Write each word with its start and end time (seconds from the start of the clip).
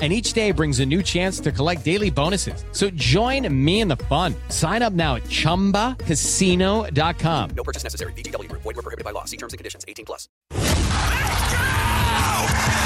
And 0.00 0.14
each 0.14 0.32
day 0.32 0.50
brings 0.50 0.80
a 0.80 0.86
new 0.86 1.02
chance 1.02 1.40
to 1.40 1.52
collect 1.52 1.84
daily 1.84 2.08
bonuses. 2.08 2.64
So 2.72 2.88
join 2.90 3.46
me 3.52 3.80
in 3.80 3.88
the 3.88 3.98
fun. 4.08 4.34
Sign 4.48 4.80
up 4.80 4.94
now 4.94 5.16
at 5.16 5.24
chumbacasino.com. 5.24 7.50
No 7.50 7.62
purchase 7.62 7.84
necessary. 7.84 8.14
VGW 8.14 8.48
Group. 8.48 8.62
Void 8.62 8.76
were 8.76 8.82
prohibited 8.82 9.04
by 9.04 9.10
law. 9.10 9.26
See 9.26 9.36
terms 9.36 9.52
and 9.52 9.58
conditions. 9.58 9.84
18 9.86 10.06
plus. 10.06 10.26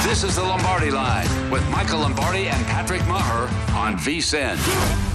This 0.04 0.24
is 0.24 0.36
the 0.36 0.42
Lombardi 0.42 0.90
Line 0.90 1.50
with 1.50 1.66
Michael 1.70 2.00
Lombardi 2.00 2.48
and 2.48 2.66
Patrick 2.66 3.06
Maher 3.06 3.48
on 3.74 3.97
VSIN. 3.97 5.13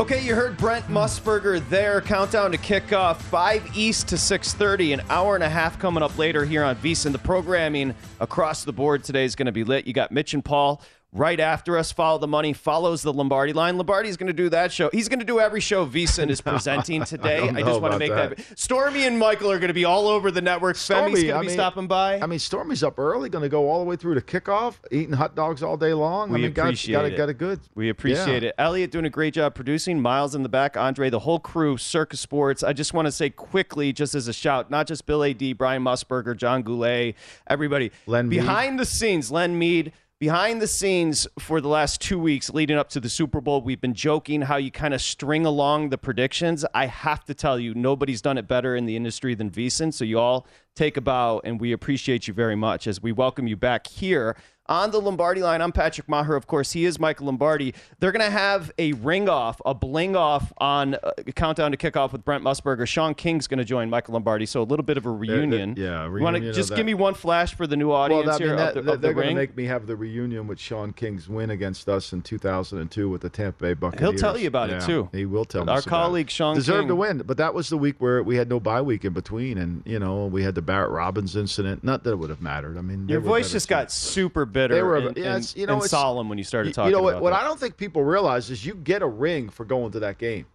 Okay, 0.00 0.24
you 0.24 0.34
heard 0.34 0.56
Brent 0.56 0.86
Musburger 0.86 1.60
there. 1.68 2.00
Countdown 2.00 2.52
to 2.52 2.56
kickoff, 2.56 3.16
5 3.16 3.76
East 3.76 4.08
to 4.08 4.14
6.30. 4.14 4.94
An 4.94 5.02
hour 5.10 5.34
and 5.34 5.44
a 5.44 5.48
half 5.48 5.78
coming 5.78 6.02
up 6.02 6.16
later 6.16 6.42
here 6.42 6.64
on 6.64 6.74
VSIN. 6.76 7.12
The 7.12 7.18
programming 7.18 7.94
across 8.18 8.64
the 8.64 8.72
board 8.72 9.04
today 9.04 9.26
is 9.26 9.36
going 9.36 9.44
to 9.44 9.52
be 9.52 9.62
lit. 9.62 9.86
You 9.86 9.92
got 9.92 10.10
Mitch 10.10 10.32
and 10.32 10.42
Paul 10.42 10.80
right 11.12 11.40
after 11.40 11.76
us. 11.76 11.90
Follow 11.92 12.18
the 12.18 12.28
money 12.28 12.52
follows 12.52 13.02
the 13.02 13.12
Lombardi 13.12 13.52
line. 13.52 13.76
Lombardi's 13.76 14.16
going 14.16 14.28
to 14.28 14.32
do 14.32 14.48
that 14.50 14.72
show. 14.72 14.90
He's 14.92 15.08
going 15.08 15.18
to 15.18 15.24
do 15.24 15.40
every 15.40 15.60
show 15.60 15.86
VSIN 15.86 16.30
is 16.30 16.40
presenting 16.40 17.04
today. 17.04 17.40
I, 17.40 17.46
don't 17.52 17.64
just 17.64 17.80
want 17.80 17.92
to 17.92 17.98
make 17.98 18.10
that. 18.12 18.36
that. 18.36 18.58
Stormy 18.58 19.04
and 19.06 19.18
Michael 19.18 19.50
are 19.50 19.58
going 19.58 19.68
to 19.68 19.74
be 19.74 19.84
all 19.84 20.06
over 20.08 20.30
the 20.30 20.40
network. 20.40 20.76
Femi's 20.76 21.22
going 21.24 21.34
to 21.34 21.40
be 21.40 21.46
mean- 21.46 21.50
stopping 21.50 21.86
by. 21.86 22.20
I 22.20 22.26
mean, 22.26 22.38
Stormy's 22.38 22.82
up 22.84 22.98
early, 22.98 23.28
going 23.28 23.42
to 23.42 23.48
go 23.48 23.68
all 23.68 23.78
the 23.80 23.84
way 23.84 23.96
through 23.96 24.14
to 24.14 24.20
kickoff, 24.20 24.76
eating 24.90 25.12
hot 25.14 25.34
dogs 25.34 25.62
all 25.62 25.76
day 25.76 25.92
long. 25.94 26.30
We 26.30 26.38
I 26.38 26.42
mean, 26.42 26.52
got, 26.52 26.62
appreciate 26.66 26.92
got 26.92 27.04
it. 27.06 27.16
Got 27.16 27.28
it 27.28 27.38
good. 27.38 27.60
We 27.74 27.88
appreciate 27.88 28.42
Yeah. 28.42 28.50
it. 28.50 28.54
Elliot 28.58 28.90
doing 28.90 29.04
a 29.04 29.10
great 29.10 29.34
job 29.34 29.54
producing. 29.54 30.00
Miles 30.00 30.34
in 30.34 30.42
the 30.42 30.48
back. 30.48 30.76
Andre, 30.76 31.10
the 31.10 31.20
whole 31.20 31.40
crew, 31.40 31.76
Circa 31.76 32.16
Sports. 32.16 32.62
I 32.62 32.72
just 32.72 32.94
want 32.94 33.06
to 33.06 33.12
say 33.12 33.30
quickly, 33.30 33.92
just 33.92 34.14
as 34.14 34.28
a 34.28 34.32
shout, 34.32 34.70
not 34.70 34.86
just 34.86 35.06
Bill 35.06 35.22
Adee, 35.24 35.52
Brian 35.52 35.82
Musburger, 35.82 36.36
John 36.36 36.62
Goulet, 36.62 37.16
everybody. 37.48 37.90
Len 38.06 38.28
Mead. 38.28 38.40
Behind 38.40 38.78
the 38.78 38.84
scenes, 38.86 39.30
Len 39.30 39.58
Mead. 39.58 39.92
Behind 40.20 40.60
the 40.60 40.66
scenes 40.66 41.26
for 41.38 41.62
the 41.62 41.68
last 41.68 41.98
two 41.98 42.18
weeks 42.18 42.50
leading 42.50 42.76
up 42.76 42.90
to 42.90 43.00
the 43.00 43.08
Super 43.08 43.40
Bowl, 43.40 43.62
we've 43.62 43.80
been 43.80 43.94
joking 43.94 44.42
how 44.42 44.58
you 44.58 44.70
kind 44.70 44.92
of 44.92 45.00
string 45.00 45.46
along 45.46 45.88
the 45.88 45.96
predictions. 45.96 46.62
I 46.74 46.88
have 46.88 47.24
to 47.24 47.32
tell 47.32 47.58
you, 47.58 47.72
nobody's 47.72 48.20
done 48.20 48.36
it 48.36 48.46
better 48.46 48.76
in 48.76 48.84
the 48.84 48.96
industry 48.96 49.34
than 49.34 49.50
VSIN. 49.50 49.94
So 49.94 50.04
you 50.04 50.18
all 50.18 50.46
take 50.76 50.98
a 50.98 51.00
bow, 51.00 51.40
and 51.42 51.58
we 51.58 51.72
appreciate 51.72 52.28
you 52.28 52.34
very 52.34 52.54
much 52.54 52.86
as 52.86 53.02
we 53.02 53.12
welcome 53.12 53.46
you 53.46 53.56
back 53.56 53.86
here 53.86 54.36
on 54.70 54.92
the 54.92 55.00
Lombardi 55.00 55.42
line. 55.42 55.60
I'm 55.60 55.72
Patrick 55.72 56.08
Maher. 56.08 56.36
Of 56.36 56.46
course, 56.46 56.72
he 56.72 56.84
is 56.84 56.98
Michael 57.00 57.26
Lombardi. 57.26 57.74
They're 57.98 58.12
going 58.12 58.24
to 58.24 58.30
have 58.30 58.70
a 58.78 58.92
ring 58.92 59.28
off, 59.28 59.60
a 59.66 59.74
bling 59.74 60.14
off 60.14 60.52
on 60.58 60.94
uh, 60.94 61.10
Countdown 61.34 61.72
to 61.72 61.76
Kickoff 61.76 62.12
with 62.12 62.24
Brent 62.24 62.44
Musburger. 62.44 62.86
Shaun 62.86 63.14
King's 63.14 63.48
going 63.48 63.58
to 63.58 63.64
join 63.64 63.90
Michael 63.90 64.12
Lombardi. 64.14 64.46
So 64.46 64.62
a 64.62 64.64
little 64.64 64.84
bit 64.84 64.96
of 64.96 65.04
a 65.06 65.10
reunion. 65.10 65.74
yeah, 65.76 66.04
You 66.06 66.22
wanna 66.22 66.36
reunion 66.38 66.54
just 66.54 66.70
that. 66.70 66.76
give 66.76 66.86
me 66.86 66.94
one 66.94 67.14
flash 67.14 67.54
for 67.54 67.66
the 67.66 67.76
new 67.76 67.90
audience 67.90 68.26
Well, 68.26 68.36
I 68.36 68.38
mean, 68.38 68.48
here 68.48 68.56
that, 68.56 68.76
of 68.76 68.84
the, 68.84 68.92
of 68.92 69.00
the 69.00 69.06
they're 69.08 69.14
going 69.14 69.28
to 69.28 69.34
make 69.34 69.56
me 69.56 69.64
have 69.64 69.88
the 69.88 69.96
reunion 69.96 70.46
with 70.46 70.60
Shaun 70.60 70.92
King's 70.92 71.28
win 71.28 71.50
against 71.50 71.88
us 71.88 72.12
in 72.12 72.22
2002 72.22 73.08
with 73.08 73.22
the 73.22 73.28
Tampa 73.28 73.60
Bay 73.64 73.74
Buccaneers. 73.74 74.08
He'll 74.08 74.18
tell 74.18 74.38
you 74.38 74.46
about 74.46 74.70
it, 74.70 74.82
too. 74.82 75.08
He 75.12 75.26
will 75.26 75.44
tell 75.44 75.62
Our 75.68 75.78
about 75.78 75.86
colleague, 75.86 76.28
it. 76.28 76.30
Sean 76.30 76.54
deserved 76.54 76.82
King. 76.82 76.88
to 76.88 76.94
win, 76.94 77.18
but 77.26 77.36
that 77.38 77.54
was 77.54 77.68
the 77.70 77.76
week 77.76 77.96
where 77.98 78.22
we 78.22 78.36
had 78.36 78.48
no 78.48 78.60
bye 78.60 78.80
week 78.82 79.04
in 79.04 79.12
between, 79.12 79.58
and 79.58 79.82
you 79.84 79.98
know 79.98 80.26
we 80.26 80.44
had 80.44 80.54
the 80.54 80.62
Barrett 80.62 80.90
Robbins 80.90 81.34
incident. 81.34 81.82
Not 81.82 82.04
that 82.04 82.12
it 82.12 82.16
would 82.20 82.30
have 82.30 82.40
mattered. 82.40 82.78
I 82.78 82.82
mean, 82.82 83.08
Your 83.08 83.20
voice 83.20 83.50
just 83.50 83.66
got 83.68 83.90
super 83.90 84.44
bitter 84.62 84.74
They 84.74 84.82
were, 84.82 84.96
and, 84.96 85.16
yeah, 85.16 85.36
and- 85.36 85.56
you 85.56 85.66
know, 85.66 85.80
and 85.80 85.84
solemn 85.84 86.28
when 86.28 86.38
you 86.38 86.44
started 86.44 86.74
talking 86.74 86.90
You 86.90 86.96
know 86.96 87.02
what? 87.02 87.20
What. 87.20 87.32
I 87.32 87.44
don't 87.44 87.58
think 87.58 87.76
people 87.76 88.04
realize 88.04 88.50
is 88.50 88.64
you 88.64 88.74
get 88.74 89.02
a 89.02 89.08
ring 89.08 89.48
for 89.48 89.64
going 89.64 89.92
to 89.92 90.00
that 90.00 90.18
game. 90.18 90.46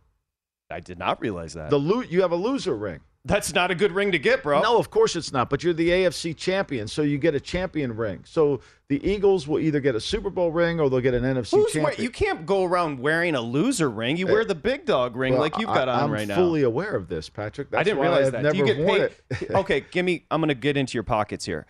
I 0.69 0.79
did 0.79 0.97
not 0.97 1.21
realize 1.21 1.53
that. 1.53 1.69
The 1.69 1.77
loot 1.77 2.09
you 2.09 2.21
have 2.21 2.31
a 2.31 2.35
loser 2.35 2.75
ring. 2.75 3.01
That's 3.27 3.55
not 3.55 3.71
a 3.71 3.75
good 3.75 3.91
ring 3.91 4.11
to 4.11 4.19
get, 4.19 4.43
bro. 4.43 4.61
No, 4.61 4.77
of 4.77 4.91
course 4.91 5.15
it's 5.15 5.33
not. 5.33 5.49
But 5.49 5.63
you're 5.63 5.73
the 5.73 5.89
AFC 5.89 6.37
champion, 6.37 6.87
so 6.87 7.01
you 7.01 7.17
get 7.17 7.33
a 7.33 7.39
champion 7.39 7.95
ring. 7.95 8.21
So 8.23 8.61
the 8.87 9.03
Eagles 9.03 9.47
will 9.47 9.59
either 9.59 9.79
get 9.79 9.95
a 9.95 9.99
Super 9.99 10.29
Bowl 10.29 10.51
ring 10.51 10.79
or 10.79 10.91
they'll 10.91 11.01
get 11.01 11.15
an 11.15 11.23
NFC 11.23 11.57
Who's 11.57 11.71
champion. 11.71 11.83
wear- 11.85 11.93
you 11.97 12.11
can't 12.11 12.45
go 12.45 12.63
around 12.63 12.99
wearing 12.99 13.33
a 13.33 13.41
loser 13.41 13.89
ring. 13.89 14.15
You 14.17 14.27
eh, 14.27 14.31
wear 14.31 14.45
the 14.45 14.53
big 14.53 14.85
dog 14.85 15.15
ring 15.15 15.33
Well, 15.33 15.41
like 15.41 15.57
you've 15.57 15.65
got 15.65 15.89
I, 15.89 15.93
on 15.93 16.03
I'm 16.03 16.11
right 16.11 16.27
now. 16.27 16.35
I'm 16.35 16.39
fully 16.39 16.61
aware 16.61 16.95
of 16.95 17.07
this, 17.07 17.27
Patrick. 17.27 17.71
That's 17.71 17.81
I 17.81 17.83
didn't 17.83 17.99
realize 17.99 18.27
I've 18.27 18.31
that. 18.33 18.43
Never 18.43 18.53
Do 18.53 18.59
you 18.59 18.85
get 18.85 19.19
paid? 19.39 19.49
okay, 19.55 19.83
give 19.89 20.05
me. 20.05 20.25
I'm 20.29 20.39
going 20.39 20.49
to 20.49 20.53
get 20.53 20.77
into 20.77 20.93
your 20.93 21.03
pockets 21.03 21.45
here. 21.45 21.65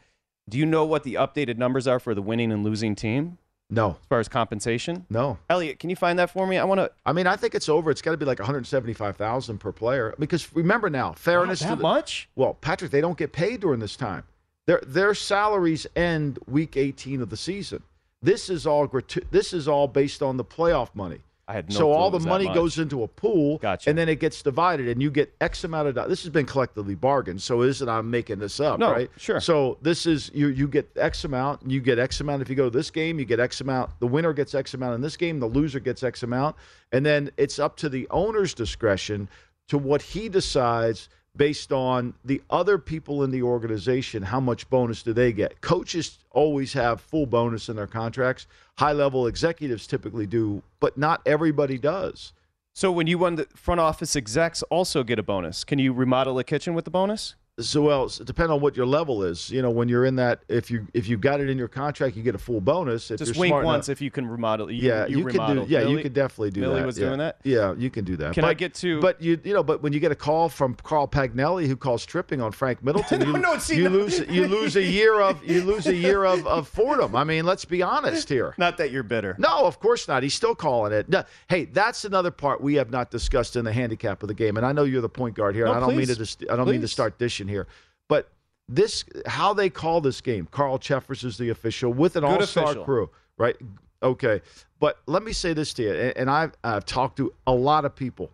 Do 0.47 0.59
you 0.59 0.66
know 0.66 0.85
what 0.85 1.03
the 1.03 1.16
updated 1.16 1.57
numbers 1.57 1.88
are 1.88 2.00
for 2.00 2.13
the 2.13 2.22
winning 2.22 2.51
and 2.51 2.63
losing 2.63 2.95
team 2.95 3.39
no, 3.69 3.91
as 4.00 4.07
far 4.07 4.19
as 4.19 4.28
compensation? 4.28 5.06
no. 5.09 5.39
Elliot, 5.50 5.79
can 5.79 5.89
you 5.89 5.95
find 5.95 6.19
that 6.19 6.29
for 6.29 6.45
me? 6.45 6.57
I 6.57 6.63
want 6.63 6.79
to. 6.79 6.91
I 7.06 7.13
mean, 7.13 7.25
I 7.25 7.35
think 7.35 7.56
it's 7.56 7.67
over. 7.67 7.89
It's 7.89 8.01
got 8.01 8.11
to 8.11 8.17
be 8.17 8.25
like 8.25 8.38
175,000 8.38 9.57
per 9.57 9.72
player 9.72 10.14
because 10.19 10.53
remember 10.55 10.90
now, 10.90 11.14
fairness 11.14 11.61
that 11.61 11.69
to 11.69 11.75
the, 11.78 11.81
much? 11.81 12.29
Well, 12.35 12.53
Patrick, 12.55 12.91
they 12.91 13.02
don't 13.02 13.17
get 13.17 13.31
paid 13.31 13.61
during 13.61 13.79
this 13.79 13.96
time. 13.96 14.23
Their 14.67 14.81
their 14.85 15.16
salaries 15.16 15.87
end 15.96 16.37
week 16.47 16.78
18 16.78 17.22
of 17.22 17.29
the 17.29 17.37
season. 17.37 17.81
This 18.22 18.49
is 18.49 18.67
all 18.67 18.87
gratu- 18.87 19.25
This 19.31 19.52
is 19.52 19.67
all 19.67 19.87
based 19.87 20.22
on 20.22 20.37
the 20.37 20.46
playoff 20.46 20.90
money. 20.93 21.22
I 21.47 21.53
had 21.53 21.69
no 21.69 21.75
so 21.75 21.91
all 21.91 22.09
the 22.09 22.19
money 22.19 22.51
goes 22.51 22.79
into 22.79 23.03
a 23.03 23.07
pool, 23.07 23.59
Gotcha. 23.59 23.87
and 23.89 23.97
then 23.97 24.09
it 24.09 24.19
gets 24.19 24.41
divided, 24.41 24.87
and 24.87 24.99
you 25.01 25.11
get 25.11 25.31
X 25.39 25.63
amount 25.63 25.87
of 25.87 25.93
dollars. 25.93 26.09
This 26.09 26.23
has 26.23 26.31
been 26.31 26.47
collectively 26.47 26.95
bargained, 26.95 27.39
so 27.41 27.61
it 27.61 27.69
isn't 27.69 27.87
I'm 27.87 28.09
making 28.09 28.39
this 28.39 28.59
up, 28.59 28.79
No, 28.79 28.91
right? 28.91 29.11
sure. 29.17 29.39
So 29.39 29.77
this 29.81 30.07
is 30.07 30.31
you 30.33 30.47
you 30.47 30.67
get 30.67 30.89
X 30.95 31.23
amount, 31.23 31.69
you 31.69 31.81
get 31.81 31.99
X 31.99 32.19
amount 32.19 32.41
if 32.41 32.49
you 32.49 32.55
go 32.55 32.69
to 32.69 32.75
this 32.75 32.89
game, 32.89 33.19
you 33.19 33.25
get 33.25 33.39
X 33.39 33.61
amount. 33.61 33.91
The 33.99 34.07
winner 34.07 34.33
gets 34.33 34.55
X 34.55 34.73
amount 34.73 34.95
in 34.95 35.01
this 35.01 35.17
game, 35.17 35.39
the 35.39 35.45
loser 35.45 35.79
gets 35.79 36.01
X 36.01 36.23
amount, 36.23 36.55
and 36.91 37.05
then 37.05 37.29
it's 37.37 37.59
up 37.59 37.77
to 37.77 37.89
the 37.89 38.07
owner's 38.09 38.55
discretion 38.55 39.29
to 39.67 39.77
what 39.77 40.01
he 40.01 40.29
decides 40.29 41.09
based 41.35 41.72
on 41.72 42.14
the 42.23 42.41
other 42.49 42.78
people 42.78 43.23
in 43.23 43.32
the 43.32 43.41
organization 43.41 44.23
how 44.23 44.40
much 44.40 44.70
bonus 44.70 45.03
do 45.03 45.14
they 45.14 45.32
get 45.32 45.61
coaches 45.61 46.20
always 46.32 46.73
have 46.73 47.02
full 47.02 47.26
bonus 47.26 47.70
in 47.70 47.76
their 47.76 47.87
contracts 47.87 48.47
high 48.78 48.93
level 48.93 49.28
executives 49.28 49.87
typically 49.87 50.26
do 50.26 50.61
but 50.79 50.97
not 50.97 51.22
everybody 51.26 51.78
does 51.78 52.34
So 52.73 52.91
when 52.91 53.08
you 53.08 53.17
won 53.17 53.35
the 53.35 53.47
front 53.55 53.79
office 53.79 54.17
execs 54.17 54.61
also 54.64 55.03
get 55.03 55.17
a 55.17 55.23
bonus. 55.23 55.64
Can 55.64 55.79
you 55.79 55.93
remodel 55.93 56.37
a 56.40 56.43
kitchen 56.43 56.73
with 56.73 56.84
the 56.84 56.91
bonus? 56.91 57.35
So 57.57 57.84
well, 57.84 58.03
it's- 58.03 58.17
depending 58.17 58.52
on 58.53 58.59
what 58.59 58.75
your 58.75 58.85
level 58.85 59.23
is. 59.23 59.49
You 59.49 59.61
know, 59.61 59.69
when 59.69 59.87
you're 59.87 60.03
in 60.03 60.17
that, 60.17 60.41
if 60.49 60.69
you 60.69 60.87
if 60.93 61.07
you 61.07 61.17
got 61.17 61.40
it 61.40 61.49
in 61.49 61.57
your 61.57 61.69
contract, 61.69 62.17
you 62.17 62.22
get 62.23 62.35
a 62.35 62.37
full 62.37 62.59
bonus. 62.59 63.09
If 63.11 63.19
Just 63.19 63.37
wink 63.37 63.52
smart 63.52 63.63
once 63.63 63.87
enough- 63.87 63.96
if 63.96 64.02
you 64.02 64.11
can 64.11 64.28
remodel. 64.28 64.69
You, 64.69 64.81
yeah, 64.90 65.05
you, 65.05 65.19
you, 65.19 65.25
can 65.28 65.55
do. 65.55 65.66
Yeah, 65.69 65.79
you 65.79 65.85
Millie- 65.91 66.03
could 66.03 66.13
definitely 66.13 66.52
do 66.52 66.59
Millie 66.61 66.81
that. 66.81 66.85
was 66.85 66.99
yeah. 66.99 67.05
doing 67.07 67.19
that? 67.19 67.37
Yeah, 67.46 67.73
you 67.78 67.90
can 67.90 68.03
do 68.03 68.17
that. 68.17 68.34
Can 68.34 68.41
but, 68.41 68.49
I 68.49 68.53
get 68.55 68.73
to- 68.75 68.99
But 68.99 69.22
you, 69.22 69.40
you 69.41 69.53
know, 69.53 69.63
but 69.63 69.81
when 69.81 69.93
you 69.93 70.02
get 70.02 70.11
a 70.11 70.16
call 70.16 70.49
from 70.49 70.75
Carl 70.84 71.07
Paganelli 71.07 71.66
who 71.66 71.78
calls 71.78 72.05
tripping 72.05 72.41
on 72.41 72.52
Frank 72.52 72.84
Middleton, 72.84 73.19
No, 73.25 73.25
you, 73.28 73.37
no, 73.40 73.57
see, 73.57 73.78
you 73.78 73.84
no. 73.84 73.90
lose 73.90 74.19
you 74.28 74.47
lose 74.49 74.75
a 74.75 74.84
year 74.84 75.22
of 75.22 75.41
you 75.46 75.63
lose 75.63 75.87
a 75.87 75.96
year 75.96 76.25
of, 76.25 76.46
of 76.47 76.67
Fordham. 76.67 77.16
I 77.16 77.23
mean, 77.23 77.46
let's 77.46 77.63
be 77.63 77.81
honest 77.81 78.28
here. 78.28 78.53
Not 78.57 78.75
that 78.79 78.91
you're 78.91 79.03
bitter. 79.03 79.34
No, 79.40 79.66
of 79.66 79.79
course 79.79 80.09
not. 80.09 80.23
He's 80.23 80.34
still 80.34 80.55
calling 80.55 80.91
it. 80.91 81.07
No, 81.07 81.23
hey, 81.47 81.63
that's 81.66 82.03
another 82.03 82.31
part 82.31 82.59
we 82.59 82.75
have 82.75 82.90
not 82.91 83.11
discussed 83.11 83.55
in 83.55 83.63
the 83.63 83.72
handicap 83.72 84.22
of 84.23 84.28
the 84.28 84.34
game. 84.34 84.57
And 84.57 84.66
I 84.66 84.73
know 84.73 84.84
you're 84.84 85.02
the 85.02 85.07
point 85.07 85.35
guard 85.35 85.55
here. 85.55 85.63
No, 85.67 85.72
and 85.72 85.78
I 85.78 85.87
don't 85.87 85.96
mean 85.96 86.05
please. 86.07 86.17
to. 86.17 86.19
Dis- 86.19 86.49
I 86.49 86.57
don't 86.57 86.69
mean 86.69 86.81
to 86.81 86.87
start 86.90 87.17
dishing 87.17 87.44
here, 87.47 87.67
but 88.07 88.31
this 88.67 89.05
how 89.27 89.53
they 89.53 89.69
call 89.69 90.01
this 90.01 90.21
game. 90.21 90.47
Carl 90.51 90.79
Cheffers 90.79 91.23
is 91.23 91.37
the 91.37 91.49
official 91.49 91.93
with 91.93 92.15
an 92.15 92.23
Good 92.23 92.41
all-star 92.41 92.75
crew, 92.83 93.09
right? 93.37 93.55
Okay, 94.03 94.41
but 94.79 94.99
let 95.07 95.23
me 95.23 95.33
say 95.33 95.53
this 95.53 95.73
to 95.75 95.83
you, 95.83 95.91
and, 95.91 96.29
I've, 96.29 96.53
I've 96.63 96.85
talked 96.85 97.17
to 97.17 97.33
a 97.47 97.53
lot 97.53 97.85
of 97.85 97.95
people. 97.95 98.31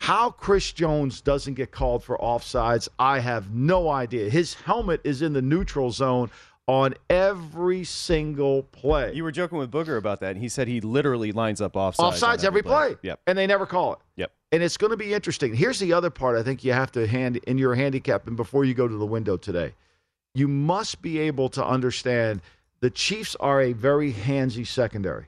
How 0.00 0.30
Chris 0.30 0.72
Jones 0.72 1.22
doesn't 1.22 1.54
get 1.54 1.70
called 1.70 2.04
for 2.04 2.18
offsides, 2.18 2.88
I 2.98 3.20
have 3.20 3.54
no 3.54 3.88
idea. 3.88 4.28
His 4.28 4.52
helmet 4.52 5.00
is 5.04 5.22
in 5.22 5.32
the 5.32 5.40
neutral 5.40 5.90
zone 5.90 6.30
on 6.66 6.94
every 7.08 7.84
single 7.84 8.64
play. 8.64 9.12
You 9.14 9.22
were 9.24 9.32
joking 9.32 9.58
with 9.58 9.70
Booger 9.70 9.96
about 9.96 10.20
that. 10.20 10.32
and 10.32 10.40
He 10.40 10.48
said 10.48 10.68
he 10.68 10.80
literally 10.80 11.32
lines 11.32 11.60
up 11.60 11.74
offsides. 11.74 12.18
offsides 12.18 12.44
every 12.44 12.62
play. 12.62 12.96
Yep. 13.02 13.20
And 13.26 13.38
they 13.38 13.46
never 13.46 13.66
call 13.66 13.94
it. 13.94 13.98
Yep. 14.16 14.32
And 14.54 14.62
it's 14.62 14.76
going 14.76 14.92
to 14.92 14.96
be 14.96 15.12
interesting. 15.12 15.52
Here's 15.52 15.80
the 15.80 15.92
other 15.94 16.10
part 16.10 16.36
I 16.38 16.44
think 16.44 16.62
you 16.62 16.72
have 16.72 16.92
to 16.92 17.08
hand 17.08 17.38
in 17.38 17.58
your 17.58 17.74
handicap 17.74 18.28
and 18.28 18.36
before 18.36 18.64
you 18.64 18.72
go 18.72 18.86
to 18.86 18.96
the 18.96 19.04
window 19.04 19.36
today. 19.36 19.72
You 20.32 20.46
must 20.46 21.02
be 21.02 21.18
able 21.18 21.48
to 21.48 21.66
understand 21.66 22.40
the 22.78 22.88
Chiefs 22.88 23.34
are 23.40 23.60
a 23.60 23.72
very 23.72 24.12
handsy 24.12 24.64
secondary. 24.64 25.26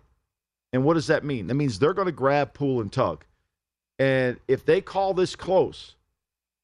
And 0.73 0.85
what 0.85 0.95
does 0.95 1.09
that 1.09 1.25
mean? 1.25 1.49
That 1.49 1.55
means 1.55 1.77
they're 1.77 1.93
going 1.93 2.07
to 2.07 2.13
grab, 2.13 2.55
pull, 2.55 2.81
and 2.81 2.93
tug. 2.93 3.25
And 3.99 4.39
if 4.47 4.65
they 4.65 4.81
call 4.81 5.13
this 5.13 5.35
close, 5.35 5.97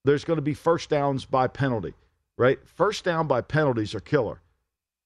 there's 0.04 0.24
going 0.24 0.36
to 0.36 0.40
be 0.40 0.54
first 0.54 0.88
downs 0.88 1.24
by 1.24 1.48
penalty, 1.48 1.94
right? 2.38 2.60
First 2.64 3.02
down 3.02 3.26
by 3.26 3.40
penalties 3.40 3.92
are 3.92 4.00
killer. 4.00 4.40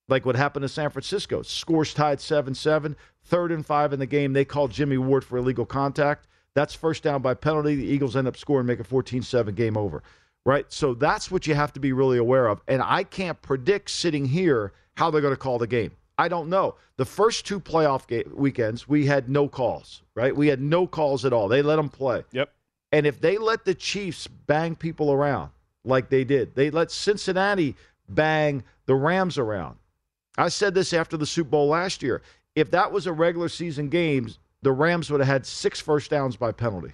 Like 0.09 0.27
what 0.27 0.37
happened 0.37 0.65
to 0.65 0.69
San 0.69 0.91
Francisco. 0.91 1.41
Scores 1.41 1.95
tied 1.95 2.21
7 2.21 2.55
7, 2.55 2.97
third 3.25 3.51
and 3.51 3.65
five 3.65 3.95
in 3.95 3.99
the 3.99 4.05
game. 4.05 4.35
They 4.35 4.45
called 4.45 4.73
Jimmy 4.73 4.99
Ward 4.99 5.25
for 5.25 5.39
illegal 5.39 5.65
contact. 5.65 6.27
That's 6.57 6.75
first 6.75 7.03
down 7.03 7.21
by 7.21 7.35
penalty. 7.35 7.77
The 7.77 7.85
Eagles 7.85 8.17
end 8.17 8.27
up 8.27 8.35
scoring, 8.35 8.67
make 8.67 8.81
a 8.81 8.85
14 8.85 9.21
7 9.21 9.55
game 9.55 9.77
over, 9.77 10.03
right? 10.47 10.65
So 10.73 10.95
that's 10.95 11.31
what 11.31 11.47
you 11.47 11.55
have 11.55 11.75
to 11.75 11.81
be 11.81 11.93
really 11.93 12.17
aware 12.17 12.47
of. 12.47 12.63
And 12.67 12.81
I 12.83 13.05
can't 13.05 13.41
predict 13.43 13.91
sitting 13.91 14.25
here 14.25 14.73
how 14.97 15.11
they're 15.11 15.21
going 15.21 15.35
to 15.35 15.39
call 15.39 15.59
the 15.59 15.67
game. 15.67 15.91
I 16.17 16.29
don't 16.29 16.49
know. 16.49 16.77
The 16.97 17.05
first 17.05 17.45
two 17.45 17.61
playoff 17.61 18.07
ga- 18.07 18.25
weekends, 18.33 18.89
we 18.89 19.05
had 19.05 19.29
no 19.29 19.49
calls, 19.49 20.03
right? 20.15 20.35
We 20.35 20.47
had 20.47 20.63
no 20.63 20.87
calls 20.87 21.27
at 21.27 21.35
all. 21.35 21.47
They 21.47 21.61
let 21.61 21.77
them 21.77 21.91
play. 21.91 22.25
Yep. 22.33 22.51
And 22.91 23.07
if 23.07 23.21
they 23.21 23.37
let 23.37 23.67
the 23.67 23.75
Chiefs 23.75 24.27
bang 24.27 24.75
people 24.77 25.13
around 25.13 25.51
like 25.85 26.09
they 26.09 26.25
did, 26.25 26.55
they 26.55 26.71
let 26.71 26.91
Cincinnati 26.91 27.77
bang 28.09 28.65
the 28.87 28.95
Rams 28.95 29.37
around. 29.37 29.77
I 30.39 30.49
said 30.49 30.73
this 30.73 30.95
after 30.95 31.19
the 31.19 31.27
Super 31.27 31.51
Bowl 31.51 31.69
last 31.69 32.03
year. 32.03 32.23
If 32.55 32.71
that 32.71 32.93
was 32.93 33.07
a 33.07 33.13
regular 33.13 33.51
season 33.51 33.91
game, 33.91 34.31
the 34.67 34.73
Rams 34.73 35.13
would 35.13 35.21
have 35.21 35.29
had 35.29 35.47
six 35.47 35.81
first 35.81 36.11
downs 36.11 36.35
by 36.35 36.51
penalty. 36.51 36.93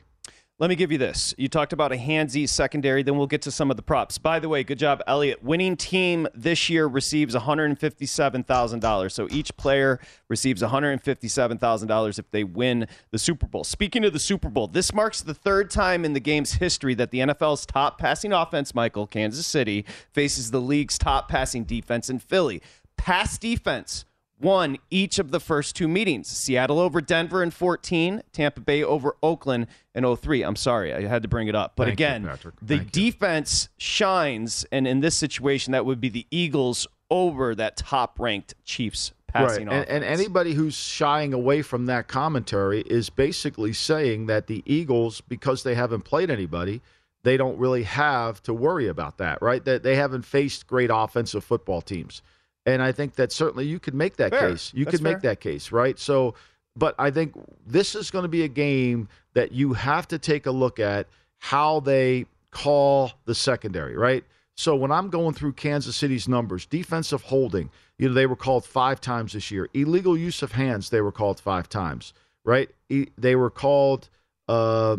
Let 0.58 0.68
me 0.68 0.76
give 0.76 0.92
you 0.92 0.98
this. 0.98 1.34
You 1.38 1.48
talked 1.48 1.72
about 1.72 1.90
a 1.90 1.96
handsy 1.96 2.46
secondary, 2.46 3.02
then 3.02 3.16
we'll 3.16 3.26
get 3.26 3.40
to 3.42 3.50
some 3.50 3.70
of 3.70 3.78
the 3.78 3.82
props. 3.82 4.18
By 4.18 4.40
the 4.40 4.48
way, 4.50 4.62
good 4.62 4.78
job, 4.78 5.02
Elliot. 5.06 5.42
Winning 5.42 5.78
team 5.78 6.28
this 6.34 6.68
year 6.68 6.86
receives 6.86 7.34
$157,000. 7.34 9.10
So 9.10 9.26
each 9.30 9.56
player 9.56 9.98
receives 10.28 10.60
$157,000 10.60 12.18
if 12.18 12.30
they 12.30 12.44
win 12.44 12.86
the 13.10 13.18
Super 13.18 13.46
Bowl. 13.46 13.64
Speaking 13.64 14.04
of 14.04 14.12
the 14.12 14.18
Super 14.18 14.50
Bowl, 14.50 14.66
this 14.66 14.92
marks 14.92 15.22
the 15.22 15.32
third 15.32 15.70
time 15.70 16.04
in 16.04 16.12
the 16.12 16.20
game's 16.20 16.52
history 16.52 16.92
that 16.96 17.10
the 17.10 17.20
NFL's 17.20 17.64
top 17.64 17.98
passing 17.98 18.34
offense, 18.34 18.74
Michael, 18.74 19.06
Kansas 19.06 19.46
City, 19.46 19.86
faces 20.12 20.50
the 20.50 20.60
league's 20.60 20.98
top 20.98 21.30
passing 21.30 21.64
defense 21.64 22.10
in 22.10 22.18
Philly. 22.18 22.60
Pass 22.98 23.38
defense 23.38 24.04
won 24.42 24.76
each 24.90 25.18
of 25.18 25.30
the 25.30 25.40
first 25.40 25.76
two 25.76 25.88
meetings. 25.88 26.28
Seattle 26.28 26.78
over 26.78 27.00
Denver 27.00 27.42
in 27.42 27.50
14, 27.50 28.22
Tampa 28.32 28.60
Bay 28.60 28.82
over 28.82 29.16
Oakland 29.22 29.68
in 29.94 30.16
03. 30.16 30.42
I'm 30.42 30.56
sorry, 30.56 30.92
I 30.92 31.06
had 31.06 31.22
to 31.22 31.28
bring 31.28 31.48
it 31.48 31.54
up. 31.54 31.72
But 31.76 31.84
Thank 31.84 31.94
again, 31.94 32.24
Patrick. 32.24 32.54
the 32.60 32.78
Thank 32.78 32.96
you. 32.96 33.10
defense 33.10 33.68
shines, 33.78 34.66
and 34.72 34.86
in 34.86 35.00
this 35.00 35.14
situation, 35.16 35.72
that 35.72 35.86
would 35.86 36.00
be 36.00 36.08
the 36.08 36.26
Eagles 36.30 36.86
over 37.10 37.54
that 37.54 37.76
top 37.76 38.18
ranked 38.18 38.54
Chiefs 38.64 39.12
passing 39.28 39.66
right. 39.66 39.88
And, 39.88 39.88
and 39.88 40.04
anybody 40.04 40.54
who's 40.54 40.74
shying 40.74 41.32
away 41.32 41.62
from 41.62 41.86
that 41.86 42.08
commentary 42.08 42.82
is 42.82 43.10
basically 43.10 43.72
saying 43.72 44.26
that 44.26 44.46
the 44.46 44.62
Eagles, 44.66 45.20
because 45.20 45.62
they 45.62 45.74
haven't 45.74 46.02
played 46.02 46.30
anybody, 46.30 46.80
they 47.24 47.36
don't 47.36 47.58
really 47.58 47.84
have 47.84 48.42
to 48.44 48.52
worry 48.54 48.88
about 48.88 49.18
that, 49.18 49.40
right? 49.40 49.64
That 49.64 49.82
they 49.82 49.96
haven't 49.96 50.24
faced 50.24 50.66
great 50.66 50.90
offensive 50.92 51.44
football 51.44 51.80
teams. 51.80 52.22
And 52.66 52.82
I 52.82 52.92
think 52.92 53.14
that 53.16 53.32
certainly 53.32 53.66
you 53.66 53.78
could 53.80 53.94
make 53.94 54.16
that 54.16 54.30
Fair. 54.30 54.50
case. 54.50 54.72
You 54.74 54.84
That's 54.84 54.96
could 54.96 55.02
make 55.02 55.20
fair. 55.20 55.30
that 55.32 55.40
case, 55.40 55.72
right? 55.72 55.98
So, 55.98 56.34
but 56.76 56.94
I 56.98 57.10
think 57.10 57.34
this 57.66 57.94
is 57.94 58.10
going 58.10 58.22
to 58.22 58.28
be 58.28 58.44
a 58.44 58.48
game 58.48 59.08
that 59.34 59.52
you 59.52 59.72
have 59.72 60.06
to 60.08 60.18
take 60.18 60.46
a 60.46 60.50
look 60.52 60.78
at 60.78 61.06
how 61.38 61.80
they 61.80 62.26
call 62.50 63.12
the 63.24 63.34
secondary, 63.34 63.96
right? 63.96 64.24
So 64.54 64.76
when 64.76 64.92
I'm 64.92 65.08
going 65.08 65.34
through 65.34 65.54
Kansas 65.54 65.96
City's 65.96 66.28
numbers, 66.28 66.66
defensive 66.66 67.22
holding, 67.22 67.70
you 67.98 68.08
know, 68.08 68.14
they 68.14 68.26
were 68.26 68.36
called 68.36 68.64
five 68.64 69.00
times 69.00 69.32
this 69.32 69.50
year. 69.50 69.68
Illegal 69.74 70.16
use 70.16 70.42
of 70.42 70.52
hands, 70.52 70.90
they 70.90 71.00
were 71.00 71.10
called 71.12 71.40
five 71.40 71.68
times, 71.68 72.12
right? 72.44 72.70
E- 72.90 73.08
They 73.18 73.34
were 73.34 73.50
called 73.50 74.08
uh, 74.48 74.98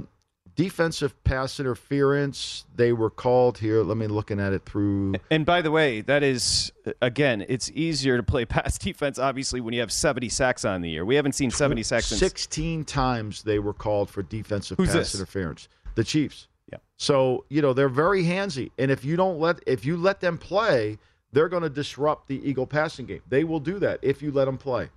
defensive 0.55 1.21
pass 1.23 1.59
interference. 1.59 2.65
They 2.75 2.93
were 2.93 3.09
called 3.09 3.57
here. 3.57 3.83
Let 3.83 3.97
me 3.97 4.07
looking 4.07 4.39
at 4.39 4.53
it 4.53 4.65
through. 4.65 5.15
And 5.31 5.45
by 5.45 5.61
the 5.61 5.71
way, 5.71 6.01
that 6.01 6.23
is 6.23 6.71
again, 7.01 7.45
it's 7.47 7.71
easier 7.71 8.17
to 8.17 8.23
play 8.23 8.45
pass 8.53 8.77
defense 8.77 9.19
obviously 9.19 9.61
when 9.61 9.73
you 9.73 9.79
have 9.79 9.91
70 9.91 10.29
sacks 10.29 10.65
on 10.65 10.81
the 10.81 10.89
year. 10.89 11.05
We 11.05 11.15
haven't 11.15 11.33
seen 11.33 11.51
70 11.51 11.83
sacks 11.83 12.07
since 12.07 12.19
16 12.19 12.85
times 12.85 13.43
they 13.43 13.59
were 13.59 13.73
called 13.73 14.09
for 14.09 14.23
defensive 14.23 14.77
Who's 14.77 14.87
pass 14.87 14.95
this? 14.95 15.15
interference. 15.15 15.67
The 15.95 16.03
Chiefs. 16.03 16.47
Yeah. 16.71 16.79
So, 16.97 17.45
you 17.49 17.61
know, 17.61 17.73
they're 17.73 17.89
very 17.89 18.23
handsy. 18.23 18.71
And 18.77 18.89
if 18.89 19.05
you 19.05 19.15
don't 19.15 19.39
let 19.39 19.59
if 19.67 19.85
you 19.85 19.97
let 19.97 20.19
them 20.21 20.37
play, 20.37 20.97
they're 21.31 21.49
going 21.49 21.63
to 21.63 21.69
disrupt 21.69 22.27
the 22.27 22.47
Eagle 22.47 22.67
passing 22.67 23.05
game. 23.05 23.21
They 23.27 23.43
will 23.43 23.59
do 23.59 23.79
that 23.79 23.99
if 24.01 24.21
you 24.21 24.31
let 24.31 24.45
them 24.45 24.57
play. 24.57 24.89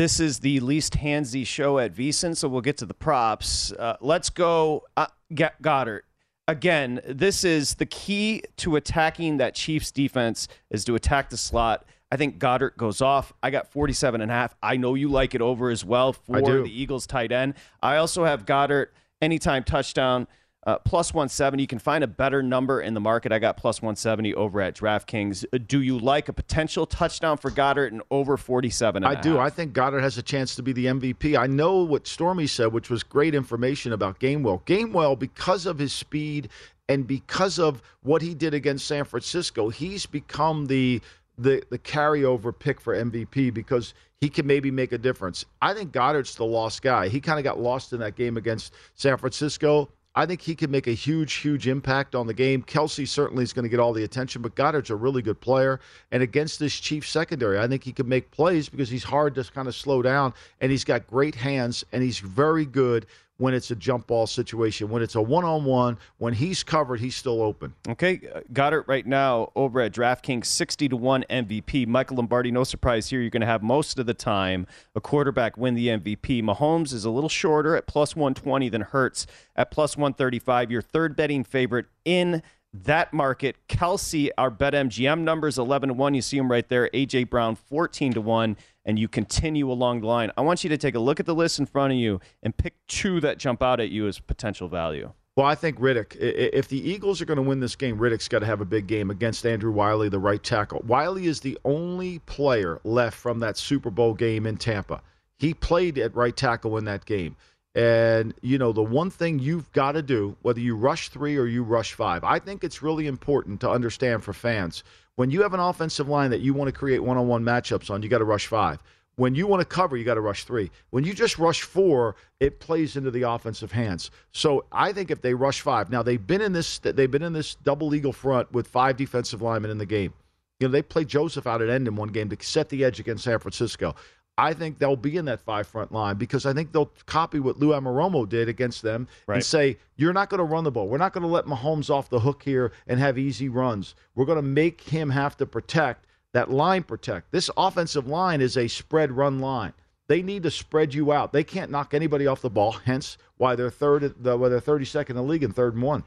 This 0.00 0.18
is 0.18 0.38
the 0.38 0.60
least 0.60 0.94
handsy 0.94 1.46
show 1.46 1.78
at 1.78 1.94
VSiN, 1.94 2.34
so 2.34 2.48
we'll 2.48 2.62
get 2.62 2.78
to 2.78 2.86
the 2.86 2.94
props. 2.94 3.70
Uh, 3.70 3.98
let's 4.00 4.30
go, 4.30 4.84
uh, 4.96 5.08
Goedert. 5.30 6.00
Again, 6.48 7.02
this 7.06 7.44
is 7.44 7.74
the 7.74 7.84
key 7.84 8.42
to 8.56 8.76
attacking 8.76 9.36
that 9.36 9.54
Chiefs 9.54 9.92
defense 9.92 10.48
is 10.70 10.86
to 10.86 10.94
attack 10.94 11.28
the 11.28 11.36
slot. 11.36 11.84
I 12.10 12.16
think 12.16 12.38
Goedert 12.38 12.78
goes 12.78 13.02
off. 13.02 13.34
I 13.42 13.50
got 13.50 13.70
47 13.70 14.22
and 14.22 14.30
a 14.30 14.34
half. 14.34 14.54
I 14.62 14.78
know 14.78 14.94
you 14.94 15.10
like 15.10 15.34
it 15.34 15.42
over 15.42 15.68
as 15.68 15.84
well 15.84 16.14
for 16.14 16.40
the 16.40 16.64
Eagles 16.64 17.06
tight 17.06 17.30
end. 17.30 17.52
I 17.82 17.96
also 17.96 18.24
have 18.24 18.46
Goedert 18.46 18.94
anytime 19.20 19.64
touchdown 19.64 20.28
uh, 20.66 20.78
plus 20.78 21.14
170. 21.14 21.62
You 21.62 21.66
can 21.66 21.78
find 21.78 22.04
a 22.04 22.06
better 22.06 22.42
number 22.42 22.80
in 22.80 22.94
the 22.94 23.00
market. 23.00 23.32
I 23.32 23.38
got 23.38 23.56
plus 23.56 23.80
170 23.80 24.34
over 24.34 24.60
at 24.60 24.76
DraftKings. 24.76 25.44
Uh, 25.52 25.58
Do 25.66 25.80
you 25.80 25.98
like 25.98 26.28
a 26.28 26.32
potential 26.32 26.86
touchdown 26.86 27.38
for 27.38 27.50
Goedert 27.50 27.92
and 27.92 28.02
over 28.10 28.36
47 28.36 29.02
and 29.02 29.18
I 29.18 29.20
do. 29.20 29.38
I 29.38 29.50
think 29.50 29.72
Goedert 29.72 30.02
has 30.02 30.18
a 30.18 30.22
chance 30.22 30.54
to 30.56 30.62
be 30.62 30.72
the 30.72 30.86
MVP. 30.86 31.38
I 31.38 31.46
know 31.46 31.82
what 31.82 32.06
Stormy 32.06 32.46
said, 32.46 32.72
which 32.72 32.90
was 32.90 33.02
great 33.02 33.34
information 33.34 33.92
about 33.92 34.20
Gainwell. 34.20 34.62
Gainwell, 34.64 35.18
because 35.18 35.66
of 35.66 35.78
his 35.78 35.92
speed 35.92 36.48
and 36.88 37.06
because 37.06 37.58
of 37.58 37.82
what 38.02 38.20
he 38.20 38.34
did 38.34 38.52
against 38.52 38.86
San 38.86 39.04
Francisco, 39.04 39.68
he's 39.70 40.06
become 40.06 40.66
the 40.66 41.00
the 41.38 41.62
the 41.70 41.78
carryover 41.78 42.56
pick 42.56 42.80
for 42.80 42.94
MVP 42.94 43.54
because 43.54 43.94
he 44.20 44.28
can 44.28 44.46
maybe 44.46 44.70
make 44.70 44.92
a 44.92 44.98
difference. 44.98 45.46
I 45.62 45.72
think 45.72 45.92
Goedert's 45.92 46.34
the 46.34 46.44
lost 46.44 46.82
guy. 46.82 47.08
He 47.08 47.20
kind 47.20 47.38
of 47.38 47.44
got 47.44 47.58
lost 47.58 47.94
in 47.94 48.00
that 48.00 48.16
game 48.16 48.36
against 48.36 48.74
San 48.94 49.16
Francisco. 49.16 49.88
I 50.14 50.26
think 50.26 50.40
he 50.40 50.56
can 50.56 50.70
make 50.72 50.88
a 50.88 50.92
huge, 50.92 51.34
huge 51.34 51.68
impact 51.68 52.16
on 52.16 52.26
the 52.26 52.34
game. 52.34 52.64
Kelce 52.64 53.06
certainly 53.06 53.44
is 53.44 53.52
going 53.52 53.62
to 53.62 53.68
get 53.68 53.78
all 53.78 53.92
the 53.92 54.02
attention, 54.02 54.42
but 54.42 54.56
Goedert's 54.56 54.90
a 54.90 54.96
really 54.96 55.22
good 55.22 55.40
player. 55.40 55.78
And 56.10 56.22
against 56.22 56.58
this 56.58 56.74
Chiefs 56.74 57.08
secondary, 57.08 57.60
I 57.60 57.68
think 57.68 57.84
he 57.84 57.92
can 57.92 58.08
make 58.08 58.30
plays 58.32 58.68
because 58.68 58.88
he's 58.88 59.04
hard 59.04 59.36
to 59.36 59.44
kind 59.44 59.68
of 59.68 59.74
slow 59.74 60.02
down 60.02 60.34
and 60.60 60.72
he's 60.72 60.84
got 60.84 61.06
great 61.06 61.36
hands 61.36 61.84
and 61.92 62.02
he's 62.02 62.18
very 62.18 62.64
good 62.64 63.06
when 63.40 63.54
it's 63.54 63.70
a 63.70 63.74
jump 63.74 64.06
ball 64.06 64.26
situation. 64.26 64.90
When 64.90 65.00
it's 65.00 65.14
a 65.14 65.22
one 65.22 65.46
on 65.46 65.64
one, 65.64 65.96
when 66.18 66.34
he's 66.34 66.62
covered, 66.62 67.00
he's 67.00 67.16
still 67.16 67.42
open. 67.42 67.74
Okay, 67.88 68.20
uh, 68.34 68.40
got 68.52 68.74
it 68.74 68.84
right 68.86 69.06
now 69.06 69.50
over 69.56 69.80
at 69.80 69.92
DraftKings, 69.92 70.44
60 70.44 70.90
to 70.90 70.96
1 70.96 71.24
MVP. 71.30 71.86
Michael 71.86 72.18
Lombardi, 72.18 72.50
no 72.50 72.64
surprise 72.64 73.08
here. 73.08 73.22
You're 73.22 73.30
going 73.30 73.40
to 73.40 73.46
have 73.46 73.62
most 73.62 73.98
of 73.98 74.04
the 74.04 74.12
time 74.12 74.66
a 74.94 75.00
quarterback 75.00 75.56
win 75.56 75.74
the 75.74 75.88
MVP. 75.88 76.42
Mahomes 76.42 76.92
is 76.92 77.06
a 77.06 77.10
little 77.10 77.30
shorter 77.30 77.74
at 77.76 77.86
plus 77.86 78.14
120 78.14 78.68
than 78.68 78.82
Hurts 78.82 79.26
at 79.56 79.70
plus 79.70 79.96
135. 79.96 80.70
Your 80.70 80.82
third 80.82 81.16
betting 81.16 81.42
favorite 81.42 81.86
in 82.04 82.42
that 82.74 83.12
market. 83.14 83.56
Kelce, 83.68 84.28
our 84.36 84.50
BetMGM 84.50 85.20
numbers 85.20 85.58
11 85.58 85.88
to 85.88 85.94
1. 85.94 86.14
You 86.14 86.22
see 86.22 86.36
him 86.36 86.50
right 86.50 86.68
there. 86.68 86.90
AJ 86.92 87.30
Brown 87.30 87.56
14 87.56 88.12
to 88.12 88.20
1 88.20 88.56
and 88.90 88.98
you 88.98 89.06
continue 89.06 89.70
along 89.70 90.00
the 90.00 90.06
line. 90.08 90.32
I 90.36 90.40
want 90.40 90.64
you 90.64 90.70
to 90.70 90.76
take 90.76 90.96
a 90.96 90.98
look 90.98 91.20
at 91.20 91.26
the 91.26 91.34
list 91.34 91.60
in 91.60 91.66
front 91.66 91.92
of 91.92 91.98
you 91.98 92.20
and 92.42 92.54
pick 92.54 92.74
two 92.88 93.20
that 93.20 93.38
jump 93.38 93.62
out 93.62 93.78
at 93.78 93.90
you 93.90 94.08
as 94.08 94.18
potential 94.18 94.68
value. 94.68 95.12
Well, 95.36 95.46
I 95.46 95.54
think 95.54 95.76
Reddick, 95.78 96.16
if 96.18 96.66
the 96.66 96.90
Eagles 96.90 97.22
are 97.22 97.24
going 97.24 97.36
to 97.36 97.42
win 97.42 97.60
this 97.60 97.76
game, 97.76 97.98
Reddick's 97.98 98.26
got 98.26 98.40
to 98.40 98.46
have 98.46 98.60
a 98.60 98.64
big 98.64 98.88
game 98.88 99.10
against 99.10 99.46
Andrew 99.46 99.70
Wylie, 99.70 100.08
the 100.08 100.18
right 100.18 100.42
tackle. 100.42 100.82
Wylie 100.84 101.26
is 101.26 101.38
the 101.38 101.56
only 101.64 102.18
player 102.18 102.80
left 102.82 103.16
from 103.16 103.38
that 103.38 103.56
Super 103.56 103.90
Bowl 103.90 104.12
game 104.12 104.44
in 104.44 104.56
Tampa. 104.56 105.00
He 105.38 105.54
played 105.54 105.96
at 105.96 106.14
right 106.16 106.36
tackle 106.36 106.76
in 106.76 106.84
that 106.86 107.04
game. 107.04 107.36
And, 107.76 108.34
you 108.42 108.58
know, 108.58 108.72
the 108.72 108.82
one 108.82 109.08
thing 109.08 109.38
you've 109.38 109.70
got 109.70 109.92
to 109.92 110.02
do, 110.02 110.36
whether 110.42 110.58
you 110.58 110.74
rush 110.74 111.10
three 111.10 111.36
or 111.36 111.46
you 111.46 111.62
rush 111.62 111.94
five, 111.94 112.24
I 112.24 112.40
think 112.40 112.64
it's 112.64 112.82
really 112.82 113.06
important 113.06 113.60
to 113.60 113.70
understand 113.70 114.24
for 114.24 114.32
fans 114.32 114.82
when 115.20 115.30
you 115.30 115.42
have 115.42 115.52
an 115.52 115.60
offensive 115.60 116.08
line 116.08 116.30
that 116.30 116.40
you 116.40 116.54
want 116.54 116.68
to 116.68 116.72
create 116.72 116.98
one 116.98 117.18
on 117.18 117.28
one 117.28 117.44
matchups 117.44 117.90
on, 117.90 118.02
you 118.02 118.08
got 118.08 118.20
to 118.20 118.24
rush 118.24 118.46
five. 118.46 118.82
When 119.16 119.34
you 119.34 119.46
want 119.46 119.60
to 119.60 119.66
cover, 119.66 119.98
you 119.98 120.02
got 120.02 120.14
to 120.14 120.22
rush 120.22 120.44
three. 120.44 120.70
When 120.92 121.04
you 121.04 121.12
just 121.12 121.38
rush 121.38 121.60
four, 121.60 122.16
it 122.40 122.58
plays 122.58 122.96
into 122.96 123.10
the 123.10 123.28
offensive 123.28 123.70
hands. 123.70 124.10
So 124.32 124.64
I 124.72 124.94
think 124.94 125.10
if 125.10 125.20
they 125.20 125.34
rush 125.34 125.60
five, 125.60 125.90
now 125.90 126.02
they've 126.02 126.26
been 126.26 126.40
in 126.40 126.54
this 126.54 126.78
they've 126.78 127.10
been 127.10 127.22
in 127.22 127.34
this 127.34 127.54
double 127.56 127.94
eagle 127.94 128.14
front 128.14 128.50
with 128.50 128.66
five 128.66 128.96
defensive 128.96 129.42
linemen 129.42 129.70
in 129.70 129.76
the 129.76 129.84
game. 129.84 130.14
You 130.58 130.68
know, 130.68 130.72
they 130.72 130.80
played 130.80 131.08
Joseph 131.08 131.46
out 131.46 131.60
at 131.60 131.68
end 131.68 131.86
in 131.86 131.96
one 131.96 132.08
game 132.08 132.30
to 132.30 132.36
set 132.42 132.70
the 132.70 132.82
edge 132.82 132.98
against 132.98 133.24
San 133.24 133.40
Francisco. 133.40 133.94
I 134.40 134.54
think 134.54 134.78
they'll 134.78 134.96
be 134.96 135.18
in 135.18 135.26
that 135.26 135.40
five 135.40 135.66
front 135.66 135.92
line 135.92 136.16
because 136.16 136.46
I 136.46 136.54
think 136.54 136.72
they'll 136.72 136.92
copy 137.04 137.40
what 137.40 137.58
Lou 137.58 137.68
Anarumo 137.68 138.26
did 138.26 138.48
against 138.48 138.80
them 138.80 139.06
right. 139.26 139.36
and 139.36 139.44
say, 139.44 139.76
you're 139.96 140.14
not 140.14 140.30
going 140.30 140.38
to 140.38 140.44
run 140.44 140.64
the 140.64 140.70
ball. 140.70 140.88
We're 140.88 140.96
not 140.96 141.12
going 141.12 141.22
to 141.22 141.28
let 141.28 141.44
Mahomes 141.44 141.90
off 141.90 142.08
the 142.08 142.20
hook 142.20 142.42
here 142.42 142.72
and 142.86 142.98
have 142.98 143.18
easy 143.18 143.50
runs. 143.50 143.94
We're 144.14 144.24
going 144.24 144.36
to 144.36 144.42
make 144.42 144.80
him 144.80 145.10
have 145.10 145.36
to 145.36 145.46
protect 145.46 146.06
that 146.32 146.50
line 146.50 146.84
protect. 146.84 147.32
This 147.32 147.50
offensive 147.56 148.06
line 148.06 148.40
is 148.40 148.56
a 148.56 148.66
spread 148.66 149.12
run 149.12 149.40
line. 149.40 149.74
They 150.08 150.22
need 150.22 150.44
to 150.44 150.50
spread 150.50 150.94
you 150.94 151.12
out. 151.12 151.32
They 151.32 151.44
can't 151.44 151.70
knock 151.70 151.92
anybody 151.92 152.26
off 152.26 152.40
the 152.40 152.50
ball, 152.50 152.72
hence 152.72 153.18
why 153.36 153.56
they're 153.56 153.70
third 153.70 154.24
why 154.24 154.48
they're 154.48 154.60
32nd 154.60 155.10
in 155.10 155.16
the 155.16 155.22
league 155.22 155.44
and 155.44 155.54
third 155.54 155.74
and 155.74 155.82
one. 155.82 156.04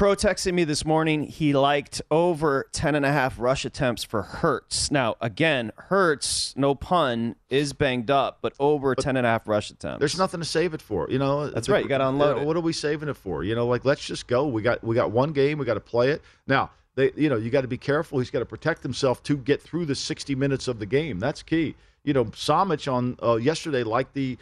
Pro 0.00 0.14
texted 0.14 0.54
me 0.54 0.64
this 0.64 0.86
morning. 0.86 1.24
He 1.24 1.52
liked 1.52 2.00
over 2.10 2.66
10 2.72 2.94
and 2.94 3.04
a 3.04 3.12
half 3.12 3.38
rush 3.38 3.66
attempts 3.66 4.02
for 4.02 4.22
Hurts. 4.22 4.90
Now, 4.90 5.16
again, 5.20 5.72
Hurts, 5.76 6.54
no 6.56 6.74
pun, 6.74 7.36
is 7.50 7.74
banged 7.74 8.10
up, 8.10 8.38
but 8.40 8.54
over 8.58 8.94
but 8.94 9.04
10 9.04 9.18
and 9.18 9.26
a 9.26 9.28
half 9.28 9.46
rush 9.46 9.68
attempts. 9.68 9.98
There's 9.98 10.16
nothing 10.16 10.40
to 10.40 10.46
save 10.46 10.72
it 10.72 10.80
for. 10.80 11.06
You 11.10 11.18
know, 11.18 11.50
that's 11.50 11.66
the, 11.66 11.74
right. 11.74 11.82
You 11.82 11.88
got 11.90 11.98
to 11.98 12.08
unload 12.08 12.36
you 12.36 12.40
know, 12.40 12.46
What 12.46 12.56
are 12.56 12.62
we 12.62 12.72
saving 12.72 13.10
it 13.10 13.16
for? 13.18 13.44
You 13.44 13.54
know, 13.54 13.66
like 13.66 13.84
let's 13.84 14.02
just 14.02 14.26
go. 14.26 14.46
We 14.46 14.62
got 14.62 14.82
we 14.82 14.94
got 14.94 15.10
one 15.10 15.34
game. 15.34 15.58
We 15.58 15.66
got 15.66 15.74
to 15.74 15.80
play 15.80 16.08
it. 16.12 16.22
Now, 16.46 16.70
they, 16.94 17.12
you 17.14 17.28
know, 17.28 17.36
you 17.36 17.50
got 17.50 17.60
to 17.60 17.68
be 17.68 17.76
careful. 17.76 18.20
He's 18.20 18.30
got 18.30 18.38
to 18.38 18.46
protect 18.46 18.82
himself 18.82 19.22
to 19.24 19.36
get 19.36 19.60
through 19.60 19.84
the 19.84 19.94
60 19.94 20.34
minutes 20.34 20.66
of 20.66 20.78
the 20.78 20.86
game. 20.86 21.18
That's 21.18 21.42
key. 21.42 21.74
You 22.04 22.14
know, 22.14 22.24
Samich 22.24 22.90
on 22.90 23.18
uh, 23.22 23.36
yesterday 23.36 23.82
liked 23.82 24.14
the 24.14 24.38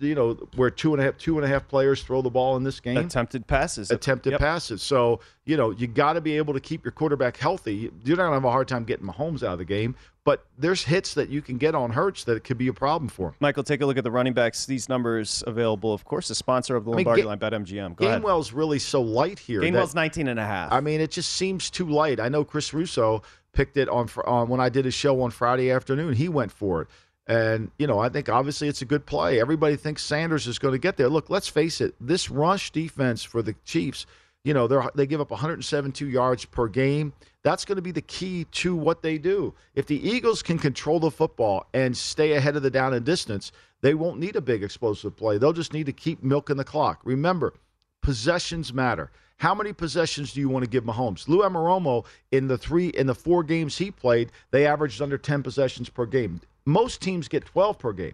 you 0.00 0.14
know, 0.14 0.34
where 0.56 0.70
two 0.70 0.92
and 0.92 1.00
a 1.00 1.04
half 1.04 1.18
two 1.18 1.36
and 1.36 1.44
a 1.44 1.48
half 1.48 1.68
players 1.68 2.02
throw 2.02 2.20
the 2.20 2.30
ball 2.30 2.56
in 2.56 2.64
this 2.64 2.80
game. 2.80 2.96
Attempted 2.96 3.46
passes. 3.46 3.90
Attempted 3.90 4.32
yep. 4.32 4.40
passes. 4.40 4.82
So, 4.82 5.20
you 5.44 5.56
know, 5.56 5.70
you 5.70 5.86
got 5.86 6.14
to 6.14 6.20
be 6.20 6.36
able 6.36 6.54
to 6.54 6.60
keep 6.60 6.84
your 6.84 6.92
quarterback 6.92 7.36
healthy. 7.36 7.90
You're 8.04 8.16
not 8.16 8.24
going 8.24 8.30
to 8.30 8.34
have 8.34 8.44
a 8.44 8.50
hard 8.50 8.66
time 8.66 8.84
getting 8.84 9.06
Mahomes 9.06 9.44
out 9.44 9.52
of 9.52 9.58
the 9.58 9.64
game, 9.64 9.94
but 10.24 10.46
there's 10.58 10.82
hits 10.82 11.14
that 11.14 11.28
you 11.28 11.40
can 11.40 11.58
get 11.58 11.76
on 11.76 11.90
Hurts 11.92 12.24
that 12.24 12.36
it 12.36 12.44
could 12.44 12.58
be 12.58 12.68
a 12.68 12.72
problem 12.72 13.08
for 13.08 13.28
him. 13.28 13.34
Michael, 13.38 13.62
take 13.62 13.80
a 13.80 13.86
look 13.86 13.96
at 13.96 14.04
the 14.04 14.10
running 14.10 14.32
backs. 14.32 14.66
These 14.66 14.88
numbers 14.88 15.44
available, 15.46 15.92
of 15.92 16.04
course, 16.04 16.28
the 16.28 16.34
sponsor 16.34 16.74
of 16.74 16.84
the 16.84 16.90
Lombardi 16.90 17.22
I 17.22 17.24
mean, 17.24 17.38
Line, 17.38 17.38
BetMGM. 17.38 17.96
Go 17.96 18.04
Gainwell's 18.04 18.48
ahead. 18.48 18.58
really 18.58 18.78
so 18.80 19.00
light 19.00 19.38
here. 19.38 19.60
Gainwell's 19.60 19.92
that, 19.92 20.00
19 20.00 20.28
and 20.28 20.40
a 20.40 20.44
half. 20.44 20.72
I 20.72 20.80
mean, 20.80 21.00
it 21.00 21.12
just 21.12 21.34
seems 21.34 21.70
too 21.70 21.88
light. 21.88 22.18
I 22.18 22.28
know 22.28 22.44
Chris 22.44 22.74
Russo 22.74 23.22
picked 23.52 23.76
it 23.76 23.88
on, 23.88 24.08
on 24.24 24.42
uh, 24.42 24.44
when 24.44 24.60
I 24.60 24.68
did 24.68 24.84
his 24.84 24.94
show 24.94 25.20
on 25.22 25.30
Friday 25.30 25.70
afternoon. 25.70 26.14
He 26.14 26.28
went 26.28 26.52
for 26.52 26.82
it. 26.82 26.88
And, 27.28 27.70
you 27.78 27.86
know, 27.86 27.98
I 27.98 28.08
think 28.08 28.30
obviously 28.30 28.68
it's 28.68 28.80
a 28.80 28.86
good 28.86 29.04
play. 29.04 29.38
Everybody 29.38 29.76
thinks 29.76 30.02
Sanders 30.02 30.46
is 30.46 30.58
going 30.58 30.72
to 30.72 30.78
get 30.78 30.96
there. 30.96 31.10
Look, 31.10 31.28
let's 31.28 31.46
face 31.46 31.82
it, 31.82 31.94
this 32.00 32.30
rush 32.30 32.70
defense 32.72 33.22
for 33.22 33.42
the 33.42 33.54
Chiefs, 33.66 34.06
you 34.44 34.54
know, 34.54 34.66
they 34.66 34.78
they 34.94 35.06
give 35.06 35.20
up 35.20 35.30
172 35.30 36.08
yards 36.08 36.46
per 36.46 36.68
game. 36.68 37.12
That's 37.42 37.66
going 37.66 37.76
to 37.76 37.82
be 37.82 37.92
the 37.92 38.00
key 38.00 38.44
to 38.52 38.74
what 38.74 39.02
they 39.02 39.18
do. 39.18 39.52
If 39.74 39.86
the 39.86 40.08
Eagles 40.08 40.42
can 40.42 40.58
control 40.58 41.00
the 41.00 41.10
football 41.10 41.66
and 41.74 41.94
stay 41.94 42.32
ahead 42.32 42.56
of 42.56 42.62
the 42.62 42.70
down 42.70 42.94
and 42.94 43.04
distance, 43.04 43.52
they 43.82 43.94
won't 43.94 44.18
need 44.18 44.36
a 44.36 44.40
big 44.40 44.62
explosive 44.62 45.16
play. 45.16 45.36
They'll 45.36 45.52
just 45.52 45.74
need 45.74 45.86
to 45.86 45.92
keep 45.92 46.22
milking 46.22 46.56
the 46.56 46.64
clock. 46.64 47.00
Remember, 47.04 47.52
possessions 48.00 48.72
matter. 48.72 49.10
How 49.36 49.54
many 49.54 49.72
possessions 49.72 50.32
do 50.32 50.40
you 50.40 50.48
want 50.48 50.64
to 50.64 50.70
give 50.70 50.82
Mahomes? 50.84 51.28
Lou 51.28 51.42
Anarumo 51.42 52.04
in 52.32 52.48
the 52.48 52.58
three 52.58 52.88
in 52.88 53.06
the 53.06 53.14
four 53.14 53.44
games 53.44 53.76
he 53.78 53.90
played, 53.90 54.32
they 54.50 54.66
averaged 54.66 55.00
under 55.00 55.18
10 55.18 55.42
possessions 55.42 55.88
per 55.88 56.06
game. 56.06 56.40
Most 56.68 57.00
teams 57.00 57.28
get 57.28 57.46
12 57.46 57.78
per 57.78 57.94
game. 57.94 58.12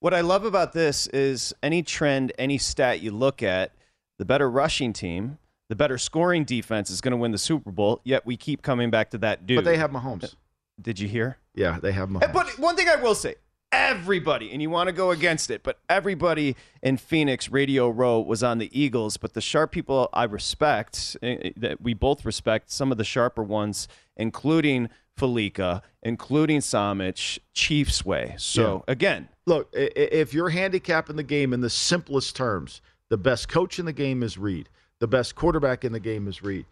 What 0.00 0.14
I 0.14 0.22
love 0.22 0.46
about 0.46 0.72
this 0.72 1.06
is 1.08 1.52
any 1.62 1.82
trend, 1.82 2.32
any 2.38 2.56
stat 2.56 3.02
you 3.02 3.10
look 3.10 3.42
at, 3.42 3.72
the 4.18 4.24
better 4.24 4.50
rushing 4.50 4.94
team, 4.94 5.36
the 5.68 5.76
better 5.76 5.98
scoring 5.98 6.44
defense 6.44 6.88
is 6.88 7.02
going 7.02 7.10
to 7.10 7.18
win 7.18 7.30
the 7.30 7.36
Super 7.36 7.70
Bowl. 7.70 8.00
Yet 8.02 8.24
we 8.24 8.38
keep 8.38 8.62
coming 8.62 8.88
back 8.88 9.10
to 9.10 9.18
that 9.18 9.46
dude. 9.46 9.58
But 9.58 9.66
they 9.66 9.76
have 9.76 9.90
Mahomes. 9.90 10.34
Did 10.80 10.98
you 10.98 11.08
hear? 11.08 11.36
Yeah, 11.54 11.78
they 11.78 11.92
have 11.92 12.08
Mahomes. 12.08 12.32
But 12.32 12.58
one 12.58 12.74
thing 12.74 12.88
I 12.88 12.96
will 12.96 13.14
say, 13.14 13.34
everybody, 13.70 14.50
and 14.50 14.62
you 14.62 14.70
want 14.70 14.86
to 14.86 14.92
go 14.94 15.10
against 15.10 15.50
it, 15.50 15.62
but 15.62 15.78
everybody 15.90 16.56
in 16.82 16.96
Phoenix, 16.96 17.50
Radio 17.50 17.90
Row, 17.90 18.18
was 18.18 18.42
on 18.42 18.56
the 18.56 18.70
Eagles. 18.72 19.18
But 19.18 19.34
the 19.34 19.42
sharp 19.42 19.72
people 19.72 20.08
I 20.14 20.24
respect, 20.24 21.18
eh, 21.22 21.36
eh, 21.42 21.50
that 21.58 21.82
we 21.82 21.92
both 21.92 22.24
respect, 22.24 22.70
some 22.70 22.90
of 22.90 22.96
the 22.96 23.04
sharper 23.04 23.42
ones, 23.42 23.88
including 24.16 24.88
Fallica, 25.16 25.82
including 26.02 26.60
Samich, 26.60 27.38
Chiefs 27.52 28.04
way. 28.04 28.34
So 28.38 28.84
yeah. 28.86 28.92
again, 28.92 29.28
look, 29.46 29.68
if 29.72 30.34
you're 30.34 30.50
handicapping 30.50 31.16
the 31.16 31.22
game 31.22 31.52
in 31.52 31.60
the 31.60 31.70
simplest 31.70 32.36
terms, 32.36 32.80
the 33.10 33.16
best 33.16 33.48
coach 33.48 33.78
in 33.78 33.86
the 33.86 33.92
game 33.92 34.22
is 34.22 34.38
Reid. 34.38 34.68
The 35.00 35.06
best 35.06 35.34
quarterback 35.34 35.84
in 35.84 35.92
the 35.92 36.00
game 36.00 36.28
is 36.28 36.42
Reed. 36.42 36.66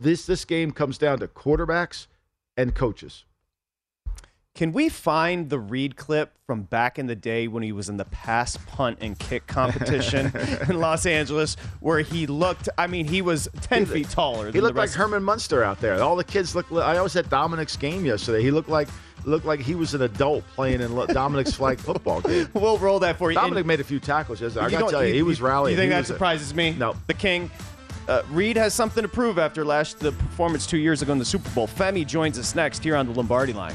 This 0.00 0.24
this 0.24 0.44
game 0.44 0.70
comes 0.70 0.96
down 0.96 1.18
to 1.18 1.28
quarterbacks 1.28 2.06
and 2.56 2.74
coaches. 2.74 3.24
Can 4.54 4.70
we 4.70 4.88
find 4.88 5.50
the 5.50 5.58
Reid 5.58 5.96
clip 5.96 6.32
from 6.46 6.62
back 6.62 6.96
in 7.00 7.08
the 7.08 7.16
day 7.16 7.48
when 7.48 7.64
he 7.64 7.72
was 7.72 7.88
in 7.88 7.96
the 7.96 8.04
pass, 8.04 8.56
punt, 8.68 8.98
and 9.00 9.18
kick 9.18 9.48
competition 9.48 10.32
in 10.68 10.78
Los 10.78 11.06
Angeles, 11.06 11.56
where 11.80 11.98
he 12.02 12.28
looked? 12.28 12.68
I 12.78 12.86
mean, 12.86 13.04
he 13.04 13.20
was 13.20 13.48
ten 13.62 13.84
he, 13.84 13.92
feet 13.92 14.10
taller. 14.10 14.52
He 14.52 14.60
looked 14.60 14.76
like 14.76 14.90
Herman 14.90 15.24
Munster 15.24 15.64
out 15.64 15.80
there. 15.80 16.00
All 16.00 16.14
the 16.14 16.22
kids 16.22 16.54
look. 16.54 16.70
I 16.70 17.02
was 17.02 17.16
at 17.16 17.28
Dominic's 17.28 17.76
game 17.76 18.04
yesterday. 18.04 18.42
He 18.42 18.52
looked 18.52 18.68
like 18.68 18.86
looked 19.24 19.44
like 19.44 19.58
he 19.58 19.74
was 19.74 19.92
an 19.92 20.02
adult 20.02 20.44
playing 20.54 20.82
in 20.82 20.94
Dominic's 21.08 21.54
flag 21.56 21.80
football 21.80 22.20
game. 22.20 22.48
We'll 22.54 22.78
roll 22.78 23.00
that 23.00 23.18
for 23.18 23.32
you. 23.32 23.34
Dominic 23.34 23.58
and 23.58 23.66
made 23.66 23.80
a 23.80 23.84
few 23.84 23.98
tackles 23.98 24.40
yesterday. 24.40 24.66
I 24.66 24.70
got 24.70 24.84
to 24.84 24.90
tell 24.92 25.02
you, 25.02 25.08
you, 25.08 25.14
he 25.14 25.22
was 25.22 25.40
rallying. 25.40 25.76
You 25.76 25.82
think 25.82 25.92
he 25.92 25.98
that 25.98 26.06
surprises 26.06 26.52
a, 26.52 26.54
me? 26.54 26.76
No. 26.78 26.94
The 27.08 27.14
King. 27.14 27.50
Uh, 28.06 28.22
Reid 28.30 28.56
has 28.56 28.72
something 28.72 29.02
to 29.02 29.08
prove 29.08 29.36
after 29.36 29.64
last 29.64 29.98
the 29.98 30.12
performance 30.12 30.64
two 30.64 30.78
years 30.78 31.02
ago 31.02 31.10
in 31.10 31.18
the 31.18 31.24
Super 31.24 31.50
Bowl. 31.50 31.66
Femi 31.66 32.06
joins 32.06 32.38
us 32.38 32.54
next 32.54 32.84
here 32.84 32.94
on 32.94 33.06
the 33.06 33.12
Lombardi 33.14 33.54
line. 33.54 33.74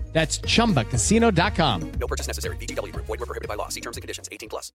That's 0.13 0.39
chumbacasino.com. 0.39 1.91
No 1.93 2.07
purchase 2.07 2.27
necessary. 2.27 2.55
VGW 2.57 2.93
Group. 2.93 3.05
Void 3.05 3.21
were 3.21 3.25
prohibited 3.25 3.47
by 3.47 3.55
law. 3.55 3.69
See 3.69 3.81
terms 3.81 3.97
and 3.97 4.01
conditions. 4.01 4.29
18 4.31 4.49
plus. 4.49 4.71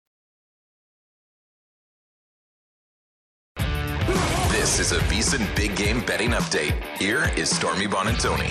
This 4.51 4.79
is 4.79 4.93
a 4.93 4.99
VSiN 5.01 5.57
Big 5.57 5.75
Game 5.75 6.05
Betting 6.05 6.31
Update. 6.31 6.81
Here 6.97 7.31
is 7.37 7.55
Stormy 7.55 7.87
Buonantony. 7.87 8.49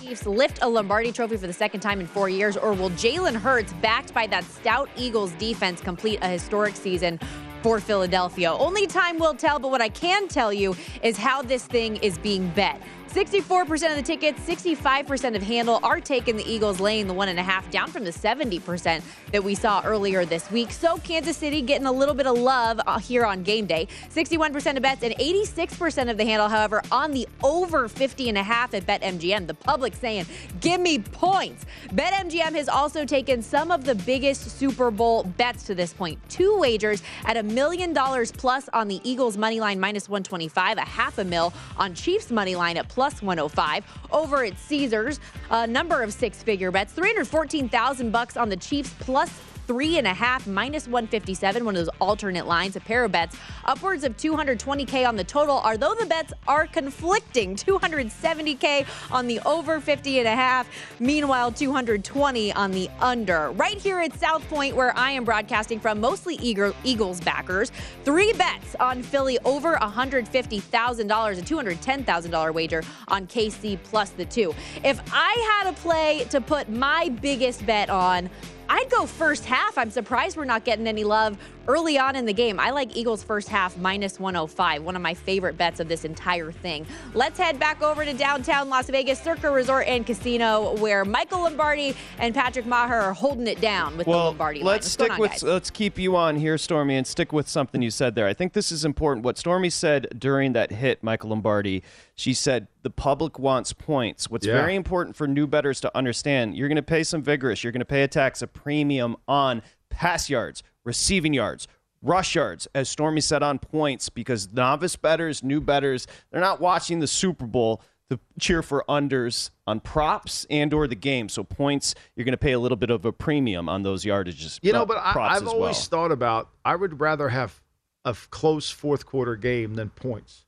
Chiefs 0.00 0.26
lift 0.26 0.58
a 0.62 0.68
Lombardi 0.68 1.10
trophy 1.12 1.36
for 1.36 1.46
the 1.46 1.52
second 1.52 1.80
time 1.80 2.00
in 2.00 2.06
four 2.06 2.28
years, 2.28 2.56
or 2.56 2.74
will 2.74 2.90
Jalen 2.90 3.34
Hurts, 3.34 3.72
backed 3.74 4.14
by 4.14 4.26
that 4.28 4.44
stout 4.44 4.88
Eagles 4.96 5.32
defense, 5.32 5.80
complete 5.80 6.18
a 6.22 6.28
historic 6.28 6.76
season 6.76 7.18
for 7.62 7.80
Philadelphia? 7.80 8.52
Only 8.52 8.86
time 8.86 9.18
will 9.18 9.34
tell, 9.34 9.58
but 9.58 9.70
what 9.70 9.80
I 9.80 9.88
can 9.88 10.28
tell 10.28 10.52
you 10.52 10.76
is 11.02 11.16
how 11.16 11.42
this 11.42 11.64
thing 11.64 11.96
is 11.96 12.18
being 12.18 12.48
bet. 12.50 12.80
64% 13.10 13.90
of 13.90 13.96
the 13.96 14.02
tickets, 14.02 14.38
65% 14.46 15.34
of 15.34 15.42
handle 15.42 15.80
are 15.82 15.98
taking 15.98 16.36
the 16.36 16.48
Eagles 16.48 16.78
laying 16.78 17.08
the 17.08 17.12
one 17.12 17.28
and 17.28 17.40
a 17.40 17.42
half 17.42 17.68
down 17.68 17.90
from 17.90 18.04
the 18.04 18.12
70% 18.12 19.02
that 19.32 19.42
we 19.42 19.56
saw 19.56 19.82
earlier 19.84 20.24
this 20.24 20.48
week. 20.52 20.70
So 20.70 20.96
Kansas 20.98 21.36
City 21.36 21.60
getting 21.60 21.88
a 21.88 21.92
little 21.92 22.14
bit 22.14 22.28
of 22.28 22.38
love 22.38 22.80
uh, 22.86 23.00
here 23.00 23.26
on 23.26 23.42
game 23.42 23.66
day. 23.66 23.88
61% 24.10 24.76
of 24.76 24.82
bets 24.82 25.02
and 25.02 25.12
86% 25.16 26.08
of 26.08 26.18
the 26.18 26.24
handle, 26.24 26.48
however, 26.48 26.82
on 26.92 27.10
the 27.10 27.26
over 27.42 27.88
50 27.88 28.28
and 28.28 28.38
a 28.38 28.44
half 28.44 28.74
at 28.74 28.86
BetMGM. 28.86 29.48
The 29.48 29.54
public 29.54 29.96
saying, 29.96 30.26
give 30.60 30.80
me 30.80 31.00
points. 31.00 31.66
BetMGM 31.88 32.54
has 32.54 32.68
also 32.68 33.04
taken 33.04 33.42
some 33.42 33.72
of 33.72 33.84
the 33.84 33.96
biggest 33.96 34.56
Super 34.56 34.92
Bowl 34.92 35.24
bets 35.24 35.64
to 35.64 35.74
this 35.74 35.92
point. 35.92 36.20
Two 36.28 36.56
wagers 36.60 37.02
at 37.24 37.36
a 37.36 37.42
million 37.42 37.92
dollars 37.92 38.30
plus 38.30 38.68
on 38.72 38.86
the 38.86 39.00
Eagles 39.02 39.36
money 39.36 39.58
line 39.58 39.80
minus 39.80 40.08
125, 40.08 40.78
a 40.78 40.82
half 40.82 41.18
a 41.18 41.24
mil 41.24 41.52
on 41.76 41.92
Chiefs 41.92 42.30
money 42.30 42.54
line 42.54 42.76
at 42.76 42.88
plus 42.88 42.99
105. 43.00 43.84
Over 44.12 44.44
at 44.44 44.58
Caesars, 44.58 45.20
a 45.50 45.66
number 45.66 46.02
of 46.02 46.12
six-figure 46.12 46.70
bets, 46.70 46.92
314,000 46.92 48.10
bucks 48.10 48.36
on 48.36 48.48
the 48.48 48.56
Chiefs 48.56 48.94
plus 49.00 49.30
three 49.70 49.98
and 49.98 50.06
a 50.08 50.12
half 50.12 50.48
minus 50.48 50.88
157 50.88 51.64
one 51.64 51.76
of 51.76 51.86
those 51.86 51.94
alternate 52.00 52.44
lines 52.44 52.74
a 52.74 52.80
pair 52.80 53.04
of 53.04 53.12
bets 53.12 53.36
upwards 53.66 54.02
of 54.02 54.16
220k 54.16 55.06
on 55.06 55.14
the 55.14 55.22
total. 55.22 55.58
Although 55.58 55.94
the 55.94 56.06
bets 56.06 56.32
are 56.48 56.66
conflicting 56.66 57.54
270k 57.54 58.84
on 59.12 59.28
the 59.28 59.38
over 59.46 59.78
50 59.78 60.18
and 60.18 60.26
a 60.26 60.34
half 60.34 60.68
meanwhile 60.98 61.52
220 61.52 62.52
on 62.54 62.72
the 62.72 62.90
under. 62.98 63.52
Right 63.52 63.78
here 63.78 64.00
at 64.00 64.18
south 64.18 64.42
point 64.48 64.74
where 64.74 64.92
i 64.96 65.12
am 65.12 65.22
broadcasting 65.24 65.78
from 65.78 66.00
mostly 66.00 66.34
eagles 66.42 67.20
backers 67.20 67.70
three 68.04 68.32
bets 68.32 68.74
on 68.80 69.04
philly 69.04 69.38
over 69.44 69.76
$150000 69.76 71.38
a 71.38 71.42
$210000 71.42 72.54
wager 72.54 72.82
on 73.06 73.24
kc 73.28 73.78
plus 73.84 74.10
the 74.10 74.24
two. 74.24 74.52
If 74.82 75.00
i 75.12 75.60
had 75.60 75.70
a 75.70 75.74
play 75.74 76.26
to 76.30 76.40
put 76.40 76.68
my 76.68 77.08
biggest 77.22 77.64
bet 77.64 77.88
on 77.88 78.28
I'd 78.72 78.88
go 78.88 79.04
first 79.04 79.44
half. 79.46 79.76
I'm 79.76 79.90
surprised 79.90 80.36
we're 80.36 80.44
not 80.44 80.64
getting 80.64 80.86
any 80.86 81.02
love 81.02 81.36
early 81.68 81.98
on 81.98 82.16
in 82.16 82.24
the 82.24 82.32
game. 82.32 82.58
I 82.58 82.70
like 82.70 82.96
Eagles 82.96 83.22
first 83.22 83.48
half 83.48 83.76
minus 83.76 84.18
105, 84.18 84.82
one 84.82 84.96
of 84.96 85.02
my 85.02 85.14
favorite 85.14 85.56
bets 85.56 85.80
of 85.80 85.88
this 85.88 86.04
entire 86.04 86.52
thing. 86.52 86.86
Let's 87.14 87.38
head 87.38 87.58
back 87.58 87.82
over 87.82 88.04
to 88.04 88.12
downtown 88.12 88.68
Las 88.68 88.88
Vegas, 88.88 89.20
Circa 89.20 89.50
Resort 89.50 89.86
and 89.86 90.06
Casino, 90.06 90.76
where 90.76 91.04
Michael 91.04 91.40
Lombardi 91.42 91.94
and 92.18 92.34
Patrick 92.34 92.66
Maher 92.66 93.00
are 93.00 93.12
holding 93.12 93.46
it 93.46 93.60
down 93.60 93.96
with 93.96 94.06
well, 94.06 94.18
the 94.18 94.24
Lombardi. 94.26 94.62
Let's 94.62 94.88
stick 94.88 95.12
on, 95.12 95.20
with 95.20 95.30
guys? 95.32 95.42
let's 95.42 95.70
keep 95.70 95.98
you 95.98 96.16
on 96.16 96.36
here, 96.36 96.58
Stormy, 96.58 96.96
and 96.96 97.06
stick 97.06 97.32
with 97.32 97.48
something 97.48 97.82
you 97.82 97.90
said 97.90 98.14
there. 98.14 98.26
I 98.26 98.34
think 98.34 98.52
this 98.52 98.72
is 98.72 98.84
important. 98.84 99.24
What 99.24 99.38
Stormy 99.38 99.70
said 99.70 100.08
during 100.18 100.52
that 100.54 100.70
hit, 100.72 101.02
Michael 101.02 101.30
Lombardi, 101.30 101.82
she 102.14 102.34
said 102.34 102.66
the 102.82 102.90
public 102.90 103.38
wants 103.38 103.72
points. 103.72 104.30
What's 104.30 104.46
Yeah. 104.46 104.54
very 104.54 104.74
important 104.74 105.16
for 105.16 105.26
new 105.26 105.46
bettors 105.46 105.80
to 105.82 105.96
understand, 105.96 106.56
you're 106.56 106.68
going 106.68 106.76
to 106.76 106.82
pay 106.82 107.02
some 107.04 107.22
vigorous. 107.22 107.62
You're 107.62 107.72
going 107.72 107.80
to 107.80 107.84
pay 107.86 108.02
a 108.02 108.08
tax, 108.08 108.42
a 108.42 108.46
premium 108.46 109.16
on 109.28 109.62
pass 109.88 110.30
yards, 110.30 110.62
receiving 110.84 111.34
yards, 111.34 111.68
rush 112.02 112.34
yards, 112.34 112.68
as 112.74 112.88
Stormy 112.88 113.20
said 113.20 113.42
on 113.42 113.58
points, 113.58 114.08
because 114.08 114.52
novice 114.52 114.96
betters, 114.96 115.42
new 115.42 115.60
betters, 115.60 116.06
they're 116.30 116.40
not 116.40 116.60
watching 116.60 117.00
the 117.00 117.06
Super 117.06 117.46
Bowl 117.46 117.82
to 118.10 118.18
cheer 118.40 118.62
for 118.62 118.84
unders 118.88 119.50
on 119.66 119.80
props 119.80 120.44
and 120.50 120.74
or 120.74 120.88
the 120.88 120.96
game. 120.96 121.28
So 121.28 121.44
points, 121.44 121.94
you're 122.16 122.24
going 122.24 122.32
to 122.32 122.38
pay 122.38 122.52
a 122.52 122.58
little 122.58 122.76
bit 122.76 122.90
of 122.90 123.04
a 123.04 123.12
premium 123.12 123.68
on 123.68 123.82
those 123.82 124.04
yardages. 124.04 124.58
You 124.62 124.72
know, 124.72 124.82
uh, 124.82 124.86
but 124.86 124.96
I, 124.98 125.36
I've 125.36 125.46
always 125.46 125.76
well. 125.76 125.84
thought 126.02 126.12
about 126.12 126.50
I 126.64 126.74
would 126.74 127.00
rather 127.00 127.28
have 127.28 127.62
a 128.04 128.16
close 128.30 128.70
fourth 128.70 129.06
quarter 129.06 129.36
game 129.36 129.74
than 129.74 129.90
points. 129.90 130.44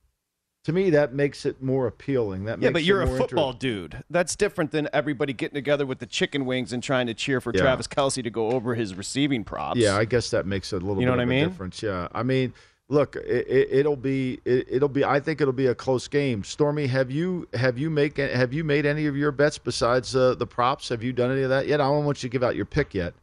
To 0.65 0.71
me, 0.71 0.91
that 0.91 1.13
makes 1.13 1.45
it 1.45 1.61
more 1.61 1.87
appealing. 1.87 2.45
That 2.45 2.61
Yeah, 2.61 2.69
but 2.69 2.83
you're 2.83 3.01
a 3.01 3.05
more 3.05 3.17
football 3.17 3.51
dude. 3.51 4.01
That's 4.09 4.35
different 4.35 4.71
than 4.71 4.87
everybody 4.93 5.33
getting 5.33 5.55
together 5.55 5.85
with 5.85 5.99
the 5.99 6.05
chicken 6.05 6.45
wings 6.45 6.71
and 6.71 6.81
trying 6.81 7.07
to 7.07 7.13
cheer 7.13 7.41
for 7.41 7.51
Yeah. 7.53 7.61
Travis 7.63 7.87
Kelce 7.87 8.23
to 8.23 8.29
go 8.29 8.51
over 8.51 8.73
his 8.73 8.95
receiving 8.95 9.43
props. 9.43 9.77
Yeah, 9.79 9.97
I 9.97 10.05
guess 10.05 10.29
that 10.31 10.45
makes 10.45 10.71
a 10.71 10.77
little 10.77 10.99
You 11.01 11.05
know 11.05 11.11
bit 11.13 11.17
what 11.17 11.23
of 11.23 11.29
I 11.29 11.33
a 11.33 11.35
mean? 11.41 11.49
difference. 11.49 11.83
Yeah, 11.83 12.07
I 12.13 12.23
mean, 12.23 12.53
look, 12.87 13.17
it, 13.17 13.45
it, 13.47 13.67
it'll 13.71 13.97
be 13.97 14.39
it, 14.45 14.67
it'll 14.69 14.87
be. 14.87 15.03
I 15.03 15.19
think 15.19 15.41
it'll 15.41 15.51
be 15.51 15.65
a 15.67 15.75
close 15.75 16.07
game. 16.07 16.45
Stormy, 16.45 16.87
have 16.87 17.11
you 17.11 17.45
have 17.53 17.77
you 17.77 17.89
make 17.89 18.15
have 18.15 18.53
you 18.53 18.63
made 18.63 18.85
any 18.85 19.05
of 19.07 19.17
your 19.17 19.33
bets 19.33 19.57
besides 19.57 20.15
uh, 20.15 20.33
the 20.35 20.47
props? 20.47 20.87
Have 20.87 21.03
you 21.03 21.11
done 21.11 21.29
any 21.29 21.41
of 21.41 21.49
that 21.49 21.67
yet? 21.67 21.81
I 21.81 21.85
don't 21.85 22.05
want 22.05 22.23
you 22.23 22.29
to 22.29 22.31
give 22.31 22.41
out 22.43 22.55
your 22.55 22.65
pick 22.65 22.93
yet. 22.93 23.13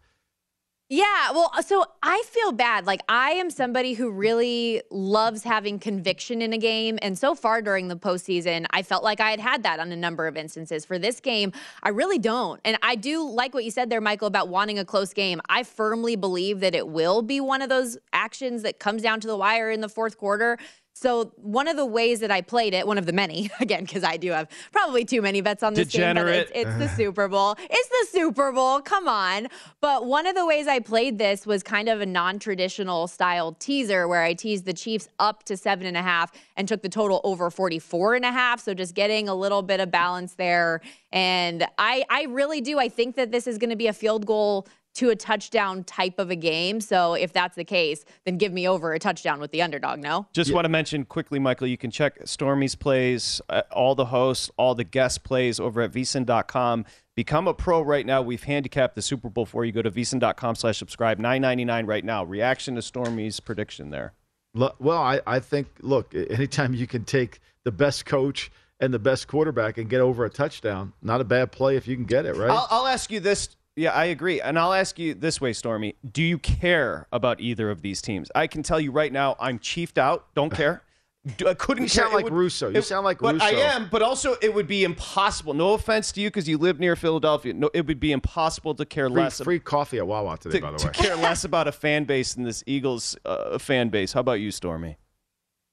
Yeah, 0.92 1.30
well, 1.30 1.52
uh, 1.56 1.62
so 1.62 1.84
I 2.02 2.20
feel 2.26 2.50
bad. 2.50 2.84
Like, 2.84 3.02
I 3.08 3.30
am 3.34 3.48
somebody 3.48 3.92
who 3.92 4.10
really 4.10 4.82
loves 4.90 5.44
having 5.44 5.78
conviction 5.78 6.42
in 6.42 6.52
a 6.52 6.58
game. 6.58 6.98
And 7.00 7.16
so 7.16 7.36
far 7.36 7.62
during 7.62 7.86
the 7.86 7.94
postseason, 7.94 8.66
I 8.70 8.82
felt 8.82 9.04
like 9.04 9.20
I 9.20 9.30
had 9.30 9.38
had 9.38 9.62
that 9.62 9.78
on 9.78 9.92
a 9.92 9.96
number 9.96 10.26
of 10.26 10.36
instances. 10.36 10.84
For 10.84 10.98
this 10.98 11.20
game, 11.20 11.52
I 11.84 11.90
really 11.90 12.18
don't. 12.18 12.60
And 12.64 12.76
I 12.82 12.96
do 12.96 13.22
like 13.22 13.54
what 13.54 13.62
you 13.64 13.70
said 13.70 13.88
there, 13.88 14.00
Michael, 14.00 14.26
about 14.26 14.48
wanting 14.48 14.80
a 14.80 14.84
close 14.84 15.14
game. 15.14 15.40
I 15.48 15.62
firmly 15.62 16.16
believe 16.16 16.58
that 16.58 16.74
it 16.74 16.88
will 16.88 17.22
be 17.22 17.40
one 17.40 17.62
of 17.62 17.68
those 17.68 17.96
actions 18.12 18.62
that 18.62 18.80
comes 18.80 19.00
down 19.00 19.20
to 19.20 19.28
the 19.28 19.36
wire 19.36 19.70
in 19.70 19.82
the 19.82 19.88
fourth 19.88 20.18
quarter. 20.18 20.58
So 20.92 21.32
one 21.36 21.68
of 21.68 21.76
the 21.76 21.86
ways 21.86 22.20
that 22.20 22.30
I 22.30 22.40
played 22.42 22.74
it, 22.74 22.86
one 22.86 22.98
of 22.98 23.06
the 23.06 23.12
many, 23.12 23.50
again, 23.60 23.84
because 23.84 24.04
I 24.04 24.16
do 24.16 24.32
have 24.32 24.48
probably 24.72 25.04
too 25.04 25.22
many 25.22 25.40
bets 25.40 25.62
on 25.62 25.74
this 25.74 25.88
Degenerate. 25.88 26.52
game, 26.52 26.64
but 26.64 26.68
it's, 26.68 26.78
it's 26.82 26.92
the 26.92 26.96
Super 27.02 27.28
Bowl. 27.28 27.56
It's 27.58 27.88
the 27.88 28.18
Super 28.18 28.52
Bowl. 28.52 28.80
Come 28.80 29.08
on. 29.08 29.48
But 29.80 30.06
one 30.06 30.26
of 30.26 30.34
the 30.34 30.44
ways 30.44 30.66
I 30.66 30.80
played 30.80 31.18
this 31.18 31.46
was 31.46 31.62
kind 31.62 31.88
of 31.88 32.00
a 32.00 32.06
non-traditional 32.06 33.06
style 33.06 33.52
teaser 33.52 34.08
where 34.08 34.22
I 34.22 34.34
teased 34.34 34.66
the 34.66 34.74
Chiefs 34.74 35.08
up 35.18 35.44
to 35.44 35.56
seven 35.56 35.86
and 35.86 35.96
a 35.96 36.02
half 36.02 36.32
and 36.56 36.68
took 36.68 36.82
the 36.82 36.88
total 36.88 37.20
over 37.24 37.50
44 37.50 38.16
and 38.16 38.24
a 38.24 38.32
half. 38.32 38.60
So 38.60 38.74
just 38.74 38.94
getting 38.94 39.28
a 39.28 39.34
little 39.34 39.62
bit 39.62 39.80
of 39.80 39.90
balance 39.90 40.34
there. 40.34 40.80
And 41.12 41.66
I, 41.78 42.04
I 42.10 42.24
really 42.24 42.60
do. 42.60 42.78
I 42.78 42.88
think 42.88 43.16
that 43.16 43.32
this 43.32 43.46
is 43.46 43.58
going 43.58 43.70
to 43.70 43.76
be 43.76 43.86
a 43.86 43.92
field 43.92 44.26
goal 44.26 44.66
to 44.94 45.10
a 45.10 45.16
touchdown 45.16 45.84
type 45.84 46.18
of 46.18 46.30
a 46.30 46.36
game. 46.36 46.80
So 46.80 47.14
if 47.14 47.32
that's 47.32 47.56
the 47.56 47.64
case, 47.64 48.04
then 48.24 48.38
give 48.38 48.52
me 48.52 48.66
over 48.66 48.92
a 48.92 48.98
touchdown 48.98 49.40
with 49.40 49.50
the 49.52 49.62
underdog. 49.62 50.00
No. 50.00 50.26
Just 50.32 50.52
want 50.52 50.64
to 50.64 50.68
mention 50.68 51.04
quickly, 51.04 51.38
Michael, 51.38 51.66
you 51.68 51.78
can 51.78 51.90
check 51.90 52.18
Stormy's 52.24 52.74
plays, 52.74 53.40
uh, 53.48 53.62
all 53.70 53.94
the 53.94 54.06
hosts, 54.06 54.50
all 54.56 54.74
the 54.74 54.84
guest 54.84 55.22
plays 55.22 55.60
over 55.60 55.80
at 55.82 55.92
vsin.com. 55.92 56.84
Become 57.14 57.48
a 57.48 57.54
pro 57.54 57.82
right 57.82 58.06
now. 58.06 58.22
We've 58.22 58.42
handicapped 58.42 58.94
the 58.94 59.02
Super 59.02 59.28
Bowl 59.28 59.46
for 59.46 59.64
you. 59.64 59.72
Go 59.72 59.82
to 59.82 59.90
vsin.com 59.90 60.54
slash 60.54 60.78
subscribe. 60.78 61.18
Nine 61.18 61.42
ninety 61.42 61.64
nine 61.64 61.86
right 61.86 62.04
now. 62.04 62.24
Reaction 62.24 62.76
to 62.76 62.80
Stormy's 62.80 63.40
prediction 63.40 63.90
there. 63.90 64.14
Well, 64.54 64.98
I, 64.98 65.20
I 65.26 65.38
think, 65.38 65.68
look, 65.80 66.14
anytime 66.14 66.74
you 66.74 66.86
can 66.86 67.04
take 67.04 67.40
the 67.64 67.70
best 67.70 68.04
coach 68.04 68.50
and 68.80 68.92
the 68.92 68.98
best 68.98 69.28
quarterback 69.28 69.78
and 69.78 69.88
get 69.88 70.00
over 70.00 70.24
a 70.24 70.30
touchdown, 70.30 70.92
not 71.02 71.20
a 71.20 71.24
bad 71.24 71.52
play 71.52 71.76
if 71.76 71.86
you 71.86 71.94
can 71.94 72.04
get 72.06 72.26
it, 72.26 72.34
right? 72.36 72.50
I'll, 72.50 72.66
I'll 72.70 72.86
ask 72.86 73.12
you 73.12 73.20
this. 73.20 73.50
Yeah, 73.76 73.92
I 73.92 74.06
agree. 74.06 74.40
And 74.40 74.58
I'll 74.58 74.72
ask 74.74 74.98
you 74.98 75.14
this 75.14 75.40
way, 75.40 75.52
Stormy. 75.52 75.94
Do 76.12 76.22
you 76.22 76.38
care 76.38 77.06
about 77.12 77.40
either 77.40 77.70
of 77.70 77.82
these 77.82 78.02
teams? 78.02 78.30
I 78.34 78.46
can 78.46 78.62
tell 78.62 78.80
you 78.80 78.90
right 78.90 79.12
now, 79.12 79.36
I'm 79.40 79.58
chiefed 79.58 79.96
out. 79.98 80.26
Don't 80.34 80.50
care. 80.52 80.82
I 81.46 81.52
couldn't 81.54 81.84
You 81.84 81.88
sound 81.88 82.12
It 82.12 82.16
like 82.16 82.24
would- 82.24 82.32
Russo. 82.32 82.68
You 82.70 82.78
it- 82.78 82.82
sound 82.82 83.04
like 83.04 83.18
but 83.18 83.40
I 83.42 83.50
am, 83.50 83.88
but 83.90 84.00
also 84.02 84.36
it 84.42 84.52
would 84.54 84.66
be 84.66 84.84
impossible. 84.84 85.52
No 85.54 85.74
offense 85.74 86.12
to 86.12 86.20
you 86.20 86.28
because 86.28 86.48
you 86.48 86.56
live 86.58 86.80
near 86.80 86.96
Philadelphia. 86.96 87.52
No, 87.52 87.70
it 87.74 87.86
would 87.86 88.00
be 88.00 88.12
impossible 88.12 88.74
to 88.74 88.84
care 88.86 89.08
free, 89.08 89.22
less 89.22 89.40
free 89.40 89.60
coffee 89.60 89.98
at 89.98 90.06
Wawa 90.06 90.38
today, 90.38 90.58
to, 90.60 90.62
by 90.62 90.68
the 90.70 90.72
way. 90.72 90.78
to 90.78 90.86
way. 90.86 90.92
care 91.08 91.16
less 91.22 91.44
about 91.44 91.68
a 91.68 91.72
fan 91.72 92.04
base 92.04 92.34
than 92.34 92.44
this 92.44 92.64
Eagles 92.66 93.16
uh, 93.26 93.58
fan 93.58 93.90
base. 93.90 94.12
How 94.14 94.20
about 94.20 94.40
you, 94.40 94.50
Stormy? 94.50 94.96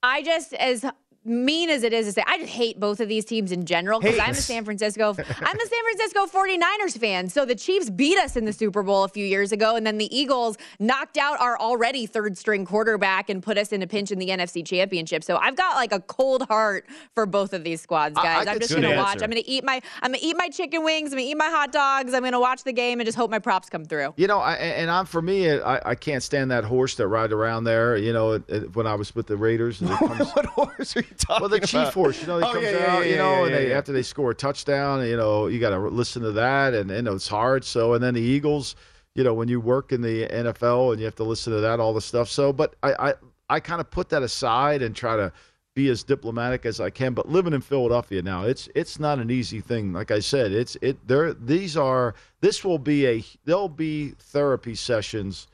I 0.04 0.22
just 0.22 0.54
as 0.54 0.86
mean 1.28 1.70
as 1.70 1.84
it 1.84 1.94
is 1.94 2.08
to 2.08 2.12
say, 2.14 2.24
I 2.26 2.38
just 2.40 2.52
hate 2.52 2.80
both 2.80 3.00
of 3.00 3.08
these 3.10 3.26
teams 3.26 3.52
in 3.52 3.66
general 3.66 4.00
because 4.00 4.20
I'm 4.20 4.32
a 4.32 4.36
San 4.36 4.64
Francisco, 4.66 5.10
I'm 5.18 5.18
a 5.60 5.66
San 5.66 5.84
Francisco 5.84 6.26
49ers 6.26 6.98
fan. 7.00 7.30
So 7.30 7.46
the 7.46 7.56
Chiefs 7.56 7.90
beat 7.90 8.18
us 8.18 8.36
in 8.36 8.46
the 8.46 8.54
Super 8.54 8.84
Bowl 8.84 9.04
a 9.04 9.10
few 9.10 9.26
years 9.26 9.52
ago, 9.52 9.76
and 9.76 9.86
then 9.86 9.98
the 9.98 10.16
Eagles 10.18 10.58
knocked 10.80 11.18
out 11.18 11.40
our 11.40 11.60
already 11.60 12.06
third 12.06 12.38
string 12.38 12.66
quarterback 12.66 13.30
and 13.30 13.44
put 13.44 13.58
us 13.58 13.72
in 13.72 13.82
a 13.82 13.88
pinch 13.88 14.12
in 14.12 14.20
the 14.20 14.30
NFC 14.30 14.66
Championship. 14.66 15.24
So 15.24 15.38
I've 15.38 15.56
got 15.56 15.76
like 15.76 15.92
a 15.92 16.00
cold 16.00 16.44
heart 16.48 16.86
for 17.14 17.26
both 17.26 17.54
of 17.54 17.64
these 17.64 17.82
squads, 17.82 18.18
I- 18.18 18.22
I 18.22 18.24
guys. 18.24 18.48
I'm 18.48 18.60
just 18.60 18.74
gonna 18.74 18.88
that. 18.90 18.98
watch. 18.98 19.22
I'm 19.22 19.30
gonna 19.30 19.42
eat 19.46 19.64
my 19.64 19.82
I'm 20.02 20.12
gonna 20.12 20.20
eat 20.22 20.36
my 20.38 20.50
chicken 20.50 20.84
wings. 20.84 21.12
I'm 21.12 21.18
gonna 21.20 21.30
eat 21.30 21.38
my 21.38 21.50
hot 21.50 21.72
dogs. 21.72 22.14
I'm 22.14 22.24
gonna 22.24 22.40
watch 22.40 22.64
the 22.64 22.74
game 22.74 23.00
and 23.00 23.06
just 23.08 23.18
hope 23.18 23.30
my 23.32 23.40
props 23.40 23.70
come 23.70 23.86
through. 23.86 24.14
You 24.18 24.28
know, 24.28 24.40
I, 24.40 24.54
and 24.56 24.90
I'm 24.90 25.06
for 25.06 25.22
me, 25.22 25.52
I, 25.52 25.92
I 25.92 25.96
can't 25.96 26.24
stand 26.24 26.52
that 26.52 26.64
horse 26.64 26.96
that 26.96 27.08
ride 27.08 27.32
around 27.32 27.64
there. 27.66 27.98
You 27.98 28.14
know, 28.14 28.38
when 28.74 28.88
I 28.88 28.96
was 28.96 29.16
with 29.16 29.28
the 29.28 29.38
Raiders, 29.38 29.80
comes, 30.00 30.32
what 30.32 30.46
horse 30.46 30.96
are 30.96 31.02
you 31.02 31.16
talking 31.18 31.42
well, 31.42 31.50
the 31.50 31.58
about? 31.58 31.68
chief 31.70 31.94
horse. 31.94 32.22
You 32.22 32.28
know, 32.28 32.38
he 32.40 32.44
Oh, 32.46 32.52
comes 32.54 32.64
yeah, 32.66 32.72
yeah, 32.72 32.86
out. 32.96 33.00
yeah, 33.06 33.10
you 33.12 33.18
know, 33.18 33.46
and 33.46 33.54
they 33.56 33.74
after 33.74 33.92
they 33.92 34.04
score 34.04 34.32
a 34.32 34.36
touchdown, 34.36 35.06
you 35.06 35.18
know, 35.18 35.48
you 35.48 35.60
got 35.60 35.72
to 35.72 35.80
listen 35.80 36.22
to 36.24 36.32
that, 36.34 36.74
and 36.74 36.90
you 36.90 37.02
know 37.02 37.14
it's 37.16 37.28
hard. 37.28 37.64
So, 37.66 37.94
and 37.94 38.04
then 38.04 38.14
the 38.14 38.22
Eagles. 38.22 38.76
You 39.16 39.24
know, 39.24 39.34
when 39.34 39.48
you 39.48 39.60
work 39.60 39.92
in 39.92 40.02
the 40.04 40.28
NFL 40.28 40.92
and 40.92 41.00
you 41.00 41.06
have 41.06 41.16
to 41.16 41.24
listen 41.24 41.52
to 41.52 41.60
that, 41.62 41.80
all 41.80 41.92
the 41.92 42.02
stuff. 42.02 42.30
So, 42.30 42.54
but 42.54 42.76
I, 42.84 42.94
I, 43.10 43.14
I 43.50 43.60
kind 43.60 43.82
of 43.82 43.90
put 43.90 44.10
that 44.10 44.22
aside 44.22 44.84
and 44.84 44.96
try 44.96 45.16
to 45.16 45.32
be 45.74 45.90
as 45.90 46.04
diplomatic 46.04 46.68
as 46.68 46.80
I 46.80 46.92
can. 46.92 47.16
But 47.16 47.28
living 47.28 47.52
in 47.54 47.62
Philadelphia 47.62 48.22
now, 48.22 48.44
it's 48.44 48.70
it's 48.76 49.00
not 49.00 49.18
an 49.18 49.32
easy 49.32 49.60
thing. 49.60 49.92
Like 49.92 50.12
I 50.12 50.20
said, 50.20 50.52
it's 50.52 50.78
it 50.84 51.08
there. 51.08 51.34
These 51.34 51.76
are 51.76 52.14
this 52.42 52.64
will 52.64 52.78
be 52.78 53.08
a 53.08 53.24
there'll 53.44 53.70
be 53.70 54.10
therapy 54.20 54.76
sessions 54.76 55.48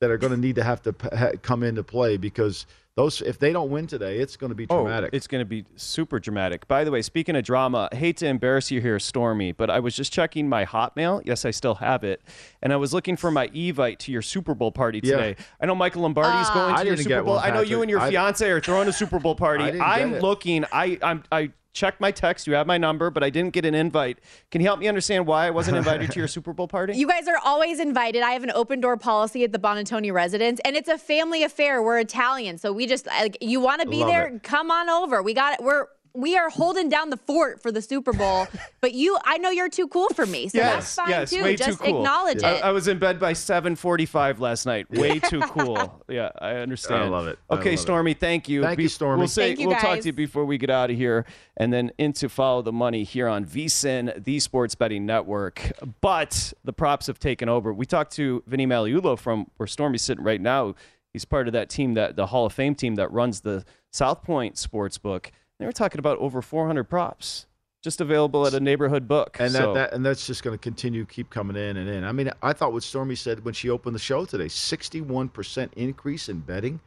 that 0.00 0.08
are 0.12 0.16
going 0.18 0.32
to 0.32 0.38
need 0.38 0.54
to 0.54 0.62
have 0.62 0.80
to 0.82 0.92
p- 0.92 1.16
ha- 1.16 1.32
come 1.42 1.64
into 1.64 1.82
play 1.82 2.16
because 2.16 2.64
those 3.00 3.20
if 3.22 3.38
they 3.38 3.52
don't 3.52 3.70
win 3.70 3.86
today, 3.86 4.18
it's 4.18 4.36
going 4.36 4.50
to 4.50 4.54
be 4.54 4.66
dramatic. 4.66 5.10
Oh, 5.12 5.16
it's 5.16 5.26
going 5.26 5.40
to 5.40 5.44
be 5.46 5.64
super 5.76 6.18
dramatic. 6.20 6.68
By 6.68 6.84
the 6.84 6.90
way, 6.90 7.02
speaking 7.02 7.34
of 7.36 7.42
drama, 7.44 7.88
I 7.92 7.96
hate 7.96 8.16
to 8.18 8.26
embarrass 8.26 8.70
you 8.70 8.80
here, 8.80 8.98
Stormy, 8.98 9.52
but 9.52 9.70
I 9.70 9.80
was 9.80 9.94
just 9.96 10.12
checking 10.12 10.48
my 10.48 10.64
Hotmail. 10.66 11.22
Yes, 11.24 11.44
I 11.44 11.50
still 11.50 11.76
have 11.76 12.04
it, 12.04 12.20
and 12.62 12.72
I 12.72 12.76
was 12.76 12.92
looking 12.92 13.16
for 13.16 13.30
my 13.30 13.48
Evite 13.48 13.98
to 14.00 14.12
your 14.12 14.22
Super 14.22 14.54
Bowl 14.54 14.72
party 14.72 15.00
today. 15.00 15.10
Yeah. 15.12 15.34
today. 15.34 15.44
I 15.60 15.66
know 15.66 15.74
Michael 15.74 16.02
Lombardi's 16.02 16.48
Ah. 16.50 16.54
going 16.54 16.74
I 16.74 16.82
to 16.82 16.86
your 16.88 16.96
Super 16.96 17.22
Bowl. 17.22 17.36
one, 17.36 17.44
I 17.44 17.54
know 17.54 17.60
you 17.62 17.80
and 17.82 17.90
your 17.90 18.00
I- 18.00 18.10
fiance 18.10 18.48
are 18.48 18.60
throwing 18.60 18.88
a 18.88 18.92
Super 18.92 19.18
Bowl 19.18 19.34
party. 19.34 19.64
I 19.64 19.70
didn't 19.70 19.82
I'm 19.82 20.18
looking. 20.18 20.64
I 20.72 20.98
I'm, 21.02 21.22
I 21.32 21.50
checked 21.72 22.00
my 22.00 22.10
text. 22.10 22.46
You 22.46 22.54
have 22.54 22.66
my 22.66 22.78
number, 22.78 23.10
but 23.10 23.22
I 23.22 23.30
didn't 23.30 23.52
get 23.52 23.64
an 23.64 23.74
invite. 23.74 24.18
Can 24.50 24.60
you 24.60 24.66
help 24.66 24.80
me 24.80 24.88
understand 24.88 25.26
why 25.26 25.46
I 25.46 25.50
wasn't 25.50 25.76
invited 25.76 26.10
to 26.10 26.18
your 26.18 26.28
Super 26.36 26.52
Bowl 26.52 26.68
party? 26.68 26.94
You 26.96 27.06
guys 27.06 27.28
are 27.28 27.38
always 27.44 27.80
invited. 27.80 28.22
I 28.22 28.32
have 28.32 28.42
an 28.42 28.50
open 28.52 28.80
door 28.80 28.96
policy 28.96 29.44
at 29.44 29.52
the 29.52 29.58
Buonantony 29.58 30.12
residence, 30.12 30.60
and 30.64 30.76
it's 30.76 30.88
a 30.88 30.98
family 30.98 31.42
affair. 31.42 31.82
We're 31.82 31.98
Italian, 31.98 32.58
so 32.58 32.72
we 32.72 32.86
just 32.86 33.06
like 33.06 33.38
you 33.40 33.60
want 33.60 33.82
to 33.82 33.88
be 33.88 33.98
Love 33.98 34.08
there. 34.08 34.26
it. 34.28 34.42
Come 34.42 34.70
on 34.70 34.88
over. 34.90 35.22
We 35.22 35.34
got 35.34 35.54
it. 35.54 35.62
We're 35.64 35.86
we 36.14 36.36
are 36.36 36.50
holding 36.50 36.88
down 36.88 37.10
the 37.10 37.16
fort 37.16 37.62
for 37.62 37.70
the 37.70 37.82
Super 37.82 38.12
Bowl, 38.12 38.46
but 38.80 38.94
you, 38.94 39.18
I 39.24 39.38
know 39.38 39.50
you're 39.50 39.68
too 39.68 39.88
cool 39.88 40.08
for 40.10 40.26
me, 40.26 40.48
so 40.48 40.58
that's 40.58 40.94
fine 40.94 41.10
yes, 41.10 41.30
too. 41.30 41.42
way 41.42 41.56
Just 41.56 41.78
too 41.78 41.84
cool. 41.84 41.98
acknowledge 41.98 42.42
I, 42.42 42.52
it. 42.54 42.64
I 42.64 42.70
was 42.72 42.88
in 42.88 42.98
bed 42.98 43.20
by 43.20 43.32
7:45 43.32 44.38
last 44.38 44.66
night. 44.66 44.90
Way 45.00 45.18
too 45.18 45.40
cool. 45.40 46.02
Yeah, 46.08 46.30
I 46.38 46.56
understand. 46.56 47.04
I 47.04 47.08
love 47.08 47.26
it. 47.26 47.38
Okay, 47.50 47.70
love 47.70 47.74
it. 47.74 47.78
Stormy, 47.78 48.14
thank 48.14 48.48
you. 48.48 48.62
Thank 48.62 48.78
you, 48.78 48.88
Stormy. 48.88 49.20
We'll 49.20 49.28
say 49.28 49.48
Thank 49.48 49.60
you, 49.60 49.68
we'll 49.68 49.76
talk 49.76 50.00
to 50.00 50.06
you 50.06 50.12
before 50.12 50.44
we 50.44 50.58
get 50.58 50.70
out 50.70 50.90
of 50.90 50.96
here, 50.96 51.24
and 51.56 51.72
then 51.72 51.90
into 51.98 52.28
follow 52.28 52.62
the 52.62 52.72
money 52.72 53.04
here 53.04 53.28
on 53.28 53.44
VSIN, 53.44 54.24
the 54.24 54.40
Sports 54.40 54.74
Betting 54.74 55.06
Network. 55.06 55.72
But 56.00 56.52
the 56.64 56.72
props 56.72 57.06
have 57.06 57.18
taken 57.18 57.48
over. 57.48 57.72
We 57.72 57.86
talked 57.86 58.12
to 58.12 58.42
Vinny 58.46 58.66
Magliulo 58.66 59.18
from 59.18 59.50
where 59.56 59.66
Stormy's 59.66 60.02
sitting 60.02 60.24
right 60.24 60.40
now. 60.40 60.74
He's 61.12 61.24
part 61.24 61.48
of 61.48 61.52
that 61.54 61.68
team 61.68 61.94
that 61.94 62.16
the 62.16 62.26
Hall 62.26 62.46
of 62.46 62.52
Fame 62.52 62.74
team 62.74 62.94
that 62.94 63.10
runs 63.12 63.40
the 63.40 63.64
South 63.90 64.22
Point 64.22 64.54
Sportsbook. 64.54 65.30
They 65.60 65.66
were 65.66 65.72
talking 65.72 65.98
about 65.98 66.18
over 66.18 66.40
400 66.40 66.84
props 66.84 67.46
just 67.82 68.00
available 68.00 68.46
at 68.46 68.54
a 68.54 68.60
neighborhood 68.60 69.06
book. 69.06 69.36
and 69.38 69.54
that, 69.54 69.74
that 69.74 69.92
and 69.92 70.04
that's 70.04 70.26
just 70.26 70.42
going 70.42 70.56
to 70.56 70.62
continue 70.62 71.04
keep 71.06 71.30
coming 71.30 71.56
in 71.56 71.76
and 71.76 71.88
in. 71.88 72.02
I 72.02 72.12
mean, 72.12 72.30
I 72.42 72.52
thought 72.52 72.72
what 72.72 72.82
Stormy 72.82 73.14
said 73.14 73.44
when 73.44 73.54
she 73.54 73.70
opened 73.70 73.94
the 73.94 74.00
show 74.00 74.24
today, 74.24 74.46
61% 74.46 75.72
increase 75.74 76.28
in 76.28 76.40
betting. 76.40 76.80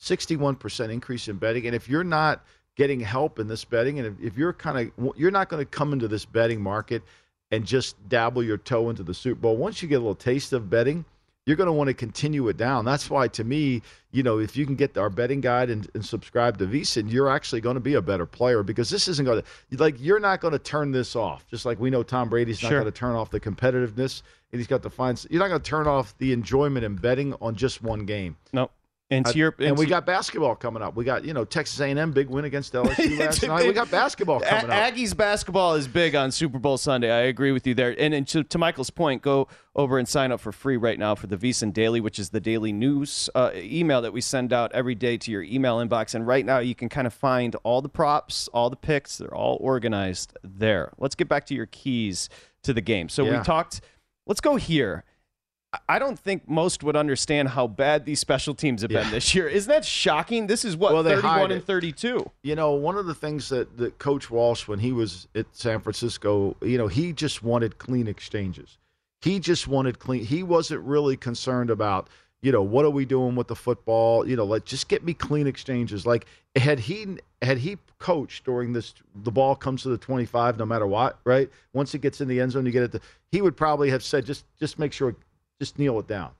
61% 0.00 0.90
increase 0.90 1.28
in 1.28 1.36
betting 1.36 1.66
and 1.66 1.74
if 1.74 1.88
you're 1.88 2.04
not 2.04 2.44
getting 2.74 2.98
help 2.98 3.38
in 3.38 3.46
this 3.46 3.64
betting 3.64 4.00
and 4.00 4.08
if, 4.08 4.32
if 4.32 4.36
you're 4.36 4.52
kind 4.52 4.92
of 4.98 5.14
you're 5.16 5.30
not 5.30 5.48
going 5.48 5.60
to 5.60 5.70
come 5.70 5.92
into 5.92 6.08
this 6.08 6.24
betting 6.24 6.60
market 6.60 7.02
and 7.50 7.64
just 7.64 7.96
dabble 8.08 8.42
your 8.42 8.58
toe 8.58 8.90
into 8.90 9.02
the 9.02 9.14
Super 9.14 9.40
Bowl. 9.40 9.56
Once 9.56 9.80
you 9.80 9.88
get 9.88 9.96
a 9.96 9.98
little 9.98 10.14
taste 10.14 10.52
of 10.52 10.68
betting, 10.68 11.04
you're 11.46 11.56
going 11.56 11.66
to 11.66 11.72
want 11.72 11.88
to 11.88 11.94
continue 11.94 12.48
it 12.48 12.56
down. 12.56 12.84
That's 12.84 13.10
why, 13.10 13.28
to 13.28 13.44
me, 13.44 13.82
you 14.12 14.22
know, 14.22 14.38
if 14.38 14.56
you 14.56 14.64
can 14.64 14.76
get 14.76 14.96
our 14.96 15.10
betting 15.10 15.40
guide 15.40 15.68
and, 15.68 15.88
and 15.94 16.04
subscribe 16.04 16.56
to 16.58 16.66
VSIN, 16.66 17.10
you're 17.12 17.28
actually 17.28 17.60
going 17.60 17.74
to 17.74 17.80
be 17.80 17.94
a 17.94 18.02
better 18.02 18.24
player 18.26 18.62
because 18.62 18.88
this 18.88 19.08
isn't 19.08 19.24
going 19.24 19.42
to, 19.42 19.76
like, 19.76 19.96
you're 20.00 20.20
not 20.20 20.40
going 20.40 20.52
to 20.52 20.58
turn 20.58 20.90
this 20.92 21.14
off. 21.14 21.46
Just 21.48 21.66
like 21.66 21.78
we 21.78 21.90
know 21.90 22.02
Tom 22.02 22.28
Brady's 22.30 22.62
not 22.62 22.70
Sure. 22.70 22.80
going 22.80 22.90
to 22.92 22.98
turn 22.98 23.14
off 23.14 23.30
the 23.30 23.40
competitiveness 23.40 24.22
and 24.52 24.60
he's 24.60 24.66
got 24.68 24.82
to 24.84 24.90
find, 24.90 25.22
you're 25.28 25.40
not 25.40 25.48
going 25.48 25.60
to 25.60 25.68
turn 25.68 25.86
off 25.86 26.16
the 26.18 26.32
enjoyment 26.32 26.84
in 26.84 26.96
betting 26.96 27.34
on 27.40 27.54
just 27.56 27.82
one 27.82 28.06
game. 28.06 28.36
no. 28.52 28.70
And 29.16 29.26
to 29.26 29.38
your 29.38 29.54
and 29.58 29.76
we 29.78 29.86
to- 29.86 29.90
got 29.90 30.06
basketball 30.06 30.54
coming 30.56 30.82
up. 30.82 30.94
We 30.96 31.04
got, 31.04 31.24
you 31.24 31.32
know, 31.34 31.44
Texas 31.44 31.78
A&M 31.80 32.12
big 32.12 32.28
win 32.28 32.44
against 32.44 32.72
LSU 32.72 33.18
last 33.20 33.42
night. 33.42 33.66
We 33.66 33.72
got 33.72 33.90
basketball 33.90 34.42
A- 34.42 34.46
coming 34.46 34.70
up. 34.70 34.76
Aggies 34.94 35.16
basketball 35.16 35.74
is 35.74 35.86
big 35.88 36.14
on 36.14 36.30
Super 36.32 36.58
Bowl 36.58 36.76
Sunday. 36.78 37.10
I 37.10 37.22
agree 37.22 37.52
with 37.52 37.66
you 37.66 37.74
there. 37.74 37.94
And, 37.98 38.12
and 38.14 38.26
to, 38.28 38.42
to 38.44 38.58
Michael's 38.58 38.90
point, 38.90 39.22
go 39.22 39.48
over 39.76 39.98
and 39.98 40.08
sign 40.08 40.30
up 40.32 40.40
for 40.40 40.52
free 40.52 40.76
right 40.76 40.98
now 40.98 41.14
for 41.14 41.26
the 41.26 41.36
VSiN 41.36 41.72
Daily, 41.72 42.00
which 42.00 42.18
is 42.18 42.30
the 42.30 42.40
daily 42.40 42.72
news 42.72 43.28
uh, 43.34 43.50
email 43.54 44.00
that 44.02 44.12
we 44.12 44.20
send 44.20 44.52
out 44.52 44.70
every 44.72 44.94
day 44.94 45.16
to 45.16 45.30
your 45.32 45.42
email 45.42 45.78
inbox. 45.78 46.14
And 46.14 46.26
right 46.26 46.44
now, 46.46 46.58
you 46.60 46.74
can 46.74 46.88
kind 46.88 47.06
of 47.06 47.12
find 47.14 47.56
all 47.64 47.82
the 47.82 47.88
props, 47.88 48.48
all 48.54 48.70
the 48.70 48.76
picks. 48.76 49.18
They're 49.18 49.34
all 49.34 49.58
organized 49.60 50.36
there. 50.44 50.92
Let's 50.98 51.14
get 51.14 51.28
back 51.28 51.46
to 51.46 51.54
your 51.54 51.66
keys 51.66 52.28
to 52.62 52.72
the 52.72 52.80
game. 52.80 53.08
So 53.08 53.24
Yeah. 53.24 53.38
we 53.38 53.44
talked. 53.44 53.80
Let's 54.26 54.40
go 54.40 54.56
here. 54.56 55.04
I- 55.88 55.98
don't 55.98 56.18
think 56.18 56.48
most 56.48 56.82
would 56.82 56.96
understand 56.96 57.48
how 57.48 57.66
bad 57.66 58.04
these 58.04 58.20
special 58.20 58.54
teams 58.54 58.82
have 58.82 58.90
been 58.90 59.04
Yeah. 59.04 59.10
this 59.10 59.34
year. 59.34 59.48
Isn't 59.48 59.70
that 59.70 59.84
shocking? 59.84 60.46
This 60.46 60.64
is 60.64 60.76
what 60.76 60.92
Well, 60.92 61.02
they 61.02 61.14
31 61.14 61.50
and 61.52 61.64
32. 61.64 62.30
You 62.42 62.54
know, 62.54 62.72
one 62.72 62.96
of 62.96 63.06
the 63.06 63.14
things 63.14 63.48
that, 63.48 63.76
that 63.78 63.98
Coach 63.98 64.30
Walsh, 64.30 64.66
when 64.68 64.78
he 64.80 64.92
was 64.92 65.28
at 65.34 65.46
San 65.52 65.80
Francisco, 65.80 66.56
you 66.62 66.78
know, 66.78 66.86
he 66.88 67.12
just 67.12 67.42
wanted 67.42 67.78
clean 67.78 68.06
exchanges. 68.06 68.78
He 69.22 69.38
just 69.40 69.66
wanted 69.68 69.98
clean. 69.98 70.24
He 70.24 70.42
wasn't 70.42 70.82
really 70.82 71.16
concerned 71.16 71.70
about, 71.70 72.08
you 72.42 72.52
know, 72.52 72.62
what 72.62 72.84
are 72.84 72.90
we 72.90 73.06
doing 73.06 73.34
with 73.36 73.48
the 73.48 73.56
football? 73.56 74.28
You 74.28 74.36
know, 74.36 74.44
like 74.44 74.66
just 74.66 74.88
get 74.88 75.02
me 75.02 75.14
clean 75.14 75.46
exchanges. 75.46 76.04
Like 76.04 76.26
had 76.56 76.78
he 76.78 77.16
had 77.40 77.56
he 77.58 77.78
coached 77.98 78.44
during 78.44 78.74
this, 78.74 78.92
the 79.14 79.30
ball 79.32 79.56
comes 79.56 79.82
to 79.82 79.88
the 79.88 79.96
twenty 79.96 80.26
five, 80.26 80.58
no 80.58 80.66
matter 80.66 80.86
what, 80.86 81.18
right? 81.24 81.48
Once 81.72 81.94
it 81.94 82.00
gets 82.02 82.20
in 82.20 82.28
the 82.28 82.38
end 82.38 82.52
zone, 82.52 82.66
you 82.66 82.72
get 82.72 82.82
it. 82.82 82.92
To, 82.92 83.00
he 83.32 83.40
would 83.40 83.56
probably 83.56 83.88
have 83.88 84.02
said, 84.04 84.26
just 84.26 84.44
just 84.60 84.78
make 84.78 84.92
sure, 84.92 85.16
just 85.60 85.78
kneel 85.78 85.98
it 85.98 86.06
down. 86.06 86.30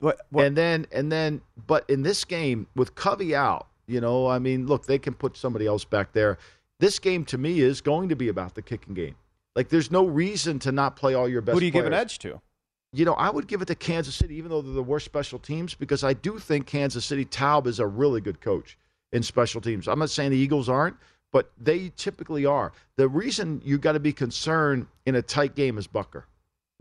What, 0.00 0.20
what, 0.30 0.46
And 0.46 0.56
then 0.56 0.86
and 0.92 1.12
then 1.12 1.40
but 1.66 1.88
in 1.88 2.02
this 2.02 2.24
game 2.24 2.66
with 2.74 2.94
Covey 2.94 3.34
out, 3.34 3.68
you 3.86 4.00
know, 4.00 4.26
I 4.26 4.38
mean, 4.38 4.66
look, 4.66 4.86
they 4.86 4.98
can 4.98 5.14
put 5.14 5.36
somebody 5.36 5.66
else 5.66 5.84
back 5.84 6.12
there. 6.12 6.38
This 6.80 6.98
game 6.98 7.24
to 7.26 7.38
me 7.38 7.60
is 7.60 7.80
going 7.80 8.08
to 8.08 8.16
be 8.16 8.28
about 8.28 8.54
the 8.54 8.62
kicking 8.62 8.94
game. 8.94 9.14
Like 9.54 9.68
there's 9.68 9.90
no 9.90 10.06
reason 10.06 10.58
to 10.60 10.72
not 10.72 10.96
play 10.96 11.14
all 11.14 11.28
your 11.28 11.40
best 11.42 11.54
who 11.54 11.60
do 11.60 11.66
you 11.66 11.72
give 11.72 11.86
an 11.86 11.92
edge 11.92 12.18
to? 12.20 12.40
You 12.94 13.04
know, 13.04 13.14
I 13.14 13.30
would 13.30 13.46
give 13.46 13.62
it 13.62 13.66
to 13.66 13.74
Kansas 13.74 14.14
City, 14.14 14.34
even 14.34 14.50
though 14.50 14.60
they're 14.60 14.74
the 14.74 14.82
worst 14.82 15.06
special 15.06 15.38
teams, 15.38 15.74
because 15.74 16.04
I 16.04 16.12
do 16.12 16.38
think 16.38 16.66
Kansas 16.66 17.04
City 17.04 17.24
Toub 17.24 17.66
is 17.66 17.78
a 17.78 17.86
really 17.86 18.20
good 18.20 18.40
coach 18.40 18.76
in 19.12 19.22
special 19.22 19.60
teams. 19.60 19.88
I'm 19.88 19.98
not 19.98 20.10
saying 20.10 20.30
the 20.30 20.36
Eagles 20.36 20.68
aren't, 20.68 20.96
but 21.32 21.52
they 21.58 21.90
typically 21.96 22.44
are. 22.44 22.72
The 22.96 23.08
reason 23.08 23.62
you 23.64 23.78
got 23.78 23.92
to 23.92 24.00
be 24.00 24.12
concerned 24.12 24.86
in 25.06 25.14
a 25.14 25.22
tight 25.22 25.54
game 25.54 25.78
is 25.78 25.86
Butker. 25.86 26.24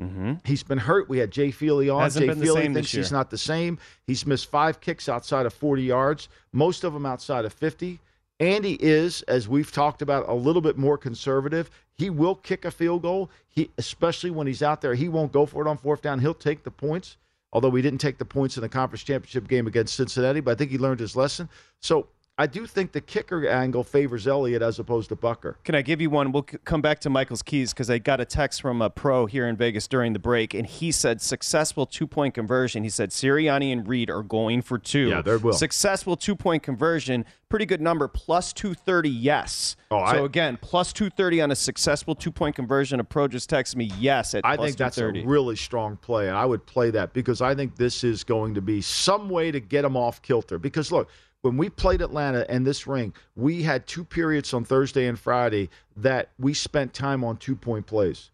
Mm-hmm. 0.01 0.33
He's 0.45 0.63
been 0.63 0.79
hurt. 0.79 1.07
We 1.07 1.19
had 1.19 1.31
Jay 1.31 1.51
Feely 1.51 1.89
on. 1.89 2.01
Hasn't 2.01 2.25
Jay 2.25 2.33
Feely 2.33 2.61
same 2.61 2.73
thinks 2.73 2.91
he's 2.91 3.11
not 3.11 3.29
the 3.29 3.37
same. 3.37 3.77
He's 4.07 4.25
missed 4.25 4.49
five 4.49 4.81
kicks 4.81 5.07
outside 5.07 5.45
of 5.45 5.53
40 5.53 5.83
yards, 5.83 6.27
most 6.51 6.83
of 6.83 6.93
them 6.93 7.05
outside 7.05 7.45
of 7.45 7.53
50. 7.53 7.99
Andy 8.39 8.75
is, 8.81 9.21
as 9.23 9.47
we've 9.47 9.71
talked 9.71 10.01
about, 10.01 10.27
a 10.27 10.33
little 10.33 10.63
bit 10.63 10.75
more 10.75 10.97
conservative. 10.97 11.69
He 11.93 12.09
will 12.09 12.33
kick 12.33 12.65
a 12.65 12.71
field 12.71 13.03
goal. 13.03 13.29
He, 13.47 13.69
especially 13.77 14.31
when 14.31 14.47
he's 14.47 14.63
out 14.63 14.81
there, 14.81 14.95
he 14.95 15.07
won't 15.07 15.31
go 15.31 15.45
for 15.45 15.63
it 15.63 15.69
on 15.69 15.77
fourth 15.77 16.01
down. 16.01 16.19
He'll 16.19 16.33
take 16.33 16.63
the 16.63 16.71
points. 16.71 17.17
Although 17.53 17.69
we 17.69 17.81
didn't 17.81 17.99
take 17.99 18.17
the 18.17 18.25
points 18.25 18.57
in 18.57 18.61
the 18.61 18.69
conference 18.69 19.03
championship 19.03 19.47
game 19.47 19.67
against 19.67 19.93
Cincinnati, 19.95 20.39
but 20.39 20.51
I 20.51 20.55
think 20.55 20.71
he 20.71 20.77
learned 20.77 21.01
his 21.01 21.15
lesson. 21.15 21.49
So 21.81 22.07
I 22.41 22.47
do 22.47 22.65
think 22.65 22.91
the 22.91 23.01
kicker 23.01 23.47
angle 23.47 23.83
favors 23.83 24.25
Elliott 24.25 24.63
as 24.63 24.79
opposed 24.79 25.09
to 25.09 25.15
Butker. 25.15 25.57
Can 25.63 25.75
I 25.75 25.83
give 25.83 26.01
you 26.01 26.09
one? 26.09 26.31
We'll 26.31 26.41
come 26.41 26.81
back 26.81 26.99
to 27.01 27.09
Michael's 27.11 27.43
keys 27.43 27.71
because 27.71 27.87
I 27.91 27.99
got 27.99 28.19
a 28.19 28.25
text 28.25 28.63
from 28.63 28.81
a 28.81 28.89
pro 28.89 29.27
here 29.27 29.47
in 29.47 29.55
Vegas 29.55 29.87
during 29.87 30.13
the 30.13 30.19
break, 30.19 30.55
and 30.55 30.65
he 30.65 30.91
said 30.91 31.21
successful 31.21 31.85
two 31.85 32.07
point 32.07 32.33
conversion. 32.33 32.81
He 32.81 32.89
said 32.89 33.11
Sirianni 33.11 33.71
and 33.71 33.87
Reid 33.87 34.09
are 34.09 34.23
going 34.23 34.63
for 34.63 34.79
two. 34.79 35.09
Yeah, 35.09 35.21
they 35.21 35.35
will. 35.35 35.53
Successful 35.53 36.17
two 36.17 36.35
point 36.35 36.63
conversion, 36.63 37.25
pretty 37.47 37.67
good 37.67 37.79
number, 37.79 38.07
plus 38.07 38.53
230, 38.53 39.07
yes. 39.07 39.75
Oh, 39.91 39.99
so 40.11 40.23
I- 40.23 40.25
again, 40.25 40.57
plus 40.59 40.91
230 40.93 41.41
on 41.41 41.51
a 41.51 41.55
successful 41.55 42.15
two 42.15 42.31
point 42.31 42.55
conversion. 42.55 42.99
A 42.99 43.03
pro 43.03 43.27
just 43.27 43.51
texted 43.51 43.75
me 43.75 43.91
yes 43.99 44.33
at 44.33 44.43
I 44.43 44.57
think 44.57 44.77
that's 44.77 44.97
a 44.97 45.11
really 45.11 45.55
strong 45.55 45.95
play, 45.95 46.27
and 46.27 46.35
I 46.35 46.45
would 46.45 46.65
play 46.65 46.89
that 46.89 47.13
because 47.13 47.39
I 47.39 47.53
think 47.53 47.75
this 47.75 48.03
is 48.03 48.23
going 48.23 48.55
to 48.55 48.61
be 48.61 48.81
some 48.81 49.29
way 49.29 49.51
to 49.51 49.59
get 49.59 49.83
them 49.83 49.95
off 49.95 50.23
kilter. 50.23 50.57
Because 50.57 50.91
look, 50.91 51.07
when 51.41 51.57
we 51.57 51.69
played 51.69 52.01
Atlanta 52.01 52.45
and 52.49 52.65
this 52.65 52.85
ring, 52.85 53.13
we 53.35 53.63
had 53.63 53.87
two 53.87 54.03
periods 54.03 54.53
on 54.53 54.63
Thursday 54.63 55.07
and 55.07 55.19
Friday 55.19 55.69
that 55.97 56.29
we 56.37 56.53
spent 56.53 56.93
time 56.93 57.23
on 57.23 57.37
two 57.37 57.55
point 57.55 57.85
plays. 57.87 58.29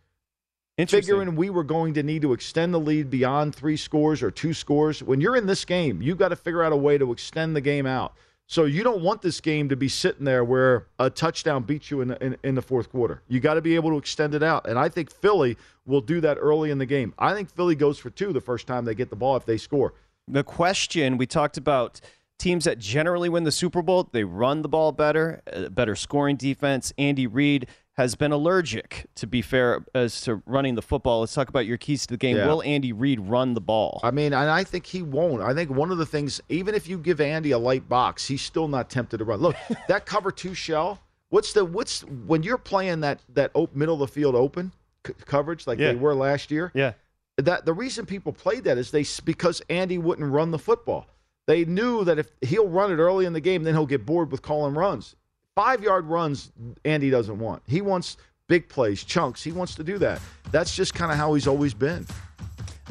Figuring 0.78 1.36
we 1.36 1.50
were 1.50 1.64
going 1.64 1.96
to 1.96 2.04
need 2.04 2.22
to 2.22 2.34
extend 2.34 2.72
the 2.72 2.80
lead 2.80 3.10
beyond 3.10 3.56
three 3.56 3.78
scores 3.78 4.22
or 4.22 4.30
two 4.30 4.54
scores. 4.54 5.02
When 5.02 5.20
you're 5.20 5.36
in 5.36 5.48
this 5.48 5.66
game, 5.66 6.04
you've 6.04 6.20
got 6.20 6.28
to 6.30 6.36
figure 6.36 6.62
out 6.62 6.72
a 6.72 6.78
way 6.78 7.00
to 7.00 7.12
extend 7.12 7.56
the 7.56 7.62
game 7.62 7.88
out. 7.88 8.14
So 8.46 8.66
you 8.66 8.84
don't 8.84 9.02
want 9.02 9.24
this 9.24 9.42
game 9.42 9.70
to 9.70 9.76
be 9.76 9.90
sitting 9.90 10.24
there 10.24 10.44
where 10.44 10.86
a 11.00 11.10
touchdown 11.10 11.64
beats 11.64 11.90
you 11.90 12.02
in 12.02 12.10
the, 12.10 12.24
in, 12.24 12.38
in 12.44 12.56
the 12.56 12.62
fourth 12.62 12.92
quarter. 12.92 13.24
You 13.28 13.40
got 13.40 13.56
to 13.56 13.62
be 13.62 13.76
able 13.76 13.90
to 13.90 13.98
extend 13.98 14.36
it 14.36 14.44
out, 14.44 14.70
and 14.70 14.78
I 14.78 14.88
think 14.88 15.12
Philly 15.12 15.58
will 15.86 16.00
do 16.00 16.22
that 16.22 16.38
early 16.40 16.70
in 16.70 16.78
the 16.78 16.86
game. 16.86 17.14
I 17.18 17.34
think 17.34 17.50
Philly 17.50 17.76
goes 17.76 17.98
for 17.98 18.10
two 18.10 18.32
the 18.32 18.40
first 18.40 18.68
time 18.68 18.86
they 18.86 18.96
get 18.96 19.10
the 19.10 19.16
ball 19.16 19.36
if 19.36 19.46
they 19.46 19.58
score. 19.58 19.94
the 20.28 20.44
question 20.44 21.18
we 21.18 21.26
talked 21.26 21.58
about 21.58 22.00
teams 22.38 22.66
that 22.66 22.80
generally 22.80 23.30
win 23.30 23.44
the 23.44 23.52
Super 23.52 23.82
Bowl, 23.82 24.08
they 24.12 24.24
run 24.24 24.62
the 24.62 24.70
ball 24.70 24.92
better, 24.92 25.42
uh, 25.52 25.70
better 25.70 25.96
scoring 25.96 26.36
defense. 26.36 26.94
Andy 26.98 27.28
Reid 27.28 27.68
has 27.94 28.14
been 28.14 28.32
allergic, 28.32 29.08
to 29.16 29.26
be 29.26 29.42
fair, 29.42 29.84
as 29.96 30.22
to 30.22 30.42
running 30.46 30.76
the 30.76 30.82
football. 30.84 31.22
Let's 31.22 31.34
talk 31.34 31.50
about 31.50 31.66
your 31.66 31.78
keys 31.78 32.06
to 32.06 32.14
the 32.14 32.18
game. 32.18 32.38
Yeah. 32.38 32.46
Will 32.48 32.62
Andy 32.62 32.94
Reid 32.94 33.20
run 33.20 33.56
the 33.56 33.62
ball? 33.62 34.00
I 34.04 34.12
mean, 34.12 34.34
and 34.34 34.50
I 34.52 34.64
think 34.64 34.86
he 34.86 35.02
won't. 35.02 35.42
I 35.42 35.54
think 35.56 35.72
one 35.72 35.92
of 35.92 35.98
the 35.98 36.06
things, 36.06 36.40
even 36.50 36.76
if 36.76 36.88
you 36.88 37.00
give 37.00 37.20
Andy 37.20 37.52
a 37.52 37.58
light 37.58 37.90
box, 37.90 38.28
he's 38.28 38.42
still 38.44 38.68
not 38.68 38.90
tempted 38.92 39.18
to 39.18 39.24
run. 39.26 39.40
Look, 39.40 39.56
that 39.88 40.06
cover 40.06 40.32
two 40.32 40.54
shell. 40.54 41.00
What's 41.30 41.54
the 41.54 41.66
what's 41.66 42.02
when 42.04 42.44
you're 42.44 42.58
playing 42.60 43.02
that 43.02 43.20
that 43.34 43.52
op- 43.54 43.76
middle 43.76 43.96
of 43.96 44.00
the 44.00 44.08
field 44.08 44.34
open 44.36 44.72
c- 45.06 45.14
coverage 45.26 45.68
like 45.68 45.78
Yeah. 45.80 45.90
they 45.90 45.96
were 45.96 46.14
last 46.16 46.52
year? 46.52 46.72
Yeah. 46.76 46.94
That 47.38 47.66
the 47.66 47.74
reason 47.74 48.06
people 48.06 48.32
played 48.32 48.64
that 48.64 48.78
is 48.78 48.92
they 48.92 49.04
because 49.26 49.62
Andy 49.70 49.98
wouldn't 49.98 50.32
run 50.32 50.52
the 50.52 50.60
football. 50.60 51.08
They 51.48 51.66
knew 51.66 52.04
that 52.04 52.20
if 52.20 52.30
he'll 52.42 52.68
run 52.68 52.92
it 52.92 52.98
early 52.98 53.26
in 53.26 53.34
the 53.34 53.42
game, 53.42 53.64
then 53.64 53.74
he'll 53.74 53.86
get 53.86 54.06
bored 54.06 54.32
with 54.32 54.42
calling 54.42 54.76
runs. 54.76 55.16
Five 55.56 55.82
yard 55.82 56.06
runs, 56.06 56.52
Andy 56.86 57.10
doesn't 57.10 57.40
want. 57.40 57.64
He 57.66 57.82
wants 57.82 58.18
big 58.48 58.70
plays, 58.70 59.04
chunks. 59.04 59.44
He 59.44 59.52
wants 59.52 59.74
to 59.76 59.84
do 59.84 59.98
that. 59.98 60.22
That's 60.52 60.76
just 60.76 60.94
kind 60.94 61.12
of 61.12 61.18
how 61.18 61.34
he's 61.34 61.48
always 61.48 61.74
been. 61.74 62.06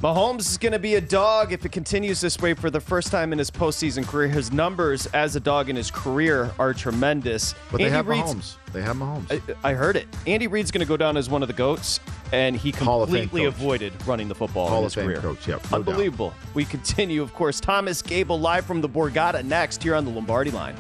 Mahomes 0.03 0.41
is 0.41 0.59
going 0.59 0.73
to 0.75 0.79
be 0.79 0.97
a 0.97 1.01
dog 1.01 1.53
if 1.53 1.65
it 1.65 1.73
continues 1.73 2.21
this 2.21 2.39
way 2.39 2.53
for 2.53 2.69
the 2.69 2.81
first 2.81 3.11
time 3.11 3.33
in 3.33 3.39
his 3.39 3.51
postseason 3.51 4.07
career. 4.07 4.29
His 4.29 4.53
numbers 4.53 5.07
as 5.07 5.37
a 5.37 5.41
dog 5.41 5.71
in 5.71 5.77
his 5.77 5.91
career 5.91 6.51
are 6.59 6.75
tremendous. 6.75 7.55
But 7.71 7.79
they 7.79 7.89
have 7.89 8.07
Reid's- 8.07 8.35
Mahomes. 8.35 8.57
They 8.75 8.83
have 8.83 8.97
Mahomes. 8.97 9.41
I, 9.63 9.71
I 9.71 9.73
heard 9.73 9.97
it. 9.97 10.07
Andy 10.27 10.49
Reid's 10.49 10.71
going 10.71 10.81
to 10.83 10.87
go 10.87 10.99
down 10.99 11.17
as 11.17 11.31
one 11.31 11.41
of 11.41 11.49
the 11.49 11.55
goats, 11.55 11.99
and 12.31 12.55
he 12.55 12.73
Hall 12.73 13.03
of 13.03 13.09
Fame 13.09 13.21
completely 13.23 13.47
avoided 13.47 13.95
running 14.07 14.29
the 14.29 14.35
football 14.35 14.69
Hall 14.69 14.81
in 14.81 14.85
of 14.85 14.93
his 14.93 14.95
Fame 14.97 15.07
career. 15.07 15.17
coach, 15.19 15.49
yep, 15.49 15.63
no 15.65 15.79
doubt. 15.79 15.89
Unbelievable. 15.89 16.35
We 16.53 16.67
continue, 16.67 17.23
of 17.23 17.33
course. 17.33 17.59
Thomas 17.59 18.03
Gable 18.03 18.39
live 18.39 18.67
from 18.67 18.83
the 18.83 18.89
Borgata 18.91 19.43
next 19.47 19.83
here 19.83 19.95
on 19.95 20.05
the 20.05 20.11
Lombardi 20.11 20.51
line. 20.51 20.77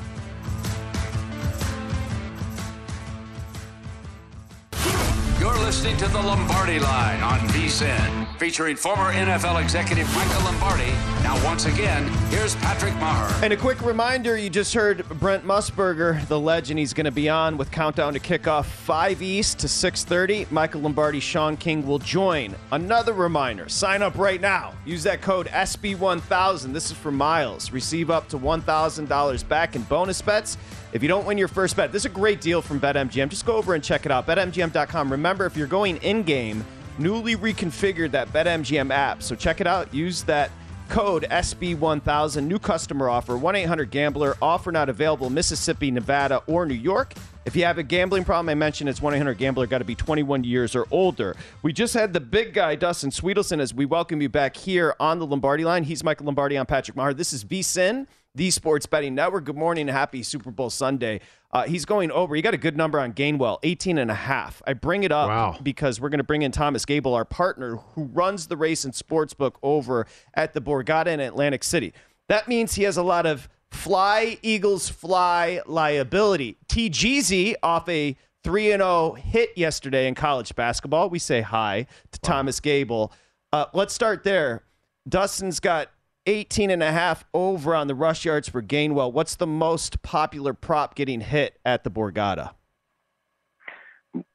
Listening 5.67 5.97
to 5.97 6.07
the 6.07 6.23
Lombardi 6.23 6.79
Line 6.79 7.21
on 7.23 7.41
VSIN, 7.49 8.39
featuring 8.39 8.77
former 8.77 9.13
NFL 9.13 9.61
executive 9.61 10.07
Michael 10.15 10.45
Lombardi. 10.45 10.93
Now, 11.25 11.45
once 11.45 11.67
again, 11.67 12.07
here's 12.31 12.55
Patrick 12.55 12.95
Maher. 12.95 13.29
And 13.43 13.53
a 13.53 13.57
quick 13.57 13.83
reminder 13.83 14.37
you 14.37 14.49
just 14.49 14.73
heard 14.73 15.05
Brent 15.19 15.45
Musburger, 15.45 16.25
the 16.29 16.39
legend. 16.39 16.79
He's 16.79 16.95
going 16.95 17.07
to 17.07 17.11
be 17.11 17.29
on 17.29 17.59
with 17.59 17.73
Countdown 17.73 18.13
to 18.13 18.21
Kickoff 18.21 18.67
5 18.67 19.21
East 19.21 19.59
to 19.59 19.67
6.30. 19.67 20.49
Michael 20.53 20.83
Lombardi, 20.83 21.19
Shaun 21.19 21.57
King 21.57 21.85
will 21.85 21.99
join. 21.99 22.55
Another 22.71 23.13
reminder, 23.13 23.69
sign 23.69 24.03
up 24.03 24.17
right 24.17 24.41
now. 24.41 24.73
Use 24.85 25.03
that 25.03 25.21
code 25.21 25.49
SB1000. 25.49 26.73
This 26.73 26.93
is 26.93 26.97
for 26.97 27.11
Miles. 27.11 27.73
Receive 27.73 28.09
up 28.09 28.29
to 28.29 28.39
$1,000 28.39 29.49
back 29.49 29.75
in 29.75 29.83
bonus 29.83 30.23
bets. 30.23 30.59
If 30.97 31.03
you 31.03 31.09
don't 31.11 31.27
win 31.27 31.37
your 31.37 31.47
first 31.47 31.77
bet, 31.77 31.93
this 31.93 32.03
is 32.03 32.07
a 32.07 32.09
great 32.09 32.41
deal 32.41 32.63
from 32.63 32.81
BetMGM. 32.81 33.29
Just 33.29 33.45
go 33.45 33.57
over 33.57 33.75
and 33.75 33.85
check 33.85 34.07
it 34.07 34.11
out. 34.11 34.27
BetMGM.com. 34.27 35.13
Remember, 35.13 35.45
if 35.45 35.55
you're 35.55 35.67
going 35.67 35.99
in-game, 35.99 36.65
newly 36.97 37.37
reconfigured 37.37 38.13
that 38.13 38.33
BetMGM 38.33 38.91
app. 38.91 39.23
So 39.23 39.35
check 39.35 39.61
it 39.61 39.67
out. 39.67 39.93
Use 39.93 40.23
that 40.23 40.51
code 40.89 41.27
SB1000. 41.31 42.47
New 42.47 42.59
customer 42.59 43.11
offer 43.11 43.37
1 43.37 43.57
800 43.57 43.91
Gambler. 43.91 44.39
Offer 44.41 44.73
not 44.73 44.89
available 44.89 45.29
Mississippi, 45.29 45.91
Nevada, 45.91 46.41
or 46.47 46.65
New 46.65 46.73
York. 46.73 47.13
If 47.45 47.55
you 47.55 47.65
have 47.65 47.77
a 47.77 47.83
gambling 47.83 48.25
problem, 48.25 48.49
I 48.49 48.55
mentioned 48.55 48.89
it's 48.89 49.03
1 49.03 49.13
800 49.13 49.37
Gambler. 49.37 49.67
Got 49.67 49.79
to 49.79 49.85
be 49.85 49.95
21 49.95 50.45
years 50.45 50.75
or 50.75 50.87
older. 50.91 51.37
We 51.61 51.75
just 51.75 51.93
had 51.93 52.15
the 52.15 52.21
big 52.21 52.55
guy, 52.55 52.75
Dustin 52.75 53.11
Swedelson, 53.11 53.61
as 53.61 53.75
we 53.75 53.85
welcome 53.85 54.23
you 54.23 54.31
back 54.31 54.57
here 54.57 54.95
on 54.99 55.19
the 55.19 55.27
Lombardi 55.27 55.67
line. 55.67 55.85
He's 55.85 56.03
Michael 56.03 56.25
Lombardi. 56.25 56.57
I'm 56.57 56.65
Patrick 56.65 56.97
Maher. 56.97 57.13
This 57.13 57.35
is 57.35 57.45
VSIN, 57.45 58.07
the 58.37 58.51
Sports 58.51 58.85
Betting 58.85 59.15
Network. 59.15 59.45
Good 59.45 59.57
morning 59.57 59.89
happy 59.89 60.23
Super 60.23 60.51
Bowl 60.51 60.69
Sunday. 60.69 61.21
Uh, 61.51 61.65
he's 61.65 61.87
going 61.87 62.11
over. 62.11 62.37
He 62.37 62.43
got 62.43 62.53
a 62.53 62.59
good 62.59 62.77
number 62.77 63.01
on 63.01 63.15
Gainwell, 63.15 63.59
18 63.63 63.97
and 63.97 64.11
a 64.11 64.15
half. 64.15 64.61
I 64.67 64.75
bring 64.75 65.05
it 65.05 65.11
up 65.11 65.29
Wow. 65.29 65.57
because 65.63 66.01
we're 66.03 66.11
going 66.11 66.19
to 66.19 66.25
bring 66.25 66.43
in 66.43 66.53
Thomas 66.53 66.85
Gable, 66.85 67.15
our 67.15 67.25
partner, 67.25 67.77
who 67.95 68.05
runs 68.05 68.47
the 68.47 68.57
race 68.59 68.85
and 68.85 68.93
sportsbook 68.93 69.55
over 69.63 70.07
at 70.35 70.53
the 70.53 70.61
Borgata 70.61 71.07
in 71.07 71.19
Atlantic 71.21 71.65
City. 71.65 71.95
That 72.29 72.47
means 72.47 72.75
he 72.75 72.83
has 72.83 72.99
a 72.99 73.03
lot 73.03 73.25
of 73.25 73.49
fly, 73.71 74.37
Eagles 74.43 74.91
fly 74.91 75.63
liability. 75.67 76.59
TGZ 76.69 77.55
off 77.63 77.89
a 77.89 78.17
3 78.45 78.65
0 78.73 79.13
hit 79.15 79.51
yesterday 79.57 80.07
in 80.09 80.15
college 80.15 80.55
basketball. 80.55 81.09
We 81.09 81.19
say 81.19 81.41
hi 81.41 81.87
to 82.13 82.21
Thomas 82.21 82.61
Gable. 82.61 83.13
Uh, 83.51 83.65
let's 83.73 83.95
start 83.95 84.25
there. 84.25 84.63
Dustin's 85.09 85.59
got 85.61 85.89
18 86.27 86.71
and 86.71 86.83
a 86.83 86.93
half 86.93 87.25
over 87.33 87.75
on 87.75 87.87
the 87.87 87.95
rush 87.95 88.25
yards 88.25 88.49
for 88.49 88.63
Gainwell. 88.63 89.13
What's 89.13 89.37
the 89.37 89.47
most 89.47 90.03
popular 90.03 90.53
prop 90.53 90.95
getting 90.95 91.21
hit 91.21 91.59
at 91.65 91.85
the 91.85 91.91
Borgata? 91.91 92.53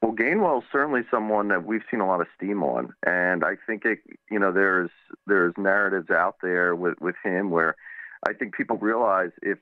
Well, 0.02 0.14
Gainwell 0.14 0.60
is 0.60 0.68
certainly 0.72 1.02
someone 1.10 1.48
that 1.50 1.66
we've 1.66 1.82
seen 1.90 2.02
a 2.02 2.08
lot 2.08 2.22
of 2.22 2.28
steam 2.36 2.64
on, 2.64 2.94
and 3.06 3.44
I 3.44 3.56
think 3.66 3.84
it. 3.86 4.00
You 4.30 4.40
know, 4.40 4.52
there's 4.52 4.92
there's 5.26 5.54
narratives 5.58 6.10
out 6.10 6.36
there 6.42 6.76
with 6.76 7.00
with 7.02 7.16
him 7.24 7.50
where 7.50 7.76
I 8.28 8.34
think 8.34 8.56
people 8.56 8.78
realize 8.78 9.32
if 9.42 9.58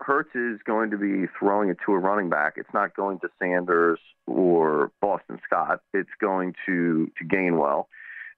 Hurts 0.00 0.34
is 0.34 0.60
going 0.64 0.90
to 0.90 0.98
be 0.98 1.28
throwing 1.38 1.68
it 1.68 1.78
to 1.86 1.92
a 1.92 1.98
running 1.98 2.28
back, 2.28 2.54
it's 2.56 2.72
not 2.74 2.96
going 2.96 3.20
to 3.20 3.28
Sanders 3.38 4.00
or 4.26 4.90
Boston 5.00 5.38
Scott. 5.44 5.80
It's 5.92 6.10
going 6.20 6.54
to 6.66 7.10
to 7.16 7.24
Gainwell, 7.24 7.86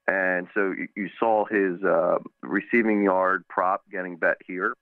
and 0.09 0.47
so 0.55 0.75
you, 0.95 1.09
saw 1.19 1.45
his 1.47 1.83
uh, 1.83 2.19
receiving 2.43 3.03
yard 3.03 3.45
prop 3.49 3.83
getting 3.91 4.17
bet 4.17 4.39
here. 4.47 4.75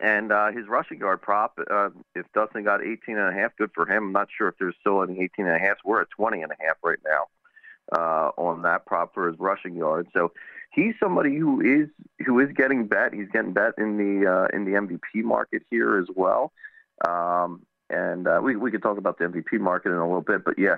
And 0.00 0.30
uh, 0.30 0.52
his 0.52 0.68
rushing 0.68 1.00
yard 1.00 1.20
prop, 1.20 1.58
uh, 1.70 1.90
if 2.14 2.24
Dustin 2.32 2.64
got 2.64 2.84
18 2.84 3.18
and 3.18 3.36
a 3.36 3.38
half, 3.38 3.56
good 3.56 3.70
for 3.74 3.84
him. 3.84 4.04
I'm 4.04 4.12
not 4.12 4.28
sure 4.36 4.48
if 4.48 4.54
there's 4.58 4.76
still 4.80 5.02
any 5.02 5.20
18 5.20 5.46
and 5.46 5.56
a 5.56 5.58
half. 5.58 5.78
We're 5.84 6.02
at 6.02 6.10
20 6.10 6.42
and 6.42 6.52
a 6.52 6.56
half 6.64 6.76
right 6.82 7.00
now 7.04 7.26
uh, 7.92 8.30
on 8.36 8.62
that 8.62 8.86
prop 8.86 9.12
for 9.12 9.28
his 9.28 9.38
rushing 9.38 9.74
yard. 9.74 10.06
So 10.12 10.32
he's 10.72 10.94
somebody 11.00 11.36
who 11.36 11.60
is 11.60 11.88
who 12.24 12.38
is 12.38 12.48
getting 12.54 12.86
bet. 12.86 13.12
He's 13.12 13.28
getting 13.32 13.52
bet 13.52 13.74
in 13.76 13.96
the 13.96 14.30
uh, 14.30 14.56
in 14.56 14.64
the 14.64 14.72
MVP 14.72 15.24
market 15.24 15.62
here 15.70 15.98
as 15.98 16.06
well. 16.14 16.52
Um, 17.06 17.62
and 17.90 18.26
uh, 18.26 18.40
we 18.42 18.56
we 18.56 18.70
could 18.70 18.82
talk 18.82 18.98
about 18.98 19.18
the 19.18 19.24
MVP 19.26 19.60
market 19.60 19.90
in 19.90 19.96
a 19.96 20.06
little 20.06 20.20
bit, 20.20 20.44
but 20.44 20.58
yeah, 20.58 20.76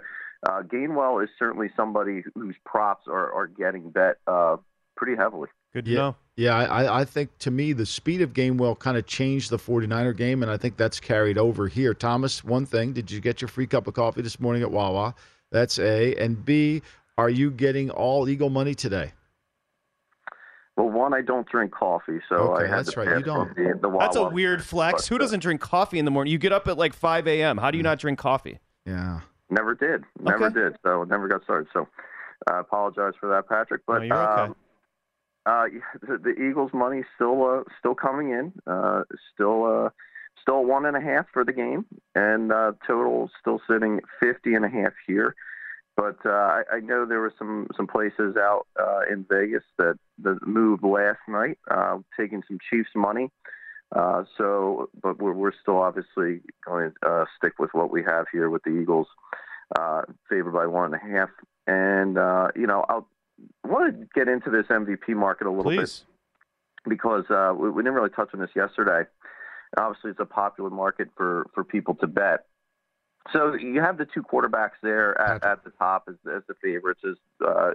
uh, 0.48 0.62
Gainwell 0.62 1.22
is 1.22 1.30
certainly 1.38 1.68
somebody 1.76 2.22
whose 2.34 2.56
props 2.64 3.06
are 3.08 3.32
are 3.32 3.46
getting 3.46 3.90
bet 3.90 4.16
uh, 4.26 4.56
pretty 4.96 5.16
heavily. 5.16 5.48
Good 5.72 5.84
to 5.84 5.90
yeah, 5.90 5.98
know. 5.98 6.16
Yeah, 6.36 6.56
I, 6.56 7.00
I 7.00 7.04
think 7.04 7.36
to 7.40 7.50
me 7.50 7.72
the 7.72 7.86
speed 7.86 8.22
of 8.22 8.32
Gainwell 8.32 8.78
kind 8.78 8.96
of 8.96 9.06
changed 9.06 9.50
the 9.50 9.58
49er 9.58 10.16
game, 10.16 10.42
and 10.42 10.50
I 10.50 10.56
think 10.56 10.76
that's 10.76 10.98
carried 10.98 11.38
over 11.38 11.68
here. 11.68 11.94
Thomas, 11.94 12.42
one 12.42 12.66
thing, 12.66 12.92
did 12.92 13.10
you 13.10 13.20
get 13.20 13.40
your 13.40 13.48
free 13.48 13.66
cup 13.66 13.86
of 13.86 13.94
coffee 13.94 14.22
this 14.22 14.40
morning 14.40 14.62
at 14.62 14.70
Wawa? 14.70 15.14
That's 15.52 15.78
A. 15.78 16.14
And 16.16 16.44
B, 16.44 16.82
Are 17.18 17.30
you 17.30 17.50
getting 17.50 17.90
all 17.90 18.28
Eagle 18.28 18.50
money 18.50 18.74
today? 18.74 19.12
Well, 20.76 20.88
one, 20.88 21.12
I 21.12 21.20
don't 21.20 21.46
drink 21.46 21.72
coffee, 21.72 22.20
so 22.28 22.36
Okay, 22.36 22.64
I 22.64 22.68
had 22.68 22.78
that's 22.78 22.94
to 22.94 23.00
right, 23.00 23.18
you 23.18 23.22
don't. 23.22 23.54
The, 23.54 23.78
the 23.82 23.96
That's 23.98 24.16
a 24.16 24.28
weird 24.28 24.64
flex. 24.64 25.06
Who 25.06 25.16
But, 25.16 25.22
uh, 25.22 25.24
doesn't 25.26 25.40
drink 25.40 25.60
coffee 25.60 25.98
in 25.98 26.06
the 26.06 26.10
morning? 26.10 26.32
You 26.32 26.38
get 26.38 26.52
up 26.52 26.66
at 26.68 26.78
like 26.78 26.94
5 26.94 27.28
a.m. 27.28 27.58
How 27.58 27.70
do 27.70 27.76
you 27.76 27.82
not 27.82 27.98
drink 27.98 28.18
coffee? 28.18 28.58
Yeah. 28.86 29.20
Never 29.50 29.74
did. 29.74 30.04
Never 30.20 30.46
Okay. 30.46 30.54
did. 30.60 30.76
So 30.82 31.04
never 31.04 31.28
got 31.28 31.42
started. 31.44 31.68
So 31.72 31.88
I 32.48 32.60
apologize 32.60 33.14
for 33.18 33.28
that, 33.30 33.48
Patrick. 33.48 33.82
But 33.86 34.02
No, 34.04 34.16
okay. 34.16 34.40
um, 34.42 34.56
uh, 35.46 35.64
the, 36.02 36.18
the 36.18 36.30
Eagles' 36.42 36.72
money 36.72 37.02
still 37.16 37.44
uh, 37.44 37.62
still 37.78 37.94
coming 37.94 38.30
in. 38.30 38.52
Uh, 38.66 39.02
still 39.34 39.64
uh, 39.64 39.90
still 40.40 40.64
one 40.64 40.86
and 40.86 40.96
a 40.96 41.00
half 41.00 41.26
for 41.32 41.44
the 41.44 41.52
game, 41.52 41.84
and 42.14 42.52
uh, 42.52 42.72
total 42.86 43.30
still 43.40 43.60
sitting 43.68 44.00
fifty 44.22 44.54
and 44.54 44.64
a 44.64 44.68
half 44.68 44.92
here. 45.06 45.34
But 45.96 46.18
uh, 46.24 46.30
I, 46.30 46.62
I 46.74 46.80
know 46.80 47.04
there 47.04 47.20
were 47.20 47.34
some 47.38 47.66
some 47.76 47.86
places 47.86 48.36
out 48.36 48.66
uh, 48.80 49.00
in 49.10 49.26
Vegas 49.28 49.64
that 49.78 49.98
that 50.22 50.46
moved 50.46 50.84
last 50.84 51.20
night, 51.28 51.58
uh, 51.70 51.98
taking 52.18 52.42
some 52.46 52.58
Chiefs 52.70 52.90
money. 52.94 53.30
Uh, 53.94 54.24
so, 54.38 54.88
but 55.02 55.20
we're, 55.20 55.32
we're 55.32 55.52
still 55.62 55.78
obviously 55.78 56.40
going 56.64 56.92
to 57.02 57.08
uh, 57.08 57.24
stick 57.36 57.54
with 57.58 57.70
what 57.72 57.90
we 57.90 58.02
have 58.04 58.26
here 58.32 58.48
with 58.48 58.62
the 58.62 58.70
Eagles, 58.70 59.08
uh, 59.78 60.02
favored 60.28 60.52
by 60.52 60.66
one 60.66 60.92
and 60.92 60.94
a 60.94 61.18
half. 61.18 61.28
And 61.66 62.16
uh, 62.16 62.48
you 62.54 62.66
know, 62.66 62.84
I'll 62.88 63.08
want 63.64 64.00
to 64.00 64.06
get 64.14 64.28
into 64.28 64.50
this 64.50 64.66
MVP 64.66 65.10
market 65.10 65.46
a 65.46 65.50
little 65.50 65.64
Please. 65.64 66.04
bit 66.84 66.90
because 66.90 67.24
uh, 67.30 67.52
we, 67.56 67.70
we 67.70 67.82
didn't 67.82 67.94
really 67.94 68.10
touch 68.10 68.30
on 68.32 68.40
this 68.40 68.50
yesterday. 68.54 69.08
Obviously, 69.76 70.10
it's 70.10 70.20
a 70.20 70.24
popular 70.24 70.70
market 70.70 71.08
for 71.16 71.46
for 71.54 71.64
people 71.64 71.94
to 71.96 72.06
bet. 72.06 72.46
So 73.32 73.54
you 73.54 73.80
have 73.80 73.98
the 73.98 74.06
two 74.06 74.22
quarterbacks 74.22 74.80
there 74.82 75.20
at, 75.20 75.44
at 75.44 75.62
the 75.62 75.70
top 75.78 76.04
as, 76.08 76.14
as 76.34 76.42
the 76.48 76.54
favorites, 76.62 77.02
as 77.08 77.16
uh, 77.46 77.70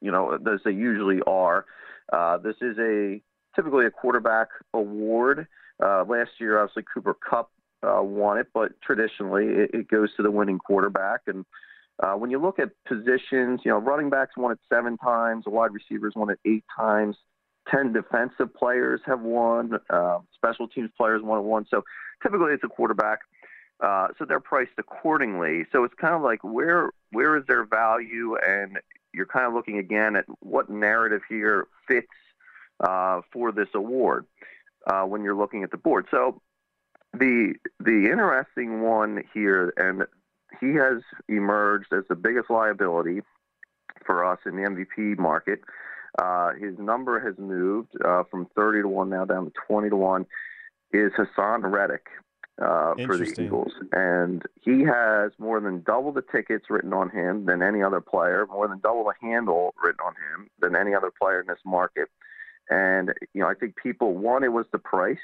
you 0.00 0.12
know, 0.12 0.34
as 0.34 0.60
they 0.64 0.72
usually 0.72 1.20
are. 1.26 1.64
Uh, 2.12 2.36
this 2.38 2.56
is 2.60 2.76
a 2.78 3.20
typically 3.54 3.86
a 3.86 3.90
quarterback 3.90 4.48
award. 4.72 5.46
Uh, 5.82 6.04
last 6.04 6.30
year, 6.38 6.60
obviously, 6.60 6.84
Cooper 6.92 7.14
Kupp 7.14 7.50
uh, 7.82 8.02
won 8.02 8.38
it, 8.38 8.48
but 8.54 8.80
traditionally 8.80 9.46
it, 9.46 9.70
it 9.74 9.88
goes 9.88 10.14
to 10.16 10.22
the 10.22 10.30
winning 10.30 10.58
quarterback. 10.58 11.22
And 11.26 11.44
uh, 12.02 12.14
when 12.14 12.30
you 12.30 12.40
look 12.40 12.58
at 12.58 12.70
positions, 12.86 13.60
you 13.64 13.70
know, 13.70 13.78
running 13.78 14.10
backs 14.10 14.36
won 14.36 14.52
it 14.52 14.58
seven 14.68 14.96
times, 14.96 15.44
wide 15.46 15.72
receivers 15.72 16.14
won 16.16 16.30
it 16.30 16.38
eight 16.44 16.64
times. 16.76 17.16
Ten 17.70 17.92
defensive 17.92 18.54
players 18.54 19.00
have 19.06 19.20
won. 19.20 19.78
Uh, 19.88 20.18
special 20.34 20.68
teams 20.68 20.90
players 20.96 21.22
won 21.22 21.38
it 21.38 21.44
once. 21.44 21.68
So 21.70 21.82
typically, 22.22 22.52
it's 22.52 22.64
a 22.64 22.68
quarterback. 22.68 23.20
Uh, 23.80 24.08
so 24.18 24.24
they're 24.24 24.40
priced 24.40 24.72
accordingly. 24.78 25.64
So 25.72 25.82
it's 25.84 25.94
kind 25.94 26.14
of 26.14 26.22
like 26.22 26.44
where 26.44 26.90
where 27.10 27.36
is 27.36 27.44
their 27.46 27.64
value, 27.64 28.36
and 28.36 28.78
you're 29.12 29.26
kind 29.26 29.46
of 29.46 29.54
looking 29.54 29.78
again 29.78 30.14
at 30.16 30.24
what 30.40 30.68
narrative 30.68 31.22
here 31.28 31.66
fits 31.88 32.06
uh, 32.80 33.20
for 33.32 33.52
this 33.52 33.68
award 33.74 34.26
uh, 34.86 35.02
when 35.02 35.22
you're 35.22 35.36
looking 35.36 35.62
at 35.62 35.70
the 35.70 35.76
board. 35.76 36.06
So 36.10 36.40
the 37.12 37.54
the 37.80 38.08
interesting 38.10 38.82
one 38.82 39.22
here, 39.32 39.72
and 39.76 40.04
he 40.60 40.74
has 40.78 41.02
emerged 41.28 41.92
as 41.92 42.04
the 42.08 42.16
biggest 42.16 42.50
liability 42.50 43.22
for 44.04 44.24
us 44.24 44.38
in 44.46 44.56
the 44.56 44.62
MVP 44.62 45.18
market. 45.18 45.60
Uh, 46.18 46.52
his 46.52 46.78
number 46.78 47.18
has 47.18 47.34
moved 47.38 47.90
uh, 48.04 48.22
from 48.30 48.46
30 48.54 48.82
to 48.82 48.88
1 48.88 49.10
now 49.10 49.24
down 49.24 49.46
to 49.46 49.52
20 49.66 49.90
to 49.90 49.96
1, 49.96 50.26
is 50.92 51.10
Haason 51.12 51.72
Reddick 51.72 52.06
uh, 52.62 52.94
for 53.04 53.16
the 53.16 53.34
Eagles. 53.38 53.72
And 53.92 54.42
he 54.62 54.82
has 54.82 55.32
more 55.38 55.60
than 55.60 55.82
double 55.82 56.12
the 56.12 56.22
tickets 56.22 56.66
written 56.70 56.92
on 56.92 57.10
him 57.10 57.46
than 57.46 57.62
any 57.62 57.82
other 57.82 58.00
player, 58.00 58.46
more 58.48 58.68
than 58.68 58.78
double 58.78 59.04
the 59.04 59.14
handle 59.20 59.74
written 59.82 60.00
on 60.06 60.12
him 60.12 60.50
than 60.60 60.76
any 60.76 60.94
other 60.94 61.10
player 61.10 61.40
in 61.40 61.46
this 61.48 61.58
market. 61.64 62.08
And, 62.70 63.12
you 63.34 63.42
know, 63.42 63.48
I 63.48 63.54
think 63.54 63.76
people, 63.76 64.14
one, 64.14 64.42
it 64.44 64.52
was 64.52 64.66
the 64.72 64.78
price 64.78 65.18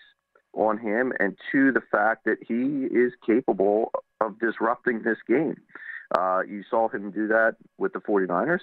on 0.53 0.79
him, 0.79 1.13
and 1.21 1.37
two, 1.51 1.73
the 1.73 1.83
fact 1.93 2.25
that 2.25 2.39
he 2.47 2.87
is 2.87 3.13
capable 3.25 3.93
of 4.21 4.39
disrupting 4.39 5.03
this 5.03 5.19
game. 5.27 5.57
Uh, 6.19 6.41
you 6.49 6.65
saw 6.69 6.89
him 6.89 7.11
do 7.11 7.29
that 7.29 7.57
with 7.79 7.93
the 7.93 8.01
49ers. 8.01 8.61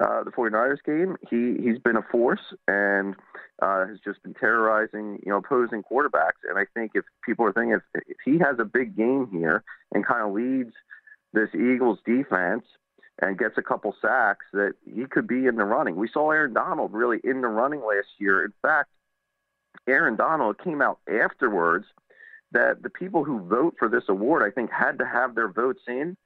Uh, 0.00 0.22
the 0.22 0.30
49ers 0.30 0.82
game, 0.84 1.16
he, 1.28 1.60
he's 1.62 1.78
been 1.80 1.96
a 1.96 2.02
force 2.10 2.54
and 2.68 3.14
uh, 3.60 3.86
has 3.86 3.98
just 4.04 4.22
been 4.22 4.34
terrorizing, 4.34 5.18
you 5.24 5.30
know, 5.30 5.38
opposing 5.38 5.82
quarterbacks. 5.82 6.40
And 6.48 6.58
I 6.58 6.66
think 6.72 6.92
if 6.94 7.04
people 7.26 7.44
are 7.44 7.52
thinking 7.52 7.72
if, 7.72 8.02
if 8.06 8.16
he 8.24 8.38
has 8.38 8.58
a 8.58 8.64
big 8.64 8.96
game 8.96 9.28
here 9.32 9.64
and 9.92 10.06
kind 10.06 10.24
of 10.24 10.32
leads 10.32 10.72
this 11.32 11.48
Eagles 11.52 11.98
defense 12.06 12.64
and 13.20 13.38
gets 13.38 13.58
a 13.58 13.62
couple 13.62 13.94
sacks, 14.00 14.46
that 14.52 14.74
he 14.84 15.04
could 15.06 15.26
be 15.26 15.46
in 15.46 15.56
the 15.56 15.64
running. 15.64 15.96
We 15.96 16.08
saw 16.08 16.30
Aaron 16.30 16.52
Donald 16.52 16.92
really 16.92 17.18
in 17.24 17.40
the 17.40 17.48
running 17.48 17.80
last 17.80 18.08
year. 18.18 18.44
In 18.44 18.52
fact, 18.62 18.90
Aaron 19.88 20.16
Donald 20.16 20.58
came 20.62 20.80
out 20.80 21.00
afterwards 21.08 21.86
that 22.52 22.82
the 22.82 22.90
people 22.90 23.24
who 23.24 23.40
vote 23.40 23.74
for 23.78 23.88
this 23.88 24.04
award, 24.08 24.42
I 24.42 24.50
think, 24.54 24.70
had 24.70 24.98
to 24.98 25.06
have 25.06 25.34
their 25.34 25.48
votes 25.48 25.82
in 25.88 26.16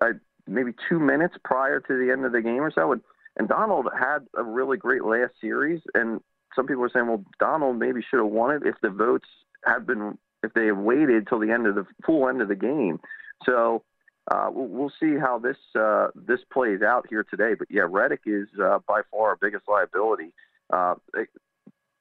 uh, 0.00 0.12
maybe 0.46 0.72
two 0.88 0.98
minutes 0.98 1.34
prior 1.44 1.80
to 1.80 2.06
the 2.06 2.12
end 2.12 2.24
of 2.24 2.32
the 2.32 2.42
game 2.42 2.60
or 2.60 2.72
so. 2.72 2.92
And, 2.92 3.00
and 3.38 3.48
Donald 3.48 3.86
had 3.98 4.26
a 4.36 4.42
really 4.42 4.76
great 4.76 5.04
last 5.04 5.32
series. 5.40 5.80
And 5.94 6.20
some 6.54 6.66
people 6.66 6.82
were 6.82 6.90
saying, 6.92 7.06
well, 7.06 7.24
Donald 7.38 7.78
maybe 7.78 8.00
should 8.02 8.18
have 8.18 8.32
won 8.32 8.54
it 8.54 8.66
if 8.66 8.74
the 8.82 8.90
votes 8.90 9.28
had 9.64 9.86
been, 9.86 10.18
if 10.42 10.52
they 10.54 10.66
had 10.66 10.78
waited 10.78 11.28
till 11.28 11.38
the 11.38 11.52
end 11.52 11.66
of 11.66 11.74
the 11.74 11.86
full 12.04 12.28
end 12.28 12.42
of 12.42 12.48
the 12.48 12.56
game. 12.56 12.98
So 13.44 13.84
uh, 14.28 14.50
we'll, 14.52 14.66
we'll 14.66 14.92
see 15.00 15.16
how 15.18 15.38
this 15.38 15.56
uh, 15.78 16.08
this 16.14 16.40
plays 16.52 16.82
out 16.82 17.06
here 17.08 17.24
today. 17.24 17.54
But 17.58 17.68
yeah, 17.70 17.86
Reddick 17.88 18.22
is 18.26 18.48
uh, 18.62 18.78
by 18.86 19.02
far 19.10 19.30
our 19.30 19.36
biggest 19.36 19.64
liability. 19.68 20.32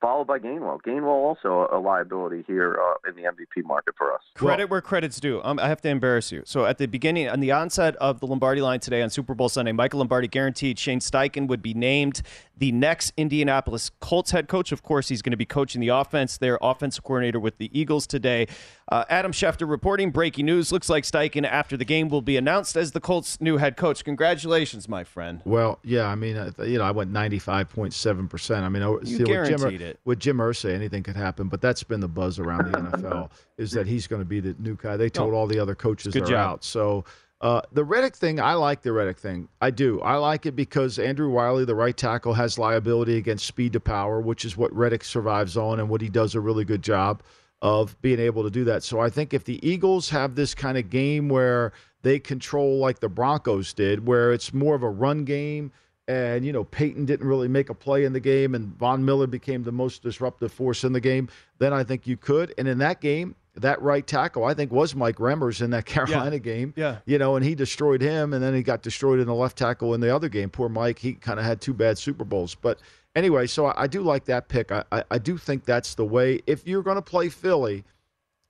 Followed 0.02 0.28
by 0.28 0.40
Gainwell. 0.40 0.80
Gainwell 0.82 1.08
also 1.08 1.68
a 1.72 1.78
liability 1.78 2.46
here 2.48 2.80
uh, 2.82 3.10
in 3.10 3.16
the 3.16 3.24
MVP 3.24 3.66
market 3.66 3.96
for 3.98 4.14
us. 4.14 4.22
Credit 4.34 4.70
where 4.70 4.80
credit's 4.80 5.20
due. 5.20 5.42
Um, 5.44 5.60
I 5.60 5.68
have 5.68 5.82
to 5.82 5.90
embarrass 5.90 6.32
you. 6.32 6.42
So 6.46 6.66
at 6.66 6.78
the 6.78 6.86
beginning, 6.86 7.28
on 7.28 7.42
the 7.42 7.52
onset 7.52 7.98
of 7.98 8.22
the 8.22 8.28
Lombardi 8.28 8.62
line 8.62 8.80
today 8.80 9.02
on 9.02 9.10
Super 9.10 9.36
Bowl 9.36 9.50
Sunday, 9.50 9.74
Michael 9.74 10.00
Lombardi 10.00 10.30
guaranteed 10.30 10.80
Shane 10.80 11.02
Steichen 11.02 11.48
would 11.48 11.62
be 11.62 11.74
named 11.74 12.22
the 12.58 12.72
next 12.72 13.14
Indianapolis 13.18 13.92
Colts 14.00 14.32
head 14.32 14.48
coach. 14.48 14.72
Of 14.72 14.84
course, 14.84 15.10
he's 15.10 15.22
going 15.22 15.32
to 15.32 15.38
be 15.38 15.46
coaching 15.46 15.82
the 15.82 15.90
offense, 15.90 16.38
their 16.38 16.58
offensive 16.62 17.04
coordinator 17.04 17.40
with 17.40 17.58
the 17.58 17.70
Eagles 17.78 18.08
today. 18.08 18.48
Uh, 18.90 19.04
Adam 19.10 19.32
Schefter 19.32 19.70
reporting 19.70 20.12
breaking 20.12 20.46
news. 20.46 20.72
Looks 20.72 20.90
like 20.90 21.04
Steichen 21.04 21.46
after 21.46 21.76
the 21.78 21.86
game 21.86 22.10
will 22.10 22.22
be 22.22 22.38
announced 22.38 22.76
as 22.76 22.92
the 22.92 23.00
Colts' 23.00 23.40
new 23.42 23.58
head 23.58 23.78
coach. 23.78 24.04
Congratulations, 24.04 24.88
my 24.88 25.04
friend. 25.04 25.42
Well, 25.46 25.80
yeah, 25.84 26.08
I 26.08 26.16
mean, 26.16 26.38
uh, 26.38 26.52
you 26.60 26.78
know, 26.78 26.84
I 26.86 26.92
went 26.92 27.12
ninety 27.12 27.40
five 27.40 27.70
point 27.70 27.94
seven 27.94 28.28
percent. 28.28 28.64
I 28.64 28.70
mean, 28.70 28.82
I, 28.82 28.90
You 28.90 29.00
see, 29.06 29.18
with 29.20 29.28
Jim, 29.28 29.58
guaranteed 29.58 29.82
it. 29.90 30.00
with 30.06 30.20
Jim 30.20 30.38
Irsay, 30.38 30.74
anything 30.74 31.04
could 31.04 31.16
happen, 31.16 31.48
but 31.48 31.62
that's 31.62 31.84
been 31.84 32.00
the 32.00 32.08
buzz 32.08 32.40
around 32.40 32.72
the 32.72 32.78
NFL 32.98 33.30
is 33.58 33.72
that 33.72 33.88
he's 33.88 34.08
going 34.08 34.22
to 34.22 34.26
be 34.26 34.40
the 34.40 34.56
new 34.60 34.76
guy. 34.76 34.96
They 34.98 35.10
told 35.10 35.32
No. 35.34 35.38
all 35.40 35.48
the 35.48 35.60
other 35.60 35.76
coaches 35.76 36.14
they're 36.14 36.24
job. 36.26 36.34
out. 36.54 36.64
So 36.64 37.04
uh, 37.42 37.62
the 37.72 37.84
Reddick 37.84 38.16
thing, 38.16 38.40
I 38.40 38.54
like 38.56 38.82
the 38.82 38.92
Reddick 38.92 39.18
thing. 39.18 39.48
I 39.62 39.72
do. 39.72 40.02
I 40.02 40.16
like 40.16 40.46
it 40.46 40.56
because 40.56 41.00
Andrew 41.00 41.30
Wylie, 41.30 41.66
the 41.66 41.76
right 41.76 41.96
tackle, 41.96 42.34
has 42.34 42.58
liability 42.60 43.18
against 43.18 43.46
speed 43.46 43.74
to 43.74 43.80
power, 43.80 44.20
which 44.22 44.44
is 44.46 44.58
what 44.58 44.74
Reddick 44.74 45.04
survives 45.04 45.56
on 45.58 45.80
and 45.80 45.88
what 45.90 46.02
he 46.02 46.10
does 46.10 46.36
a 46.36 46.40
really 46.42 46.66
good 46.66 46.82
job 46.82 47.22
of 47.62 47.96
being 48.02 48.20
able 48.20 48.44
to 48.44 48.50
do 48.50 48.64
that. 48.66 48.84
So 48.84 49.00
I 49.00 49.10
think 49.10 49.34
if 49.34 49.44
the 49.44 49.60
Eagles 49.68 50.10
have 50.10 50.36
this 50.36 50.54
kind 50.56 50.78
of 50.78 50.90
game 50.90 51.28
where 51.30 51.72
they 52.02 52.18
control 52.20 52.78
like 52.80 53.00
the 53.00 53.10
Broncos 53.10 53.74
did, 53.74 54.06
where 54.06 54.32
it's 54.34 54.54
more 54.54 54.76
of 54.76 54.84
a 54.84 54.90
run 54.90 55.26
game 55.26 55.72
and 56.10 56.44
you 56.44 56.52
know 56.52 56.64
Peyton 56.64 57.06
didn't 57.06 57.28
really 57.28 57.48
make 57.48 57.70
a 57.70 57.74
play 57.74 58.04
in 58.04 58.12
the 58.12 58.20
game 58.20 58.56
and 58.56 58.76
Von 58.78 59.06
Miller 59.06 59.28
became 59.28 59.64
the 59.64 59.72
most 59.72 60.02
disruptive 60.02 60.52
force 60.52 60.84
in 60.84 60.92
the 60.92 61.00
game, 61.00 61.30
then 61.60 61.72
I 61.72 61.84
think 61.84 62.08
you 62.08 62.18
could. 62.18 62.54
And 62.58 62.68
in 62.68 62.80
that 62.80 63.00
game, 63.00 63.36
that 63.56 63.80
right 63.82 64.06
tackle 64.06 64.44
I 64.44 64.56
think 64.56 64.72
was 64.72 64.96
Mike 64.96 65.18
Remmers 65.18 65.62
in 65.62 65.70
that 65.70 65.86
Carolina 65.86 66.40
game. 66.40 66.74
Yeah. 66.76 66.98
You 67.06 67.20
know, 67.20 67.36
and 67.36 67.46
he 67.46 67.54
destroyed 67.54 68.02
him 68.02 68.34
and 68.34 68.44
then 68.44 68.56
he 68.56 68.64
got 68.64 68.82
destroyed 68.82 69.20
in 69.20 69.28
the 69.28 69.36
left 69.36 69.58
tackle 69.58 69.94
in 69.94 70.02
the 70.02 70.14
other 70.14 70.30
game. 70.30 70.50
Poor 70.50 70.68
Mike, 70.68 70.98
he 70.98 71.14
kind 71.14 71.40
of 71.40 71.46
had 71.46 71.62
two 71.62 71.74
bad 71.74 72.00
Super 72.00 72.26
Bowls. 72.26 72.56
But 72.56 72.80
anyway, 73.16 73.46
so 73.46 73.68
I, 73.68 73.84
I 73.84 73.88
do 73.88 74.02
like 74.02 74.26
that 74.26 74.48
pick. 74.48 74.72
I, 74.72 74.84
I, 74.92 75.04
I 75.12 75.18
do 75.20 75.38
think 75.38 75.64
that's 75.64 75.94
the 75.94 76.06
way. 76.06 76.42
If 76.48 76.68
you're 76.68 76.84
going 76.84 76.96
to 76.96 77.04
play 77.04 77.30
Philly, 77.30 77.84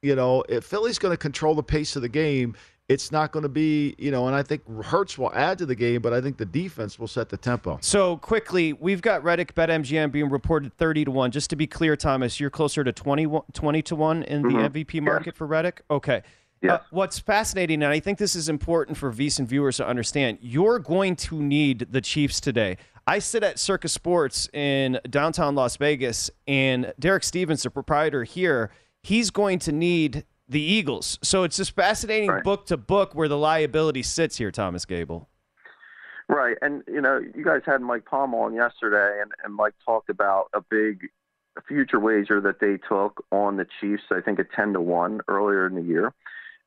you 0.02 0.16
know, 0.16 0.46
if 0.48 0.64
Philly's 0.64 0.98
going 0.98 1.12
to 1.12 1.18
control 1.18 1.56
the 1.56 1.64
pace 1.64 1.98
of 1.98 2.04
the 2.04 2.10
game, 2.10 2.56
it's 2.90 3.12
not 3.12 3.32
going 3.32 3.44
to 3.44 3.50
be, 3.50 3.96
you 4.00 4.10
know, 4.10 4.26
and 4.28 4.36
I 4.36 4.42
think 4.42 4.68
Hurts 4.84 5.16
will 5.18 5.32
add 5.34 5.60
to 5.60 5.66
the 5.68 5.76
game, 5.76 6.02
but 6.02 6.12
I 6.12 6.20
think 6.22 6.38
the 6.38 6.46
defense 6.46 6.98
will 6.98 7.08
set 7.08 7.30
the 7.30 7.38
tempo. 7.38 7.78
So 7.82 8.18
quickly, 8.18 8.74
we've 8.74 9.02
got 9.02 9.24
Reddick 9.24 9.54
BetMGM 9.54 10.12
being 10.12 10.30
reported 10.30 10.76
30 10.76 11.06
to 11.06 11.12
1. 11.12 11.30
Just 11.32 11.52
to 11.52 11.56
be 11.56 11.68
clear, 11.68 11.96
Thomas, 11.96 12.40
you're 12.40 12.50
closer 12.50 12.84
to 12.84 12.92
20, 12.92 13.28
20 13.54 13.82
to 13.84 13.96
1 13.96 14.24
in 14.24 14.42
the 14.42 14.50
Mhm. 14.50 14.66
MVP 14.66 15.00
market 15.00 15.36
for 15.38 15.46
Reddick? 15.46 15.84
Okay. 15.92 16.24
Yes. 16.62 16.72
Uh, 16.72 16.80
what's 16.90 17.20
fascinating, 17.20 17.84
and 17.84 17.94
I 17.94 18.00
think 18.02 18.18
this 18.18 18.36
is 18.36 18.50
important 18.50 18.98
for 18.98 19.12
VSiN 19.14 19.46
viewers 19.46 19.78
to 19.78 19.88
understand, 19.88 20.40
you're 20.42 20.80
going 20.80 21.16
to 21.18 21.42
need 21.42 21.88
the 21.92 22.02
Chiefs 22.02 22.42
today. 22.42 22.76
I 23.08 23.20
sit 23.20 23.44
at 23.44 23.60
Circa 23.60 23.88
Sports 23.88 24.50
in 24.52 25.00
downtown 25.10 25.56
Las 25.56 25.78
Vegas, 25.78 26.30
and 26.48 26.92
Derek 27.00 27.24
Stevens, 27.24 27.64
the 27.64 27.70
proprietor 27.70 28.24
here, 28.26 28.72
he's 29.02 29.30
going 29.30 29.60
to 29.60 29.72
need 29.72 30.26
the 30.50 30.62
Eagles. 30.62 31.20
So 31.22 31.44
it's 31.44 31.58
this 31.58 31.70
fascinating 31.70 32.42
book 32.44 32.66
to 32.66 32.78
book 32.78 33.14
where 33.14 33.28
the 33.28 33.38
liability 33.38 34.04
sits 34.04 34.38
here, 34.38 34.52
Thomas 34.52 34.84
Gable. 34.84 35.30
Right, 36.28 36.58
and 36.62 36.84
you 36.88 37.02
know, 37.02 37.20
you 37.36 37.44
guys 37.44 37.62
had 37.66 37.82
Mike 37.82 38.06
Palm 38.06 38.36
on 38.36 38.54
yesterday, 38.54 39.20
and, 39.22 39.32
and 39.44 39.54
Mike 39.54 39.74
talked 39.86 40.10
about 40.10 40.50
a 40.54 40.62
big 40.62 41.08
future 41.68 42.00
wager 42.00 42.40
that 42.42 42.60
they 42.60 42.78
took 42.88 43.26
on 43.32 43.58
the 43.58 43.66
Chiefs. 43.80 44.04
I 44.12 44.22
think 44.22 44.40
at 44.40 44.52
ten 44.56 44.74
to 44.74 44.82
one 44.82 45.22
earlier 45.28 45.66
in 45.66 45.76
the 45.76 45.82
year, 45.82 46.14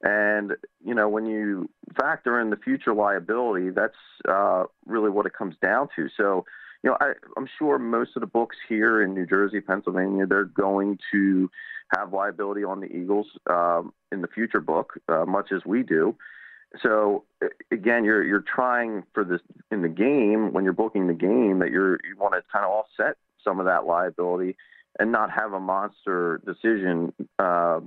and 0.03 0.53
you 0.85 0.95
know, 0.95 1.09
when 1.09 1.27
you 1.27 1.71
factor 1.97 2.41
in 2.41 2.51
the 2.51 2.57
future 2.57 2.93
liability, 2.93 3.71
that's 3.71 3.95
uh, 4.29 4.65
really 4.87 5.11
what 5.11 5.27
it 5.27 5.33
comes 5.33 5.55
down 5.63 5.89
to. 5.95 6.09
So, 6.17 6.45
you 6.83 6.91
know, 6.91 6.97
I, 7.01 7.13
I'm 7.37 7.49
sure 7.59 7.79
most 7.79 8.17
of 8.17 8.21
the 8.21 8.27
books 8.27 8.57
here 8.69 9.01
in 9.01 9.15
New 9.15 9.27
Jersey, 9.27 9.61
Pennsylvania, 9.61 10.27
they're 10.27 10.45
going 10.45 10.99
to 11.13 11.49
have 11.97 12.13
liability 12.13 12.65
on 12.65 12.81
the 12.81 12.87
Eagles 12.87 13.27
um, 13.49 13.93
in 14.11 14.23
the 14.23 14.29
future 14.29 14.61
book, 14.61 14.95
uh, 15.09 15.25
much 15.25 15.53
as 15.53 15.65
we 15.65 15.83
do. 15.83 16.17
So 16.81 17.25
again, 17.71 18.05
you're 18.05 18.25
you're 18.25 18.45
trying 18.55 19.03
for 19.13 19.25
this 19.25 19.41
in 19.71 19.83
the 19.83 19.89
game 19.89 20.53
when 20.53 20.65
you're 20.65 20.73
booking 20.73 21.07
the 21.07 21.15
game 21.15 21.59
that 21.59 21.71
you're 21.71 21.99
you 22.05 22.17
want 22.19 22.35
to 22.35 22.43
kind 22.51 22.65
of 22.65 22.71
offset 22.71 23.17
some 23.45 23.61
of 23.61 23.67
that 23.67 23.85
liability 23.85 24.57
and 24.99 25.13
not 25.13 25.31
have 25.31 25.53
a 25.53 25.61
monster 25.61 26.41
decision 26.47 27.13
uh, 27.39 27.81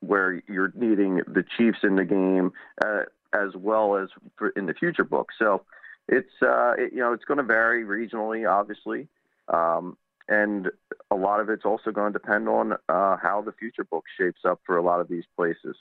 where 0.00 0.42
you're 0.48 0.72
needing 0.74 1.16
the 1.26 1.44
Chiefs 1.56 1.78
in 1.82 1.96
the 1.96 2.04
game 2.04 2.52
uh, 2.84 3.02
as 3.32 3.54
well 3.56 3.96
as 3.96 4.08
for, 4.36 4.50
in 4.50 4.66
the 4.66 4.74
future 4.74 5.04
book. 5.04 5.30
So 5.38 5.62
it's 6.06 6.30
uh, 6.40 6.74
it, 6.78 6.92
you 6.92 7.00
know 7.00 7.12
it's 7.12 7.24
going 7.24 7.38
to 7.38 7.44
vary 7.44 7.84
regionally, 7.84 8.48
obviously. 8.48 9.08
Um, 9.48 9.96
and 10.28 10.68
a 11.10 11.16
lot 11.16 11.40
of 11.40 11.48
it's 11.48 11.64
also 11.64 11.90
going 11.90 12.12
to 12.12 12.18
depend 12.18 12.48
on 12.48 12.72
uh, 12.88 13.16
how 13.16 13.42
the 13.44 13.52
future 13.52 13.84
book 13.84 14.04
shapes 14.18 14.40
up 14.46 14.60
for 14.64 14.76
a 14.76 14.82
lot 14.82 15.00
of 15.00 15.08
these 15.08 15.24
places. 15.36 15.76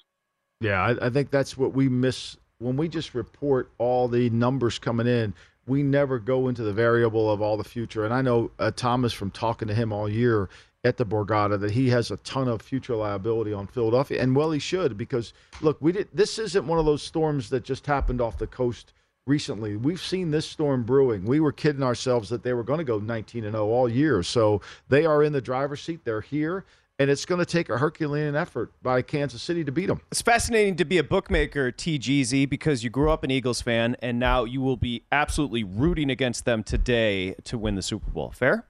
Yeah, 0.61 0.81
I, 0.81 1.07
I 1.07 1.09
think 1.09 1.29
that's 1.29 1.57
what 1.57 1.73
we 1.73 1.89
miss 1.89 2.37
when 2.59 2.77
we 2.77 2.87
just 2.87 3.13
report 3.13 3.69
all 3.77 4.07
the 4.07 4.29
numbers 4.31 4.79
coming 4.79 5.07
in. 5.07 5.33
We 5.67 5.83
never 5.83 6.17
go 6.17 6.47
into 6.47 6.63
the 6.63 6.73
variable 6.73 7.29
of 7.29 7.41
all 7.41 7.57
the 7.57 7.63
future. 7.63 8.05
And 8.05 8.13
I 8.13 8.21
know 8.21 8.51
uh, 8.57 8.71
Thomas 8.73 9.11
from 9.11 9.31
talking 9.31 9.67
to 9.67 9.73
him 9.73 9.91
all 9.91 10.07
year 10.09 10.49
at 10.83 10.97
the 10.97 11.05
Borgata 11.05 11.59
that 11.59 11.71
he 11.71 11.89
has 11.89 12.09
a 12.09 12.17
ton 12.17 12.47
of 12.47 12.61
future 12.61 12.95
liability 12.95 13.51
on 13.51 13.67
Philadelphia, 13.67 14.21
and 14.21 14.35
well, 14.35 14.51
he 14.51 14.59
should 14.59 14.97
because 14.97 15.33
look, 15.61 15.77
we 15.81 15.91
did. 15.91 16.07
This 16.13 16.39
isn't 16.39 16.65
one 16.65 16.79
of 16.79 16.85
those 16.85 17.03
storms 17.03 17.49
that 17.49 17.63
just 17.63 17.85
happened 17.85 18.21
off 18.21 18.37
the 18.37 18.47
coast 18.47 18.93
recently. 19.27 19.75
We've 19.75 20.01
seen 20.01 20.31
this 20.31 20.47
storm 20.47 20.83
brewing. 20.83 21.25
We 21.25 21.39
were 21.39 21.51
kidding 21.51 21.83
ourselves 21.83 22.29
that 22.29 22.43
they 22.43 22.53
were 22.53 22.63
going 22.63 22.79
to 22.79 22.83
go 22.83 22.99
19 22.99 23.43
and 23.43 23.53
0 23.53 23.67
all 23.67 23.89
year. 23.89 24.23
So 24.23 24.61
they 24.89 25.05
are 25.05 25.23
in 25.23 25.33
the 25.33 25.41
driver's 25.41 25.81
seat. 25.81 26.05
They're 26.05 26.21
here. 26.21 26.65
And 26.99 27.11
it's 27.11 27.25
going 27.25 27.37
to 27.37 27.45
take 27.45 27.69
a 27.69 27.77
Herculean 27.77 28.35
effort 28.35 28.71
by 28.81 29.03
Kansas 29.03 29.43
City 29.43 29.63
to 29.63 29.71
beat 29.71 29.85
them. 29.85 30.01
It's 30.11 30.23
fascinating 30.23 30.77
to 30.77 30.85
be 30.85 30.97
a 30.97 31.03
bookmaker, 31.03 31.71
TGZ, 31.71 32.49
because 32.49 32.83
you 32.83 32.89
grew 32.89 33.11
up 33.11 33.23
an 33.23 33.29
Eagles 33.29 33.61
fan, 33.61 33.95
and 34.01 34.17
now 34.17 34.45
you 34.45 34.61
will 34.61 34.77
be 34.77 35.03
absolutely 35.11 35.63
rooting 35.63 36.09
against 36.09 36.45
them 36.45 36.63
today 36.63 37.35
to 37.43 37.57
win 37.59 37.75
the 37.75 37.83
Super 37.83 38.09
Bowl. 38.09 38.31
Fair? 38.31 38.65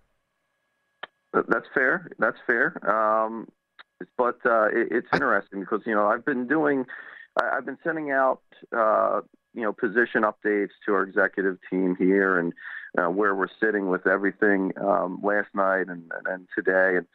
That's 1.34 1.68
fair. 1.74 2.10
That's 2.20 2.38
fair. 2.46 2.74
Um, 2.90 3.48
but 4.18 4.40
uh, 4.46 4.66
it, 4.66 4.90
it's 4.92 5.08
interesting 5.14 5.62
because 5.62 5.82
you 5.86 5.96
know 5.96 6.08
I've 6.08 6.26
been 6.26 6.48
doing, 6.48 6.86
I, 7.40 7.56
have 7.56 7.66
been 7.66 7.78
sending 7.84 8.12
out 8.12 8.42
uh, 8.76 9.22
you 9.58 9.64
know 9.64 9.74
position 9.74 10.22
updates 10.22 10.70
to 10.86 10.94
our 10.94 11.04
executive 11.04 11.58
team 11.70 11.96
here 11.98 12.38
and 12.38 12.54
uh, 12.98 13.10
where 13.10 13.36
we're 13.36 13.48
sitting 13.60 13.90
with 13.90 14.08
everything 14.08 14.72
um, 14.80 15.20
last 15.24 15.50
night 15.54 15.88
and, 15.90 16.12
and 16.26 16.48
today 16.56 16.98
and 16.98 17.08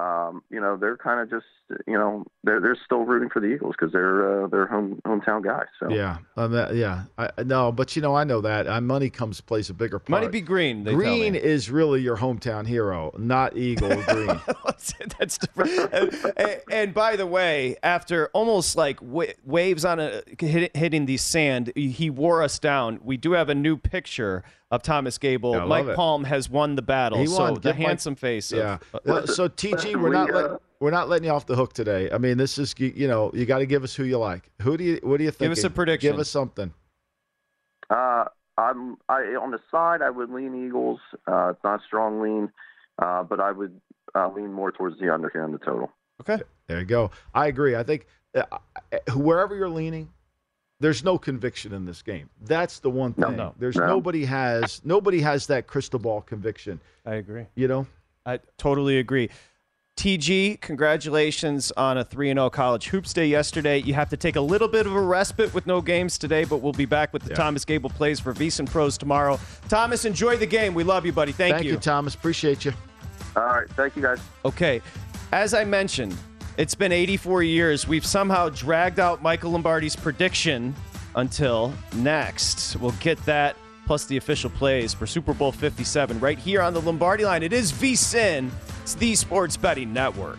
um, 0.00 0.42
you 0.50 0.60
know, 0.60 0.76
they're 0.76 0.96
kind 0.96 1.20
of 1.20 1.30
just, 1.30 1.46
you 1.86 1.94
know, 1.94 2.24
they're 2.42 2.60
they're 2.60 2.76
still 2.84 3.04
rooting 3.04 3.28
for 3.28 3.38
the 3.38 3.46
Eagles 3.46 3.74
because 3.78 3.92
they're 3.92 4.44
uh, 4.44 4.48
they're 4.48 4.66
home 4.66 5.00
hometown 5.06 5.44
guys. 5.44 5.66
So 5.78 5.88
yeah, 5.88 6.18
um, 6.36 6.52
yeah, 6.74 7.04
I, 7.16 7.30
no, 7.44 7.70
but 7.70 7.94
you 7.94 8.02
know, 8.02 8.14
I 8.14 8.24
know 8.24 8.40
that 8.40 8.66
uh, 8.66 8.80
money 8.80 9.08
comes 9.08 9.40
plays 9.40 9.70
a 9.70 9.74
bigger 9.74 9.98
part. 9.98 10.10
Money 10.10 10.28
be 10.28 10.40
green. 10.40 10.82
green 10.82 11.36
is 11.36 11.70
really 11.70 12.00
your 12.00 12.16
hometown 12.16 12.66
hero, 12.66 13.12
not 13.18 13.56
Eagle 13.56 14.02
green. 14.02 14.40
That's 15.18 15.38
different. 15.38 16.34
and, 16.36 16.60
and, 16.70 16.94
by 16.94 17.16
the 17.16 17.26
way, 17.26 17.76
after 17.82 18.28
almost 18.32 18.76
like 18.76 18.98
waves 19.02 19.84
on 19.84 20.00
a 20.00 20.22
hit, 20.38 20.76
hitting 20.76 21.06
the 21.06 21.16
sand, 21.16 21.72
he 21.74 22.10
wore 22.10 22.42
us 22.42 22.58
down. 22.58 23.00
We 23.02 23.16
do 23.16 23.32
have 23.32 23.48
a 23.48 23.54
new 23.54 23.76
picture 23.76 24.44
of 24.70 24.82
Thomas 24.82 25.18
Gable. 25.18 25.52
Yeah, 25.52 25.64
Mike 25.64 25.86
it. 25.86 25.96
Palm 25.96 26.24
has 26.24 26.50
won 26.50 26.74
the 26.74 26.82
battle. 26.82 27.18
He 27.18 27.26
so 27.26 27.52
won. 27.52 27.54
the 27.60 27.70
Mike- 27.70 27.76
handsome 27.76 28.14
face. 28.14 28.52
Yeah. 28.52 28.78
uh, 28.92 28.98
Uh, 29.12 29.26
so 29.26 29.48
TG, 29.48 29.96
we're 30.00 30.12
not 30.12 30.32
let, 30.32 30.60
we're 30.80 30.90
not 30.90 31.08
letting 31.08 31.26
you 31.26 31.30
off 31.32 31.46
the 31.46 31.56
hook 31.56 31.72
today. 31.72 32.10
I 32.10 32.18
mean, 32.18 32.36
this 32.36 32.58
is 32.58 32.74
you 32.78 33.08
know 33.08 33.30
you 33.32 33.46
got 33.46 33.58
to 33.58 33.66
give 33.66 33.84
us 33.84 33.94
who 33.94 34.04
you 34.04 34.18
like. 34.18 34.50
Who 34.62 34.76
do 34.76 34.84
you 34.84 35.00
what 35.02 35.18
do 35.18 35.24
you 35.24 35.30
think? 35.30 35.50
Give 35.50 35.52
us 35.52 35.64
a 35.64 35.70
prediction. 35.70 36.10
Give 36.10 36.20
us 36.20 36.28
something. 36.28 36.72
Uh, 37.90 38.24
I'm 38.56 38.96
I 39.08 39.20
on 39.40 39.50
the 39.50 39.60
side. 39.70 40.02
I 40.02 40.10
would 40.10 40.30
lean 40.30 40.66
Eagles. 40.66 41.00
Uh, 41.26 41.50
it's 41.50 41.64
not 41.64 41.80
a 41.80 41.84
strong 41.86 42.20
lean, 42.20 42.52
uh, 43.00 43.22
but 43.22 43.40
I 43.40 43.52
would 43.52 43.80
uh, 44.14 44.30
lean 44.32 44.52
more 44.52 44.72
towards 44.72 44.98
the 44.98 45.12
under 45.12 45.28
here 45.30 45.42
on 45.42 45.52
the 45.52 45.58
total. 45.58 45.90
Okay. 46.20 46.42
There 46.66 46.78
you 46.78 46.84
go. 46.84 47.10
I 47.34 47.48
agree. 47.48 47.76
I 47.76 47.82
think 47.82 48.06
uh, 48.34 48.44
wherever 49.14 49.54
you're 49.54 49.68
leaning, 49.68 50.08
there's 50.80 51.04
no 51.04 51.18
conviction 51.18 51.72
in 51.72 51.84
this 51.84 52.02
game. 52.02 52.28
That's 52.42 52.78
the 52.80 52.90
one 52.90 53.12
thing. 53.12 53.36
no, 53.36 53.54
there's 53.58 53.76
no. 53.76 53.86
nobody 53.86 54.24
has 54.24 54.80
nobody 54.84 55.20
has 55.20 55.46
that 55.48 55.66
crystal 55.66 55.98
ball 55.98 56.20
conviction. 56.20 56.80
I 57.06 57.14
agree. 57.14 57.46
You 57.54 57.68
know. 57.68 57.86
I 58.26 58.40
totally 58.56 58.98
agree. 58.98 59.28
TG, 59.96 60.60
congratulations 60.60 61.70
on 61.76 61.98
a 61.98 62.04
3 62.04 62.32
0 62.32 62.50
college 62.50 62.88
hoops 62.88 63.12
day 63.12 63.26
yesterday. 63.26 63.78
You 63.78 63.94
have 63.94 64.10
to 64.10 64.16
take 64.16 64.34
a 64.34 64.40
little 64.40 64.66
bit 64.66 64.86
of 64.86 64.94
a 64.94 65.00
respite 65.00 65.54
with 65.54 65.66
no 65.66 65.80
games 65.80 66.18
today, 66.18 66.44
but 66.44 66.56
we'll 66.56 66.72
be 66.72 66.84
back 66.86 67.12
with 67.12 67.22
the 67.22 67.30
Yeah. 67.30 67.36
Thomas 67.36 67.64
Gable 67.64 67.90
plays 67.90 68.18
for 68.18 68.34
VSiN 68.34 68.68
Pros 68.68 68.98
tomorrow. 68.98 69.38
Thomas, 69.68 70.04
enjoy 70.04 70.36
the 70.36 70.46
game. 70.46 70.74
We 70.74 70.82
love 70.82 71.06
you, 71.06 71.12
buddy. 71.12 71.32
Thank, 71.32 71.54
Thank 71.56 71.66
you, 71.66 71.76
Thomas. 71.76 72.14
Appreciate 72.14 72.64
you. 72.64 72.72
All 73.36 73.44
right, 73.44 73.68
thank 73.70 73.96
you 73.96 74.02
guys. 74.02 74.20
Okay, 74.44 74.80
as 75.32 75.54
I 75.54 75.64
mentioned, 75.64 76.16
it's 76.56 76.74
been 76.74 76.92
84 76.92 77.42
years. 77.42 77.88
We've 77.88 78.06
somehow 78.06 78.48
dragged 78.48 79.00
out 79.00 79.22
Michael 79.22 79.52
Lombardi's 79.52 79.96
prediction 79.96 80.74
until 81.16 81.72
next. 81.96 82.76
We'll 82.76 82.92
get 82.92 83.18
that 83.26 83.56
plus 83.86 84.06
the 84.06 84.16
official 84.16 84.50
plays 84.50 84.94
for 84.94 85.06
Super 85.06 85.34
Bowl 85.34 85.52
57 85.52 86.18
right 86.20 86.38
here 86.38 86.62
on 86.62 86.72
the 86.72 86.80
Lombardi 86.80 87.24
line. 87.24 87.42
It 87.42 87.52
is 87.52 87.72
VSIN, 87.72 88.50
it's 88.82 88.94
the 88.94 89.14
Sports 89.14 89.56
Betting 89.56 89.92
Network. 89.92 90.38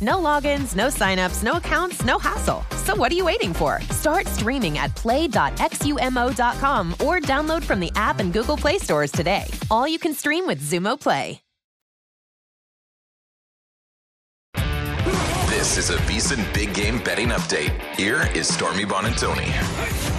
No 0.00 0.16
logins, 0.16 0.74
no 0.74 0.88
signups, 0.88 1.42
no 1.42 1.52
accounts, 1.58 2.04
no 2.04 2.18
hassle. 2.18 2.64
So 2.84 2.94
what 2.94 3.12
are 3.12 3.16
you 3.16 3.24
waiting 3.24 3.52
for? 3.52 3.80
Start 3.90 4.26
streaming 4.26 4.78
at 4.78 4.94
play.xumo.com 4.96 6.92
or 6.92 7.20
download 7.20 7.62
from 7.64 7.80
the 7.80 7.92
app 7.96 8.20
and 8.20 8.32
Google 8.32 8.56
Play 8.56 8.78
stores 8.78 9.12
today. 9.12 9.44
All 9.70 9.86
you 9.88 9.98
can 9.98 10.14
stream 10.14 10.46
with 10.46 10.62
Xumo 10.62 10.98
Play. 10.98 11.40
This 15.58 15.76
is 15.76 15.90
a 15.90 15.96
VSiN 15.96 16.54
Big 16.54 16.72
Game 16.72 16.98
Betting 17.00 17.28
Update. 17.28 17.78
Here 17.96 18.30
is 18.34 18.46
Stormy 18.46 18.84
Buonantony. 18.84 20.17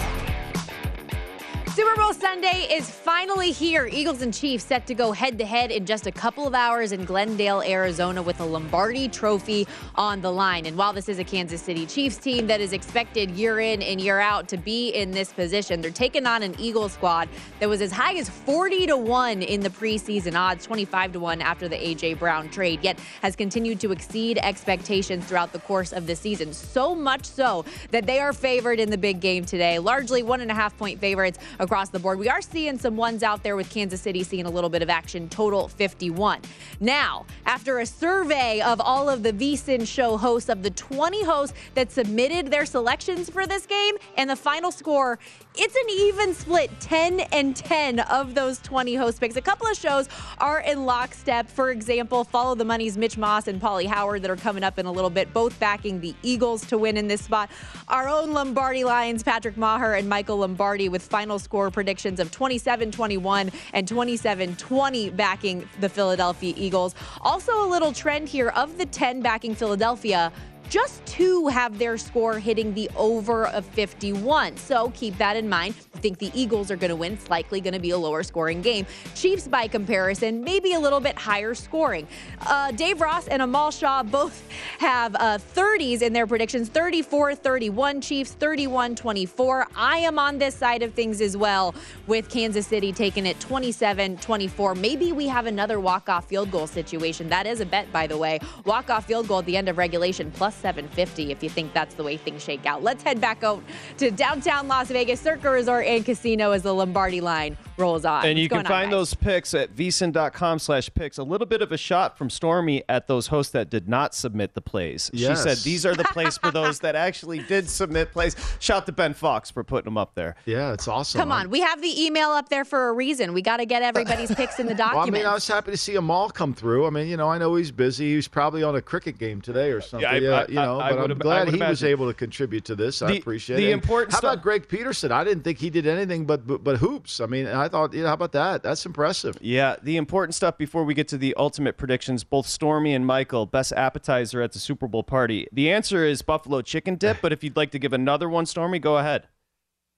Super 1.80 1.96
Bowl 1.96 2.14
Sunday 2.14 2.68
is 2.70 2.90
finally 2.90 3.52
here. 3.52 3.88
Eagles 3.90 4.22
and 4.22 4.34
Chiefs 4.34 4.66
set 4.66 4.86
to 4.88 4.94
go 4.94 5.14
head 5.14 5.38
to 5.38 5.46
head 5.46 5.72
in 5.72 5.86
just 5.86 6.08
a 6.08 6.12
couple 6.12 6.46
of 6.46 6.54
hours 6.54 6.92
in 6.92 7.06
Glendale, 7.06 7.62
Arizona, 7.62 8.22
with 8.22 8.42
a 8.42 8.44
Lombardi 8.44 9.08
trophy 9.08 9.66
on 9.96 10.20
the 10.20 10.30
line. 10.30 10.66
And 10.66 10.76
while 10.76 10.92
this 10.92 11.08
is 11.08 11.20
a 11.20 11.24
Kansas 11.24 11.62
City 11.62 11.86
Chiefs 11.86 12.18
team 12.18 12.48
that 12.48 12.60
is 12.60 12.74
expected 12.74 13.32
year 13.32 13.62
in 13.62 13.82
and 13.82 14.02
year 14.02 14.20
out 14.20 14.50
to 14.50 14.58
be 14.58 14.90
in 14.90 15.12
this 15.12 15.32
position, 15.32 15.80
they're 15.80 15.90
taking 15.90 16.26
on 16.26 16.44
an 16.44 16.54
Eagles 16.60 16.92
squad 16.92 17.30
that 17.62 17.70
was 17.70 17.82
as 17.82 17.94
high 17.94 18.16
as 18.16 18.30
40 18.30 18.88
to 18.88 18.98
1 18.98 19.42
in 19.42 19.62
the 19.62 19.70
preseason 19.70 20.38
odds, 20.38 20.66
25 20.66 21.14
to 21.14 21.20
1 21.22 21.42
after 21.42 21.70
the 21.70 21.82
A.J. 21.82 22.16
Brown 22.16 22.50
trade, 22.50 22.84
yet 22.84 23.00
has 23.22 23.38
continued 23.38 23.80
to 23.80 23.94
exceed 23.94 24.38
expectations 24.40 25.24
throughout 25.24 25.54
the 25.54 25.60
course 25.60 25.94
of 25.94 26.08
the 26.08 26.16
season. 26.18 26.52
So 26.52 26.94
much 26.94 27.24
so 27.24 27.64
that 27.92 28.06
they 28.06 28.20
are 28.20 28.34
favored 28.34 28.82
in 28.82 28.90
the 28.90 28.98
big 28.98 29.22
game 29.22 29.46
today, 29.46 29.80
largely 29.80 30.24
one 30.24 30.42
and 30.42 30.52
a 30.52 30.56
half 30.56 30.78
point 30.78 31.00
favorites 31.00 31.40
across 31.70 31.90
the 31.90 32.00
board. 32.00 32.18
We 32.18 32.28
are 32.30 32.42
seeing 32.42 32.80
some 32.80 32.98
ones 32.98 33.22
out 33.22 33.44
there 33.44 33.56
with 33.56 33.70
Kansas 33.70 34.02
City 34.02 34.24
seeing 34.24 34.48
a 34.48 34.50
little 34.50 34.72
bit 34.72 34.82
of 34.82 34.90
action, 34.90 35.30
total 35.30 35.68
51. 35.68 36.42
Now, 36.80 37.28
after 37.46 37.78
a 37.78 37.86
survey 37.86 38.60
of 38.62 38.82
all 38.82 39.08
of 39.08 39.22
the 39.22 39.32
VSIN 39.32 39.88
show 39.88 40.18
hosts, 40.18 40.50
of 40.50 40.64
the 40.64 40.72
20 40.72 41.24
hosts 41.24 41.56
that 41.76 41.92
submitted 41.92 42.48
their 42.48 42.66
selections 42.66 43.30
for 43.30 43.46
this 43.46 43.68
game, 43.68 43.98
and 44.18 44.28
the 44.28 44.36
final 44.36 44.72
score, 44.72 45.20
it's 45.56 45.76
an 45.76 45.90
even 45.90 46.34
split 46.34 46.72
10 46.80 47.20
and 47.20 47.56
10 47.56 48.00
of 48.00 48.34
those 48.34 48.60
20 48.60 48.96
host 48.96 49.20
picks. 49.20 49.36
A 49.36 49.42
couple 49.42 49.68
of 49.68 49.76
shows 49.76 50.08
are 50.38 50.62
in 50.62 50.86
lockstep. 50.86 51.50
For 51.50 51.72
example, 51.72 52.24
Follow 52.24 52.56
the 52.56 52.64
Money's 52.64 52.98
Mitch 52.98 53.18
Moss 53.18 53.48
and 53.48 53.62
Pauly 53.62 53.86
Howard 53.86 54.22
that 54.22 54.32
are 54.32 54.38
coming 54.38 54.64
up 54.64 54.80
in 54.80 54.86
a 54.86 54.92
little 54.92 55.10
bit, 55.10 55.34
both 55.34 55.60
backing 55.60 56.00
the 56.00 56.16
Eagles 56.24 56.66
to 56.68 56.78
win 56.78 56.96
in 56.96 57.08
this 57.08 57.22
spot. 57.22 57.50
Our 57.88 58.08
own 58.08 58.32
Lombardi 58.32 58.84
Lions, 58.84 59.24
Patrick 59.24 59.56
Meagher 59.56 59.98
and 59.98 60.08
Michael 60.08 60.38
Lombardi 60.38 60.88
with 60.88 61.02
final 61.02 61.40
score 61.40 61.72
predictions 61.72 62.20
of 62.20 62.32
27 62.32 62.92
21 62.92 63.52
and 63.74 63.88
27 63.88 64.56
20 64.56 65.10
backing 65.10 65.68
the 65.82 65.90
Philadelphia 65.90 66.54
Eagles. 66.56 66.96
Also, 67.22 67.66
a 67.66 67.68
little 67.68 67.92
trend 67.92 68.30
here 68.30 68.50
of 68.50 68.78
the 68.78 68.86
10 68.86 69.22
backing 69.22 69.56
Philadelphia. 69.56 70.32
Just 70.70 71.04
two 71.08 71.48
have 71.48 71.80
their 71.80 71.98
score 71.98 72.38
hitting 72.38 72.76
the 72.76 72.90
over 72.96 73.48
of 73.48 73.66
51. 73.66 74.56
So 74.58 74.92
keep 74.92 75.18
that 75.18 75.36
in 75.36 75.50
mind. 75.50 75.74
Think 76.00 76.18
the 76.18 76.32
Eagles 76.34 76.72
are 76.72 76.78
going 76.78 76.90
to 76.90 76.96
win. 76.96 77.14
It's 77.14 77.30
likely 77.30 77.62
going 77.62 77.74
to 77.74 77.80
be 77.80 77.92
a 77.92 77.98
lower 77.98 78.24
scoring 78.24 78.62
game. 78.62 78.86
Chiefs, 79.16 79.48
by 79.48 79.68
comparison, 79.68 80.44
maybe 80.44 80.74
a 80.74 80.80
little 80.80 81.00
bit 81.00 81.18
higher 81.18 81.54
scoring. 81.54 82.08
Uh, 82.42 82.72
Dave 82.72 83.02
Ross 83.02 83.28
and 83.28 83.42
Amal 83.42 83.72
Shaw 83.72 84.04
both 84.04 84.44
have 84.80 85.16
uh, 85.16 85.38
30s 85.38 86.02
in 86.02 86.14
their 86.14 86.28
predictions 86.28 86.70
34 86.70 87.36
31 87.36 88.02
Chiefs, 88.02 88.32
31 88.34 88.96
24. 88.96 89.68
I 89.76 89.98
am 89.98 90.20
on 90.20 90.38
this 90.38 90.56
side 90.56 90.84
of 90.84 90.94
things 90.94 91.22
as 91.22 91.36
well 91.36 91.76
with 92.08 92.30
Kansas 92.30 92.68
City 92.68 92.92
taking 92.92 93.26
it 93.26 93.40
27 93.40 94.18
24. 94.18 94.76
Maybe 94.76 95.12
we 95.12 95.28
have 95.28 95.46
another 95.46 95.80
walk 95.80 96.10
off 96.10 96.28
field 96.28 96.52
goal 96.52 96.68
situation. 96.68 97.30
That 97.30 97.46
is 97.46 97.60
a 97.60 97.66
bet, 97.66 97.92
by 97.92 98.08
the 98.08 98.18
way. 98.18 98.40
Walk 98.66 98.90
off 98.90 99.06
field 99.06 99.28
goal 99.28 99.40
at 99.40 99.46
the 99.46 99.58
end 99.58 99.70
of 99.70 99.78
regulation 99.78 100.32
plus 100.32 100.56
750 100.56 101.32
if 101.32 101.44
you 101.44 101.50
think 101.50 101.74
that's 101.74 101.96
the 101.96 102.04
way 102.04 102.18
things 102.18 102.44
shake 102.44 102.66
out. 102.66 102.84
Let's 102.84 103.04
head 103.04 103.20
back 103.20 103.44
out 103.44 103.64
to 103.98 104.12
downtown 104.12 104.68
Las 104.68 104.90
Vegas, 104.90 105.20
Circa 105.20 105.50
Resort 105.50 105.86
and 105.90 106.06
Casino 106.06 106.52
as 106.52 106.64
the 106.64 106.74
Lombardi 106.74 107.22
line 107.22 107.58
rolls 107.78 108.06
on. 108.06 108.26
And 108.26 108.38
you 108.38 108.48
can 108.48 108.58
going 108.58 108.66
on, 108.68 108.70
find 108.72 108.92
guys? 108.92 108.98
those 108.98 109.14
picks 109.16 109.54
at 109.54 109.76
vsin.com 109.76 110.60
slash 110.60 110.90
picks. 110.94 111.18
A 111.18 111.24
little 111.24 111.48
bit 111.48 111.62
of 111.62 111.72
a 111.72 111.78
shot 111.78 112.18
from 112.18 112.30
Stormy 112.30 112.84
at 112.90 113.08
those 113.08 113.28
hosts 113.28 113.52
that 113.54 113.70
did 113.70 113.88
not 113.90 114.14
submit 114.14 114.54
the 114.54 114.62
plays. 114.62 115.10
Yes. 115.14 115.38
She 115.44 115.44
said 115.50 115.58
these 115.60 115.86
are 115.86 115.96
the 115.96 116.04
plays 116.06 116.38
for 116.38 116.52
those 116.52 116.80
that 116.80 116.96
actually 116.96 117.40
did 117.40 117.70
submit 117.70 118.12
plays. 118.12 118.36
Shout 118.60 118.86
to 118.86 118.92
Ben 118.92 119.14
Fox 119.14 119.50
for 119.52 119.64
putting 119.64 119.86
them 119.86 119.98
up 119.98 120.16
there. 120.16 120.36
Yeah, 120.46 120.74
it's 120.74 120.88
awesome. 120.88 121.20
Come 121.20 121.32
on, 121.32 121.50
we 121.50 121.62
have 121.62 121.82
the 121.82 122.04
email 122.06 122.30
up 122.30 122.50
there 122.50 122.66
for 122.66 122.90
a 122.90 122.94
reason. 122.94 123.34
We 123.34 123.42
got 123.42 123.58
to 123.58 123.66
get 123.66 123.82
everybody's 123.82 124.34
picks 124.34 124.60
in 124.60 124.68
the 124.68 124.76
Well, 124.80 125.00
I 125.00 125.10
mean, 125.10 125.26
I 125.26 125.34
was 125.34 125.48
happy 125.48 125.72
to 125.72 125.78
see 125.78 125.96
Amal 125.96 126.30
come 126.30 126.54
through. 126.54 126.86
I 126.88 126.90
mean, 126.90 127.08
you 127.08 127.18
know, 127.18 127.28
I 127.30 127.38
know 127.38 127.56
he's 127.56 127.72
busy. 127.72 128.16
He's 128.16 128.28
probably 128.28 128.64
on 128.64 128.76
a 128.76 128.82
cricket 128.82 129.18
game 129.18 129.42
today 129.42 129.72
or 129.72 129.82
something. 129.82 130.08
I- 130.08 130.18
Yeah, 130.20 130.30
I- 130.42 130.46
you 130.48 130.56
know, 130.56 130.80
I- 130.80 130.88
I 130.88 130.90
but 130.92 130.98
would 131.00 131.06
I'm 131.06 131.12
im- 131.12 131.18
glad 131.20 131.46
would 131.48 131.56
he 131.56 131.62
was 131.62 131.84
able 131.84 132.08
to 132.08 132.14
contribute 132.14 132.66
to 132.66 132.76
this. 132.76 133.02
I 133.02 133.12
The- 133.14 133.18
appreciate 133.20 133.58
the 133.58 133.70
it. 133.70 133.74
important 133.74 134.14
How 134.14 134.20
stuff- 134.20 134.34
about 134.34 134.44
Greg 134.44 134.68
Peterson? 134.68 135.12
I 135.12 135.24
didn't 135.24 135.44
think 135.44 135.58
he 135.60 135.70
did 135.70 135.79
anything 135.86 136.26
but 136.26 136.46
but, 136.46 136.64
but 136.64 136.78
hoops. 136.78 137.20
I 137.20 137.26
mean, 137.26 137.48
I 137.48 137.68
thought, 137.68 137.94
you 137.94 138.02
know, 138.02 138.08
how 138.08 138.14
about 138.14 138.32
that? 138.34 138.64
That's 138.64 138.86
impressive. 138.86 139.38
Yeah, 139.42 139.76
the 139.82 139.98
important 139.98 140.36
stuff 140.36 140.58
before 140.58 140.84
we 140.84 140.94
get 140.94 141.08
to 141.10 141.18
the 141.18 141.34
ultimate 141.36 141.78
predictions, 141.78 142.24
both 142.24 142.48
Stormy 142.48 142.94
and 142.94 143.06
Michael, 143.06 143.46
best 143.46 143.72
appetizer 143.74 144.42
at 144.42 144.52
the 144.54 144.60
Super 144.60 144.88
Bowl 144.88 145.04
party. 145.04 145.48
The 145.52 145.72
answer 145.72 146.06
is 146.06 146.22
buffalo 146.22 146.62
chicken 146.62 146.96
dip, 146.96 147.18
but 147.22 147.32
if 147.32 147.44
you'd 147.44 147.56
like 147.56 147.72
to 147.72 147.80
give 147.80 147.94
another 147.94 148.30
one, 148.30 148.46
Stormy, 148.46 148.80
go 148.80 148.98
ahead. 148.98 149.28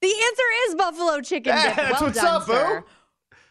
the 0.01 0.07
answer 0.07 0.43
is 0.67 0.75
buffalo 0.75 1.21
chicken 1.21 1.55
dip. 1.55 1.75
That's 1.75 2.01
well 2.01 2.09
what's 2.09 2.21
done, 2.21 2.41
up, 2.41 2.47
boo. 2.47 2.83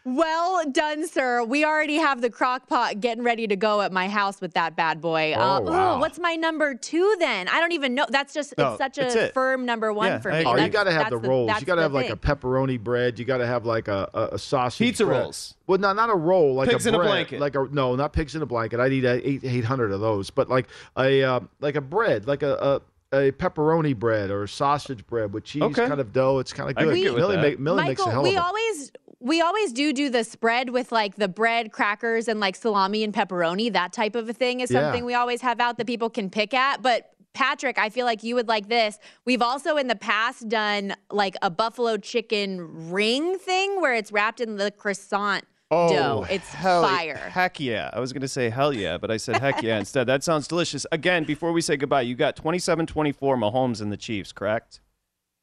Sir. 0.03 0.11
Well 0.11 0.69
done, 0.71 1.07
sir. 1.07 1.43
We 1.43 1.63
already 1.65 1.95
have 1.97 2.21
the 2.21 2.29
crock 2.29 2.67
pot 2.67 2.99
getting 2.99 3.23
ready 3.23 3.47
to 3.47 3.55
go 3.55 3.81
at 3.81 3.91
my 3.91 4.07
house 4.07 4.41
with 4.41 4.53
that 4.53 4.75
bad 4.75 5.01
boy. 5.01 5.33
uh, 5.33 5.59
Oh, 5.61 5.67
ooh, 5.67 5.71
wow. 5.71 5.99
what's 5.99 6.19
my 6.19 6.35
number 6.35 6.73
two 6.75 7.15
then? 7.19 7.47
I 7.47 7.59
don't 7.59 7.71
even 7.71 7.93
know. 7.95 8.05
That's 8.09 8.33
just 8.33 8.53
No, 8.57 8.69
it's 8.69 8.77
such 8.77 8.95
that's 8.95 9.15
a 9.15 9.25
it. 9.25 9.33
firm 9.33 9.65
number 9.65 9.91
one 9.93 10.07
Yeah, 10.07 10.19
for 10.19 10.31
me. 10.31 10.43
Oh, 10.45 10.55
you 10.55 10.69
got 10.69 10.85
to 10.85 10.91
have 10.91 11.09
that's 11.09 11.21
the 11.21 11.29
rolls. 11.29 11.47
that's 11.47 11.61
You 11.61 11.65
got 11.67 11.75
to 11.75 11.79
the 11.79 11.83
have 11.83 11.93
like 11.93 12.09
a 12.09 12.15
pepperoni 12.15 12.79
bread. 12.79 13.19
You 13.19 13.25
got 13.25 13.37
to 13.37 13.45
have 13.47 13.65
like 13.65 13.87
a, 13.87 14.09
a, 14.13 14.35
a 14.35 14.39
sausage. 14.39 14.79
Pizza 14.79 15.05
bread. 15.05 15.21
rolls. 15.21 15.55
Well, 15.67 15.77
not 15.79 15.95
not 15.95 16.09
a 16.09 16.15
roll, 16.15 16.55
like 16.55 16.69
Pigs 16.69 16.85
a 16.85 16.89
in 16.89 16.95
a 16.95 16.97
bread, 16.97 17.07
blanket. 17.09 17.39
like 17.39 17.55
a 17.55 17.67
no, 17.71 17.95
not 17.95 18.13
pigs 18.13 18.35
in 18.35 18.41
a 18.41 18.45
blanket. 18.45 18.79
I'd 18.79 18.91
eat 18.91 19.05
eight 19.05 19.43
eight 19.43 19.63
hundred 19.65 19.91
of 19.91 20.01
those, 20.01 20.29
but 20.29 20.49
like 20.49 20.67
a 20.97 21.23
uh, 21.23 21.39
like 21.59 21.75
a 21.75 21.81
bread, 21.81 22.27
like 22.27 22.43
a. 22.43 22.55
a 22.55 22.81
a 23.13 23.29
pepperoni 23.33 23.93
bread 23.93 24.31
or 24.31 24.47
sausage 24.47 25.05
bread 25.05 25.33
with 25.33 25.43
cheese 25.43 25.61
Okay. 25.63 25.85
kind 25.85 25.99
of 25.99 26.13
dough. 26.13 26.39
It's 26.39 26.53
kind 26.53 26.69
of 26.69 26.77
good. 26.77 26.87
could 26.87 26.95
get 26.95 27.13
with 27.13 27.19
Millie, 27.19 27.35
that. 27.35 27.41
make, 27.41 27.59
Millie 27.59 27.83
makes 27.83 27.99
a 28.01 28.05
Michael, 28.05 28.11
hell 28.13 28.23
we 28.23 28.29
of 28.29 28.35
a 28.37 28.45
always 28.45 28.91
we 29.21 29.39
always 29.41 29.71
do 29.71 29.93
do 29.93 30.09
the 30.09 30.23
spread 30.23 30.69
with 30.71 30.91
like 30.91 31.15
the 31.15 31.27
bread, 31.27 31.71
crackers, 31.71 32.27
and 32.27 32.39
like 32.39 32.55
salami 32.55 33.03
and 33.03 33.13
pepperoni. 33.13 33.71
That 33.71 33.93
type 33.93 34.15
of 34.15 34.27
a 34.27 34.33
thing 34.33 34.59
is 34.61 34.71
Yeah. 34.71 34.81
something 34.81 35.05
we 35.05 35.13
always 35.13 35.41
have 35.41 35.59
out 35.59 35.77
that 35.77 35.87
people 35.87 36.09
can 36.09 36.29
pick 36.29 36.53
at. 36.53 36.81
But 36.81 37.07
Patrick, 37.33 37.77
I 37.79 37.89
feel 37.89 38.05
like 38.05 38.23
you 38.23 38.35
would 38.35 38.47
like 38.49 38.67
this. 38.67 38.99
We've 39.23 39.41
also 39.41 39.77
in 39.77 39.87
the 39.87 39.95
past 39.95 40.49
done 40.49 40.95
like 41.11 41.35
a 41.41 41.49
buffalo 41.49 41.95
chicken 41.97 42.89
ring 42.91 43.37
thing 43.37 43.79
where 43.79 43.93
it's 43.93 44.11
wrapped 44.11 44.41
in 44.41 44.57
the 44.57 44.71
croissant 44.71 45.45
dough. 45.69 46.25
Oh, 46.25 46.27
it's 46.29 46.49
Oh, 46.55 46.57
hell, 46.57 46.81
fire. 46.83 47.15
Heck 47.15 47.57
yeah. 47.61 47.89
I 47.93 48.01
was 48.01 48.11
going 48.11 48.21
to 48.21 48.27
say 48.27 48.49
hell 48.49 48.73
yeah, 48.73 48.97
but 48.97 49.09
I 49.11 49.15
said 49.15 49.37
heck 49.37 49.61
yeah 49.63 49.79
instead. 49.79 50.07
That 50.07 50.23
sounds 50.25 50.45
delicious. 50.47 50.85
Again, 50.91 51.23
before 51.23 51.53
we 51.53 51.61
say 51.61 51.77
goodbye, 51.77 52.01
you 52.01 52.15
got 52.15 52.35
27 52.35 52.85
24 52.87 53.37
Mahomes 53.37 53.79
and 53.81 53.91
the 53.93 53.97
Chiefs, 53.97 54.33
correct? 54.33 54.81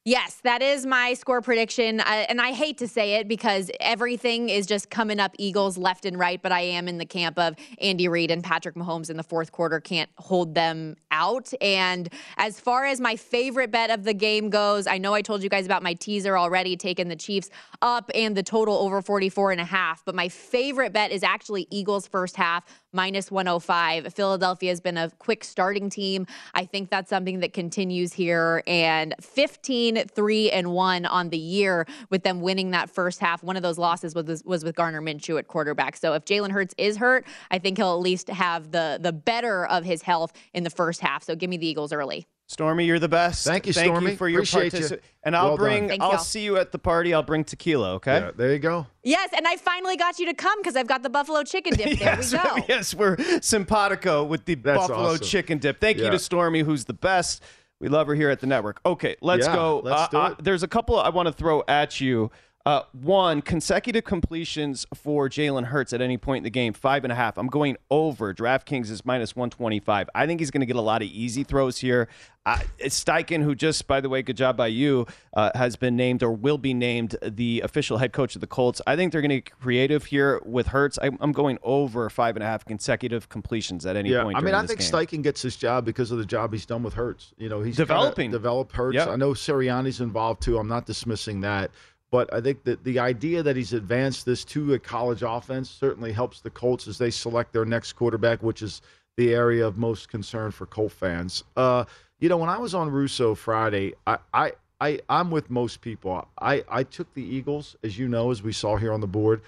Yes, 0.08 0.40
that 0.42 0.62
is 0.62 0.86
my 0.86 1.12
score 1.12 1.42
prediction. 1.42 2.00
And 2.00 2.40
I 2.40 2.52
hate 2.52 2.78
to 2.78 2.88
say 2.88 3.16
it 3.16 3.28
because 3.28 3.70
everything 3.78 4.48
is 4.48 4.64
just 4.64 4.88
coming 4.88 5.20
up 5.20 5.34
Eagles 5.38 5.76
left 5.76 6.06
and 6.06 6.18
right, 6.18 6.40
but 6.40 6.50
I 6.50 6.60
am 6.60 6.88
in 6.88 6.96
the 6.96 7.04
camp 7.04 7.38
of 7.38 7.56
Andy 7.78 8.08
Reid 8.08 8.30
and 8.30 8.42
Patrick 8.42 8.74
Mahomes 8.74 9.10
in 9.10 9.18
the 9.18 9.22
fourth 9.22 9.52
quarter 9.52 9.80
can't 9.80 10.08
hold 10.16 10.54
them 10.54 10.96
out. 11.10 11.52
And 11.60 12.08
as 12.38 12.58
far 12.58 12.86
as 12.86 13.02
my 13.02 13.16
favorite 13.16 13.70
bet 13.70 13.90
of 13.90 14.04
the 14.04 14.14
game 14.14 14.48
goes, 14.48 14.86
I 14.86 14.96
know 14.96 15.12
I 15.12 15.20
told 15.20 15.42
you 15.42 15.50
guys 15.50 15.66
about 15.66 15.82
my 15.82 15.92
teaser 15.92 16.38
already, 16.38 16.74
taking 16.74 17.08
the 17.08 17.16
Chiefs 17.16 17.50
up 17.82 18.10
and 18.14 18.34
the 18.34 18.42
total 18.42 18.78
over 18.78 19.02
44 19.02 19.52
and 19.52 19.60
a 19.60 19.66
half. 19.66 20.02
But 20.06 20.14
my 20.14 20.30
favorite 20.30 20.94
bet 20.94 21.10
is 21.10 21.22
actually 21.22 21.66
Eagles 21.70 22.06
first 22.06 22.34
half 22.36 22.64
minus 22.94 23.30
105. 23.30 24.14
Philadelphia 24.14 24.70
has 24.70 24.80
been 24.80 24.96
a 24.96 25.10
quick 25.18 25.44
starting 25.44 25.90
team. 25.90 26.26
I 26.54 26.64
think 26.64 26.88
that's 26.88 27.10
something 27.10 27.40
that 27.40 27.52
continues 27.52 28.14
here. 28.14 28.62
And 28.66 29.14
15, 29.20 29.97
3, 30.06 30.50
and 30.50 30.72
1 30.72 31.06
on 31.06 31.30
the 31.30 31.38
year 31.38 31.86
with 32.10 32.22
them 32.22 32.40
winning 32.40 32.70
that 32.70 32.88
first 32.90 33.20
half. 33.20 33.42
One 33.42 33.56
of 33.56 33.62
those 33.62 33.78
losses 33.78 34.14
was, 34.14 34.42
was 34.44 34.64
with 34.64 34.76
Gardner 34.76 35.02
Minshew 35.02 35.38
at 35.38 35.48
quarterback. 35.48 35.96
So 35.96 36.14
if 36.14 36.24
Jalen 36.24 36.50
Hurts 36.50 36.74
is 36.78 36.96
hurt, 36.96 37.26
I 37.50 37.58
think 37.58 37.78
he'll 37.78 37.92
at 37.94 38.00
least 38.00 38.28
have 38.28 38.70
the, 38.70 38.98
the 39.00 39.12
better 39.12 39.66
of 39.66 39.84
his 39.84 40.02
health 40.02 40.32
in 40.54 40.62
the 40.64 40.70
first 40.70 41.00
half. 41.00 41.22
So 41.24 41.34
give 41.34 41.50
me 41.50 41.56
the 41.56 41.66
Eagles 41.66 41.92
early. 41.92 42.26
Stormy, 42.50 42.86
you're 42.86 42.98
the 42.98 43.10
best. 43.10 43.44
Thank 43.46 43.66
you, 43.66 43.74
Thank 43.74 43.88
Stormy. 43.92 44.12
you 44.12 44.16
for 44.16 44.26
your 44.26 44.38
Appreciate 44.40 44.64
you. 44.64 44.70
participation. 44.70 45.04
And 45.22 45.36
I'll 45.36 45.48
Well 45.48 45.56
bring. 45.58 45.88
Thank 45.88 46.02
I'll 46.02 46.12
y'all. 46.12 46.18
see 46.18 46.44
you 46.44 46.56
at 46.56 46.72
the 46.72 46.78
party. 46.78 47.12
I'll 47.12 47.22
bring 47.22 47.44
tequila. 47.44 47.92
Okay. 47.96 48.20
Yeah, 48.20 48.30
there 48.34 48.54
you 48.54 48.58
go. 48.58 48.86
Yes, 49.02 49.28
and 49.36 49.46
I 49.46 49.56
finally 49.56 49.98
got 49.98 50.18
you 50.18 50.24
to 50.26 50.32
come 50.34 50.58
because 50.60 50.74
I've 50.74 50.86
got 50.86 51.02
the 51.02 51.10
buffalo 51.10 51.42
chicken 51.42 51.74
dip. 51.74 51.86
There 51.98 52.16
yes, 52.16 52.32
we 52.32 52.38
go. 52.38 52.56
yes, 52.68 52.94
we're 52.94 53.18
simpatico 53.42 54.24
with 54.24 54.46
the 54.46 54.54
That's 54.54 54.78
buffalo 54.78 55.10
awesome. 55.14 55.26
chicken 55.26 55.58
dip. 55.58 55.78
Thank 55.78 55.98
you 55.98 56.08
to 56.08 56.18
Stormy, 56.18 56.60
who's 56.60 56.86
the 56.86 56.94
best. 56.94 57.42
We 57.80 57.88
love 57.88 58.08
her 58.08 58.14
here 58.14 58.28
at 58.30 58.40
the 58.40 58.46
network. 58.46 58.80
Okay, 58.84 59.16
let's 59.20 59.46
Yeah, 59.46 59.54
go. 59.54 59.80
let's 59.84 60.02
Uh, 60.02 60.08
do 60.08 60.16
uh, 60.18 60.30
it. 60.30 60.44
there's 60.44 60.62
a 60.64 60.68
couple 60.68 60.98
I 60.98 61.10
want 61.10 61.26
to 61.28 61.32
throw 61.32 61.62
at 61.68 62.00
you. 62.00 62.30
Uh, 62.68 62.82
one, 62.92 63.40
consecutive 63.40 64.04
completions 64.04 64.84
for 64.94 65.30
Jalen 65.30 65.64
Hurts 65.64 65.94
at 65.94 66.02
any 66.02 66.18
point 66.18 66.40
in 66.40 66.44
the 66.44 66.50
game, 66.50 66.74
five 66.74 67.02
and 67.02 67.10
a 67.10 67.16
half. 67.16 67.38
I'm 67.38 67.46
going 67.46 67.78
over. 67.90 68.34
DraftKings 68.34 68.90
is 68.90 69.06
minus 69.06 69.34
125. 69.34 70.10
I 70.14 70.26
think 70.26 70.38
he's 70.38 70.50
going 70.50 70.60
to 70.60 70.66
get 70.66 70.76
a 70.76 70.82
lot 70.82 71.00
of 71.00 71.08
easy 71.08 71.44
throws 71.44 71.78
here. 71.78 72.08
Uh, 72.44 72.58
Steichen, 72.80 73.42
who 73.42 73.54
just, 73.54 73.86
by 73.86 74.02
the 74.02 74.10
way, 74.10 74.20
good 74.20 74.36
job 74.36 74.58
by 74.58 74.66
you, 74.66 75.06
uh, 75.34 75.50
has 75.54 75.76
been 75.76 75.96
named 75.96 76.22
or 76.22 76.30
will 76.30 76.58
be 76.58 76.74
named 76.74 77.16
the 77.22 77.62
official 77.62 77.96
head 77.96 78.12
coach 78.12 78.34
of 78.34 78.42
the 78.42 78.46
Colts. 78.46 78.82
I 78.86 78.96
think 78.96 79.12
they're 79.12 79.22
going 79.22 79.30
to 79.30 79.40
get 79.40 79.58
creative 79.58 80.04
here 80.04 80.38
with 80.44 80.66
Hurts. 80.66 80.98
I'm, 81.00 81.16
I'm 81.22 81.32
going 81.32 81.56
over 81.62 82.10
five 82.10 82.36
and 82.36 82.42
a 82.42 82.46
half 82.46 82.66
consecutive 82.66 83.30
completions 83.30 83.86
at 83.86 83.96
any 83.96 84.10
yeah, 84.10 84.24
point. 84.24 84.36
I 84.36 84.42
mean, 84.42 84.54
I 84.54 84.66
think 84.66 84.80
game. 84.80 84.90
Steichen 84.90 85.22
gets 85.22 85.40
his 85.40 85.56
job 85.56 85.86
because 85.86 86.10
of 86.10 86.18
the 86.18 86.26
job 86.26 86.52
he's 86.52 86.66
done 86.66 86.82
with 86.82 86.92
Hurts. 86.92 87.32
You 87.38 87.48
know, 87.48 87.62
he's 87.62 87.76
Developing. 87.76 88.30
developed 88.30 88.72
Hurts. 88.72 88.96
Yep. 88.96 89.08
I 89.08 89.16
know 89.16 89.30
Sirianni's 89.30 90.02
involved 90.02 90.42
too. 90.42 90.58
I'm 90.58 90.68
not 90.68 90.84
dismissing 90.84 91.40
that, 91.40 91.70
but 92.10 92.32
I 92.32 92.40
think 92.40 92.64
that 92.64 92.84
the 92.84 92.98
idea 92.98 93.42
that 93.42 93.56
he's 93.56 93.72
advanced 93.72 94.24
this 94.26 94.44
to 94.46 94.74
a 94.74 94.78
college 94.78 95.22
offense 95.26 95.68
certainly 95.70 96.12
helps 96.12 96.40
the 96.40 96.50
Colts 96.50 96.88
as 96.88 96.98
they 96.98 97.10
select 97.10 97.52
their 97.52 97.64
next 97.64 97.92
quarterback, 97.94 98.42
which 98.42 98.62
is 98.62 98.80
the 99.16 99.34
area 99.34 99.66
of 99.66 99.76
most 99.76 100.08
concern 100.08 100.50
for 100.50 100.64
Colt 100.66 100.92
fans. 100.92 101.44
Uh, 101.56 101.84
you 102.20 102.28
know, 102.28 102.36
when 102.38 102.48
I 102.48 102.58
was 102.58 102.74
on 102.74 102.90
Russo 102.90 103.34
Friday, 103.34 103.94
I. 104.06 104.18
I 104.32 104.52
I, 104.80 105.00
I'm 105.08 105.32
with 105.32 105.50
most 105.50 105.80
people. 105.80 106.28
I, 106.40 106.62
I 106.70 106.84
took 106.84 107.12
the 107.14 107.22
Eagles, 107.24 107.74
as 107.82 107.98
you 107.98 108.06
know, 108.06 108.30
as 108.30 108.44
we 108.44 108.52
saw 108.52 108.76
here 108.76 108.92
on 108.92 109.00
the 109.00 109.08
board. 109.08 109.40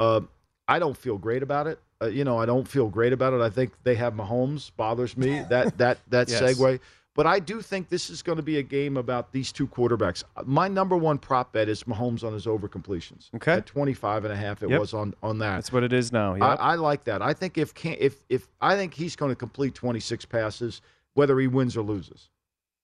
Uh, 0.00 0.22
I 0.66 0.78
don't 0.78 0.96
feel 0.96 1.18
great 1.18 1.42
about 1.42 1.66
it. 1.66 1.78
Uh, 2.00 2.06
you 2.06 2.24
know, 2.24 2.38
I 2.38 2.46
don't 2.46 2.66
feel 2.66 2.88
great 2.88 3.12
about 3.12 3.34
it. 3.34 3.42
I 3.42 3.50
think 3.50 3.72
they 3.82 3.96
have 3.96 4.14
Mahomes 4.14 4.70
bothers 4.78 5.14
me. 5.14 5.42
That 5.50 5.76
that 5.76 5.98
that 6.08 6.30
Yes. 6.30 6.40
segue. 6.40 6.80
But 7.18 7.26
I 7.26 7.40
do 7.40 7.60
think 7.60 7.88
this 7.88 8.10
is 8.10 8.22
going 8.22 8.36
to 8.36 8.44
be 8.44 8.58
a 8.58 8.62
game 8.62 8.96
about 8.96 9.32
these 9.32 9.50
two 9.50 9.66
quarterbacks. 9.66 10.22
My 10.44 10.68
number 10.68 10.96
one 10.96 11.18
prop 11.18 11.52
bet 11.52 11.68
is 11.68 11.82
Mahomes 11.82 12.22
on 12.22 12.32
his 12.32 12.46
over 12.46 12.68
completions. 12.68 13.28
Okay. 13.34 13.54
At 13.54 13.66
25 13.66 14.24
and 14.24 14.32
a 14.32 14.36
half 14.36 14.62
it 14.62 14.70
Yep. 14.70 14.78
was 14.80 14.94
on 14.94 15.14
on 15.20 15.40
that. 15.40 15.56
That's 15.56 15.72
what 15.72 15.82
it 15.82 15.92
is 15.92 16.12
now. 16.12 16.34
I, 16.36 16.50
Yep. 16.50 16.58
I 16.60 16.74
like 16.76 17.02
that. 17.04 17.20
I 17.20 17.32
think 17.32 17.58
if 17.58 17.74
can 17.74 17.96
if 17.98 18.22
if 18.28 18.46
I 18.60 18.76
think 18.76 18.94
he's 18.94 19.16
going 19.16 19.32
to 19.32 19.34
complete 19.34 19.74
26 19.74 20.26
passes 20.26 20.80
whether 21.14 21.36
he 21.40 21.48
wins 21.48 21.76
or 21.76 21.82
loses. 21.82 22.28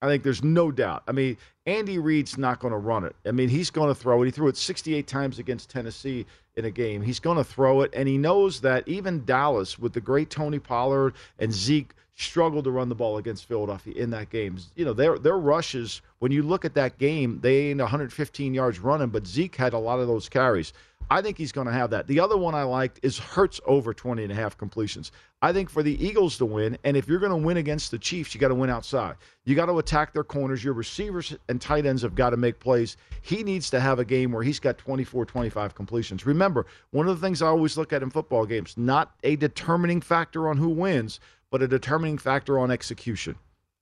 I 0.04 0.08
think 0.08 0.22
there's 0.22 0.44
no 0.44 0.70
doubt. 0.70 1.02
I 1.08 1.12
mean, 1.12 1.36
Andy 1.66 1.98
Reid's 1.98 2.36
not 2.36 2.60
going 2.60 2.72
to 2.72 2.78
run 2.78 3.04
it. 3.04 3.16
I 3.24 3.30
mean, 3.30 3.48
he's 3.48 3.70
going 3.70 3.88
to 3.88 3.94
throw 3.94 4.22
it. 4.22 4.26
He 4.26 4.30
threw 4.30 4.48
it 4.48 4.56
68 4.56 5.06
times 5.06 5.38
against 5.38 5.70
Tennessee 5.70 6.26
in 6.56 6.66
a 6.66 6.70
game. 6.70 7.00
He's 7.00 7.20
going 7.20 7.38
to 7.38 7.44
throw 7.44 7.80
it, 7.80 7.90
and 7.94 8.06
he 8.06 8.18
knows 8.18 8.60
that 8.60 8.86
even 8.86 9.24
Dallas, 9.24 9.78
with 9.78 9.94
the 9.94 10.00
great 10.00 10.28
Tony 10.28 10.58
Pollard 10.58 11.14
and 11.38 11.52
Zeke, 11.52 11.94
struggled 12.16 12.64
to 12.64 12.70
run 12.70 12.88
the 12.88 12.94
ball 12.94 13.16
against 13.18 13.46
Philadelphia 13.46 13.94
in 13.94 14.10
that 14.10 14.30
game. 14.30 14.56
You 14.76 14.84
know, 14.84 14.92
their 14.92 15.18
their 15.18 15.38
rushes. 15.38 16.00
When 16.18 16.32
you 16.32 16.42
look 16.42 16.64
at 16.64 16.74
that 16.74 16.98
game, 16.98 17.40
they 17.40 17.70
ain't 17.70 17.80
115 17.80 18.54
yards 18.54 18.78
running, 18.78 19.08
but 19.08 19.26
Zeke 19.26 19.56
had 19.56 19.72
a 19.72 19.78
lot 19.78 20.00
of 20.00 20.06
those 20.06 20.28
carries. 20.28 20.72
I 21.10 21.20
think 21.20 21.36
he's 21.36 21.52
going 21.52 21.66
to 21.66 21.72
have 21.72 21.90
that. 21.90 22.06
The 22.06 22.20
other 22.20 22.36
one 22.36 22.54
I 22.54 22.62
liked 22.62 23.00
is 23.02 23.18
Hurts 23.18 23.60
over 23.66 23.92
20 23.92 24.22
and 24.22 24.32
a 24.32 24.34
half 24.34 24.56
completions. 24.56 25.12
I 25.42 25.52
think 25.52 25.68
for 25.68 25.82
the 25.82 26.02
Eagles 26.04 26.38
to 26.38 26.46
win, 26.46 26.78
and 26.84 26.96
if 26.96 27.06
you're 27.06 27.18
going 27.18 27.30
to 27.30 27.36
win 27.36 27.58
against 27.58 27.90
the 27.90 27.98
Chiefs, 27.98 28.34
you 28.34 28.40
got 28.40 28.48
to 28.48 28.54
win 28.54 28.70
outside. 28.70 29.16
You 29.44 29.54
got 29.54 29.66
to 29.66 29.78
attack 29.78 30.12
their 30.12 30.24
corners. 30.24 30.64
Your 30.64 30.72
receivers 30.72 31.36
and 31.48 31.60
tight 31.60 31.84
ends 31.84 32.02
have 32.02 32.14
got 32.14 32.30
to 32.30 32.36
make 32.36 32.58
plays. 32.58 32.96
He 33.20 33.42
needs 33.42 33.68
to 33.70 33.80
have 33.80 33.98
a 33.98 34.04
game 34.04 34.32
where 34.32 34.42
he's 34.42 34.60
got 34.60 34.78
24, 34.78 35.26
25 35.26 35.74
completions. 35.74 36.24
Remember, 36.24 36.66
one 36.90 37.08
of 37.08 37.20
the 37.20 37.26
things 37.26 37.42
I 37.42 37.48
always 37.48 37.76
look 37.76 37.92
at 37.92 38.02
in 38.02 38.10
football 38.10 38.46
games, 38.46 38.74
not 38.76 39.14
a 39.22 39.36
determining 39.36 40.00
factor 40.00 40.48
on 40.48 40.56
who 40.56 40.70
wins, 40.70 41.20
but 41.50 41.62
a 41.62 41.68
determining 41.68 42.18
factor 42.18 42.58
on 42.58 42.70
execution 42.70 43.36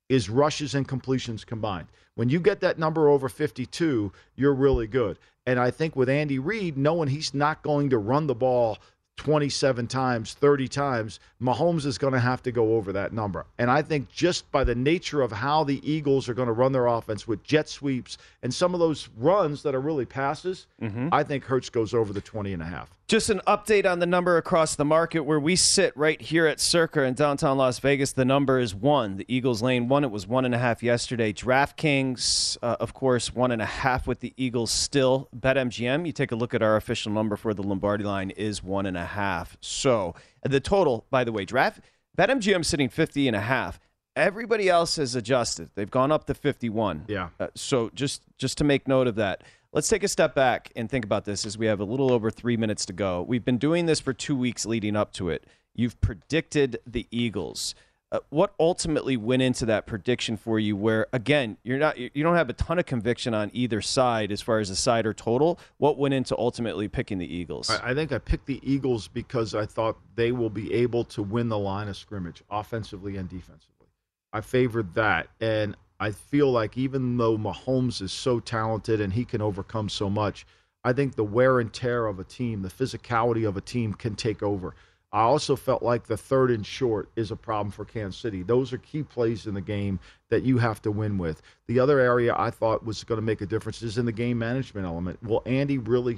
is 0.09 0.29
rushes 0.29 0.75
and 0.75 0.87
completions 0.87 1.43
combined. 1.45 1.87
When 2.15 2.29
you 2.29 2.39
get 2.39 2.59
that 2.59 2.77
number 2.77 3.09
over 3.09 3.29
52, 3.29 4.11
you're 4.35 4.53
really 4.53 4.85
good. 4.85 5.17
And 5.45 5.59
I 5.59 5.71
think 5.71 5.95
with 5.95 6.09
Andy 6.09 6.39
Reid, 6.39 6.77
knowing 6.77 7.09
he's 7.09 7.33
not 7.33 7.63
going 7.63 7.89
to 7.89 7.97
run 7.97 8.27
the 8.27 8.35
ball 8.35 8.77
27 9.17 9.87
times, 9.87 10.33
30 10.33 10.67
times, 10.67 11.19
Mahomes 11.41 11.85
is 11.85 11.97
going 11.97 12.13
to 12.13 12.19
have 12.19 12.41
to 12.43 12.51
go 12.51 12.75
over 12.75 12.91
that 12.93 13.13
number. 13.13 13.45
And 13.57 13.69
I 13.69 13.81
think 13.81 14.09
just 14.09 14.49
by 14.51 14.63
the 14.63 14.75
nature 14.75 15.21
of 15.21 15.31
how 15.31 15.63
the 15.63 15.81
Eagles 15.89 16.27
are 16.27 16.33
going 16.33 16.47
to 16.47 16.53
run 16.53 16.71
their 16.71 16.87
offense 16.87 17.27
with 17.27 17.43
jet 17.43 17.69
sweeps 17.69 18.17
and 18.41 18.53
some 18.53 18.73
of 18.73 18.79
those 18.79 19.09
runs 19.17 19.63
that 19.63 19.75
are 19.75 19.81
really 19.81 20.05
passes, 20.05 20.67
I 21.11 21.23
think 21.23 21.45
Hurts 21.45 21.69
goes 21.69 21.93
over 21.93 22.11
the 22.11 22.21
20 22.21 22.53
and 22.53 22.61
a 22.61 22.65
half. 22.65 22.89
Just 23.07 23.29
an 23.29 23.41
update 23.45 23.85
on 23.85 23.99
the 23.99 24.05
number 24.05 24.37
across 24.37 24.75
the 24.75 24.85
market 24.85 25.19
where 25.21 25.39
we 25.39 25.55
sit 25.55 25.95
right 25.95 26.19
here 26.19 26.47
at 26.47 26.59
Circa 26.59 27.03
in 27.03 27.13
downtown 27.13 27.57
Las 27.57 27.77
Vegas. 27.79 28.13
The 28.13 28.25
number 28.25 28.59
is 28.59 28.73
one. 28.73 29.17
The 29.17 29.25
Eagles 29.27 29.61
lane 29.61 29.87
one. 29.89 30.03
It 30.03 30.09
was 30.09 30.25
one 30.25 30.45
and 30.45 30.55
a 30.55 30.57
half 30.57 30.81
yesterday. 30.81 31.31
DraftKings, 31.33 32.57
uh, 32.63 32.77
of 32.79 32.93
course, 32.93 33.35
one 33.35 33.51
and 33.51 33.61
a 33.61 33.65
half 33.65 34.07
with 34.07 34.21
the 34.21 34.33
Eagles 34.37 34.71
still. 34.71 35.27
BetMGM, 35.37 36.05
you 36.07 36.13
take 36.13 36.31
a 36.31 36.35
look 36.35 36.53
at 36.53 36.63
our 36.63 36.77
official 36.77 37.11
number 37.11 37.35
for 37.35 37.53
the 37.53 37.61
Lombardi 37.61 38.05
line 38.05 38.31
is 38.31 38.63
one 38.63 38.85
and 38.85 38.97
a 38.97 39.01
half. 39.01 39.02
Half 39.05 39.57
so 39.61 40.15
the 40.43 40.59
total, 40.59 41.05
by 41.09 41.23
the 41.23 41.31
way, 41.31 41.45
draft 41.45 41.81
BetMGM 42.17 42.63
sitting 42.63 42.89
50 42.89 43.27
and 43.27 43.35
a 43.35 43.41
half. 43.41 43.79
Everybody 44.15 44.69
else 44.69 44.97
has 44.97 45.15
adjusted. 45.15 45.71
They've 45.73 45.89
gone 45.89 46.11
up 46.11 46.27
to 46.27 46.35
51. 46.35 47.05
Yeah. 47.07 47.29
Uh, 47.39 47.47
so 47.55 47.89
just 47.95 48.21
just 48.37 48.57
to 48.59 48.63
make 48.63 48.87
note 48.87 49.07
of 49.07 49.15
that. 49.15 49.43
Let's 49.71 49.89
take 49.89 50.03
a 50.03 50.07
step 50.07 50.35
back 50.35 50.71
and 50.75 50.87
think 50.87 51.03
about 51.03 51.25
this 51.25 51.47
as 51.47 51.57
we 51.57 51.65
have 51.65 51.79
a 51.79 51.83
little 51.83 52.11
over 52.11 52.29
three 52.29 52.55
minutes 52.57 52.85
to 52.85 52.93
go. 52.93 53.23
We've 53.23 53.43
been 53.43 53.57
doing 53.57 53.87
this 53.87 53.99
for 53.99 54.13
two 54.13 54.35
weeks 54.35 54.67
leading 54.67 54.95
up 54.95 55.13
to 55.13 55.29
it. 55.29 55.47
You've 55.73 55.99
predicted 55.99 56.77
the 56.85 57.07
Eagles. 57.09 57.73
Uh, 58.13 58.19
what 58.29 58.53
ultimately 58.59 59.17
went 59.17 59.41
into 59.41 59.65
that 59.65 59.87
prediction 59.87 60.37
for 60.37 60.59
you? 60.59 60.75
Where 60.75 61.07
again, 61.11 61.57
you're 61.63 61.79
not 61.79 61.97
you 61.97 62.23
don't 62.23 62.35
have 62.35 62.47
a 62.47 62.53
ton 62.53 62.77
of 62.77 62.85
conviction 62.85 63.33
on 63.33 63.49
either 63.53 63.81
side 63.81 64.31
as 64.31 64.39
far 64.39 64.59
as 64.59 64.69
the 64.69 64.75
side 64.75 65.07
or 65.07 65.15
total. 65.15 65.59
What 65.77 65.97
went 65.97 66.13
into 66.13 66.37
ultimately 66.37 66.87
picking 66.87 67.17
the 67.17 67.25
Eagles? 67.25 67.71
I, 67.71 67.89
I 67.89 67.93
think 67.95 68.11
I 68.11 68.19
picked 68.19 68.45
the 68.45 68.61
Eagles 68.61 69.07
because 69.07 69.55
I 69.55 69.65
thought 69.65 69.97
they 70.13 70.31
will 70.31 70.51
be 70.51 70.71
able 70.71 71.03
to 71.05 71.23
win 71.23 71.49
the 71.49 71.57
line 71.57 71.87
of 71.87 71.97
scrimmage 71.97 72.43
offensively 72.51 73.17
and 73.17 73.27
defensively. 73.27 73.87
I 74.31 74.41
favored 74.41 74.93
that. 74.93 75.29
And 75.41 75.75
I 75.99 76.11
feel 76.11 76.51
like 76.51 76.77
even 76.77 77.17
though 77.17 77.35
Mahomes 77.35 77.99
is 77.99 78.11
so 78.11 78.39
talented 78.39 79.01
and 79.01 79.13
he 79.13 79.25
can 79.25 79.41
overcome 79.41 79.89
so 79.89 80.07
much, 80.07 80.45
I 80.83 80.93
think 80.93 81.15
the 81.15 81.23
wear 81.23 81.59
and 81.59 81.73
tear 81.73 82.05
of 82.05 82.19
a 82.19 82.23
team, 82.23 82.61
the 82.61 82.69
physicality 82.69 83.47
of 83.47 83.57
a 83.57 83.61
team 83.61 83.93
can 83.93 84.15
take 84.15 84.43
over. 84.43 84.75
I 85.13 85.21
also 85.21 85.55
felt 85.55 85.83
like 85.83 86.07
the 86.07 86.17
third 86.17 86.49
and 86.49 86.65
short 86.65 87.07
is 87.15 87.29
a 87.29 87.35
problem 87.35 87.69
for 87.69 87.85
Kansas 87.85 88.19
City. 88.19 88.41
Those 88.41 88.73
are 88.73 88.79
key 88.79 89.03
plays 89.03 89.45
in 89.45 89.53
the 89.53 89.61
game 89.61 89.99
that 90.29 90.41
you 90.41 90.57
have 90.57 90.81
to 90.81 90.91
win 90.91 91.19
with. 91.19 91.43
The 91.67 91.79
other 91.79 91.99
area 91.99 92.33
I 92.35 92.49
thought 92.49 92.83
was 92.83 93.03
going 93.03 93.19
to 93.19 93.25
make 93.25 93.41
a 93.41 93.45
difference 93.45 93.83
is 93.83 93.99
in 93.99 94.07
the 94.07 94.11
game 94.11 94.39
management 94.39 94.87
element. 94.87 95.21
Will 95.21 95.43
Andy 95.45 95.77
really 95.77 96.17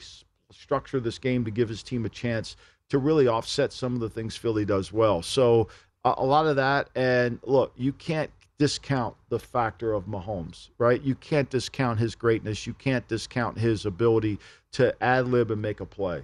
structure 0.50 1.02
this 1.02 1.20
game 1.20 1.44
to 1.44 1.52
give 1.52 1.68
his 1.68 1.84
team 1.84 2.06
a 2.06 2.10
chance 2.10 2.56
to 2.88 2.98
really 2.98 3.28
offset 3.28 3.74
some 3.74 3.96
of 3.96 4.00
the 4.00 4.10
things 4.10 4.38
Philly 4.38 4.64
does 4.64 4.94
well? 4.94 5.22
So 5.22 5.68
a, 6.06 6.24
lot 6.24 6.48
of 6.48 6.56
that. 6.56 6.90
And 6.96 7.40
look, 7.44 7.74
you 7.76 7.92
can't 7.92 8.32
discount 8.58 9.16
the 9.28 9.40
factor 9.40 9.92
of 9.92 10.06
Mahomes, 10.06 10.70
right? 10.78 11.02
You 11.02 11.16
can't 11.16 11.50
discount 11.50 12.00
his 12.00 12.16
greatness. 12.16 12.66
You 12.66 12.74
can't 12.76 13.06
discount 13.10 13.58
his 13.58 13.86
ability 13.86 14.40
to 14.72 14.96
ad 15.04 15.28
lib 15.28 15.52
and 15.52 15.62
make 15.62 15.82
a 15.82 15.86
play. 15.86 16.24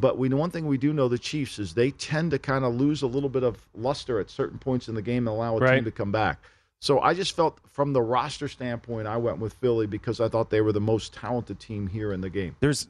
But 0.00 0.18
we 0.18 0.28
one 0.28 0.50
thing 0.50 0.66
we 0.66 0.78
do 0.78 0.92
know 0.92 1.08
the 1.08 1.18
Chiefs 1.18 1.58
is 1.58 1.74
they 1.74 1.90
tend 1.92 2.30
to 2.32 2.38
kind 2.38 2.64
of 2.64 2.74
lose 2.74 3.02
a 3.02 3.06
little 3.06 3.28
bit 3.28 3.42
of 3.42 3.66
luster 3.74 4.20
at 4.20 4.30
certain 4.30 4.58
points 4.58 4.88
in 4.88 4.94
the 4.94 5.02
game 5.02 5.26
and 5.26 5.34
allow 5.36 5.56
a 5.56 5.60
Right. 5.60 5.76
team 5.76 5.84
to 5.84 5.90
come 5.90 6.12
back. 6.12 6.40
So 6.80 7.00
I 7.00 7.14
just 7.14 7.34
felt 7.34 7.58
from 7.66 7.92
the 7.92 8.02
roster 8.02 8.48
standpoint, 8.48 9.06
I 9.08 9.16
went 9.16 9.38
with 9.38 9.54
Philly 9.54 9.86
because 9.86 10.20
I 10.20 10.28
thought 10.28 10.50
they 10.50 10.60
were 10.60 10.72
the 10.72 10.80
most 10.80 11.14
talented 11.14 11.58
team 11.58 11.86
here 11.86 12.12
in 12.12 12.20
the 12.20 12.28
game. 12.30 12.54
There's 12.60 12.88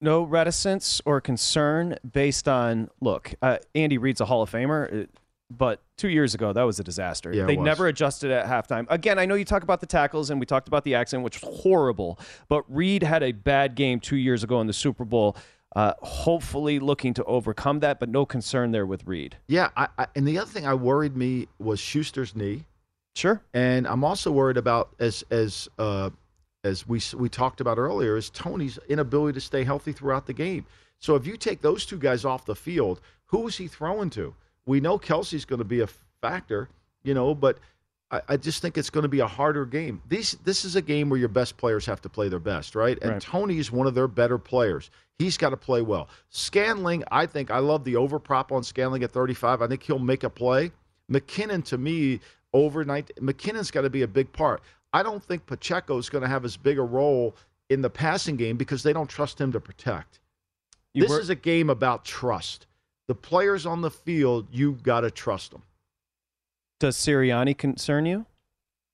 no 0.00 0.22
reticence 0.22 1.00
or 1.04 1.20
concern 1.20 1.96
based 2.12 2.48
on 2.48 2.88
look. 3.00 3.34
Uh, 3.42 3.58
Andy 3.74 3.98
Reid's 3.98 4.20
a 4.20 4.26
Hall 4.26 4.42
of 4.42 4.50
Famer, 4.50 5.04
uh, 5.04 5.06
but 5.50 5.80
two 5.96 6.08
years 6.08 6.34
ago 6.34 6.52
that 6.52 6.62
was 6.62 6.78
a 6.78 6.84
disaster. 6.84 7.32
Yeah, 7.34 7.44
they 7.46 7.56
never 7.56 7.86
adjusted 7.86 8.30
at 8.30 8.46
halftime. 8.46 8.86
Again, 8.88 9.18
I 9.18 9.26
know 9.26 9.34
you 9.34 9.44
talk 9.44 9.62
about 9.62 9.80
the 9.80 9.86
tackles 9.86 10.30
and 10.30 10.38
we 10.38 10.46
talked 10.46 10.68
about 10.68 10.84
the 10.84 10.94
accident, 10.94 11.24
which 11.24 11.42
was 11.42 11.62
horrible. 11.62 12.18
But 12.48 12.64
Reid 12.68 13.02
had 13.02 13.22
a 13.22 13.32
bad 13.32 13.74
game 13.74 14.00
two 14.00 14.16
years 14.16 14.44
ago 14.44 14.60
in 14.60 14.66
the 14.66 14.72
Super 14.72 15.04
Bowl. 15.04 15.36
Uh, 15.76 15.92
hopefully, 16.02 16.80
looking 16.80 17.14
to 17.14 17.24
overcome 17.24 17.80
that, 17.80 18.00
but 18.00 18.08
no 18.08 18.26
concern 18.26 18.72
there 18.72 18.86
with 18.86 19.06
Reid. 19.06 19.36
Yeah, 19.46 19.68
I, 19.76 19.88
I, 19.98 20.06
and 20.16 20.26
the 20.26 20.38
other 20.38 20.50
thing 20.50 20.66
I 20.66 20.74
worried 20.74 21.16
me 21.16 21.46
was 21.58 21.78
Schuster's 21.78 22.34
knee. 22.34 22.64
Sure. 23.14 23.42
And 23.54 23.86
I'm 23.86 24.04
also 24.04 24.32
worried 24.32 24.56
about 24.56 24.90
as 24.98 25.24
as 25.30 25.68
uh, 25.78 26.10
as 26.64 26.88
we 26.88 27.00
we 27.16 27.28
talked 27.28 27.60
about 27.60 27.78
earlier 27.78 28.16
is 28.16 28.30
Toney's 28.30 28.78
inability 28.88 29.34
to 29.34 29.40
stay 29.40 29.64
healthy 29.64 29.92
throughout 29.92 30.26
the 30.26 30.32
game. 30.32 30.66
So 30.98 31.14
if 31.14 31.26
you 31.26 31.36
take 31.36 31.60
those 31.60 31.86
two 31.86 31.98
guys 31.98 32.24
off 32.24 32.44
the 32.44 32.54
field, 32.54 33.00
who 33.26 33.46
is 33.48 33.56
he 33.56 33.68
throwing 33.68 34.10
to? 34.10 34.34
We 34.66 34.80
know 34.80 34.98
Kelce's 34.98 35.44
going 35.44 35.60
to 35.60 35.64
be 35.64 35.80
a 35.80 35.88
factor, 36.20 36.68
you 37.02 37.14
know, 37.14 37.34
but 37.34 37.58
I, 38.10 38.22
I 38.30 38.36
just 38.36 38.60
think 38.62 38.76
it's 38.76 38.90
going 38.90 39.02
to 39.02 39.08
be 39.08 39.20
a 39.20 39.26
harder 39.26 39.64
game. 39.64 40.02
These 40.08 40.36
this 40.44 40.64
is 40.64 40.76
a 40.76 40.82
game 40.82 41.08
where 41.10 41.18
your 41.18 41.28
best 41.28 41.56
players 41.56 41.86
have 41.86 42.00
to 42.02 42.08
play 42.08 42.28
their 42.28 42.40
best, 42.40 42.74
right? 42.74 42.98
And 43.02 43.12
Right. 43.12 43.22
Toney 43.22 43.58
is 43.58 43.70
one 43.70 43.86
of 43.86 43.94
their 43.94 44.08
better 44.08 44.38
players. 44.38 44.90
He's 45.18 45.36
got 45.36 45.50
to 45.50 45.56
play 45.56 45.82
well. 45.82 46.08
Scantling, 46.30 47.04
I 47.10 47.26
think 47.26 47.50
I 47.50 47.58
love 47.58 47.84
the 47.84 47.96
over 47.96 48.18
prop 48.18 48.52
on 48.52 48.62
Scantling 48.62 49.02
at 49.04 49.12
35. 49.12 49.62
I 49.62 49.66
think 49.66 49.82
he'll 49.82 49.98
make 49.98 50.24
a 50.24 50.30
play. 50.30 50.72
McKinnon 51.10 51.64
to 51.66 51.78
me 51.78 52.20
overnight 52.52 53.10
McKinnon's 53.20 53.70
got 53.70 53.82
to 53.82 53.90
be 53.90 54.02
a 54.02 54.08
big 54.08 54.32
part. 54.32 54.62
I 54.92 55.02
don't 55.02 55.22
think 55.22 55.46
Pacheco's 55.46 56.08
going 56.08 56.22
to 56.22 56.28
have 56.28 56.44
as 56.44 56.56
big 56.56 56.78
a 56.78 56.82
role 56.82 57.36
in 57.68 57.80
the 57.80 57.90
passing 57.90 58.36
game 58.36 58.56
because 58.56 58.82
they 58.82 58.92
don't 58.92 59.08
trust 59.08 59.40
him 59.40 59.52
to 59.52 59.60
protect. 59.60 60.18
You 60.94 61.02
this 61.02 61.10
were- 61.10 61.20
is 61.20 61.30
a 61.30 61.36
game 61.36 61.70
about 61.70 62.04
trust. 62.04 62.66
The 63.06 63.14
players 63.14 63.66
on 63.66 63.80
the 63.80 63.90
field, 63.90 64.46
you've 64.52 64.82
got 64.82 65.00
to 65.00 65.10
trust 65.10 65.50
them. 65.50 65.62
Does 66.80 66.96
Sirianni 66.96 67.56
concern 67.56 68.06
you? 68.06 68.26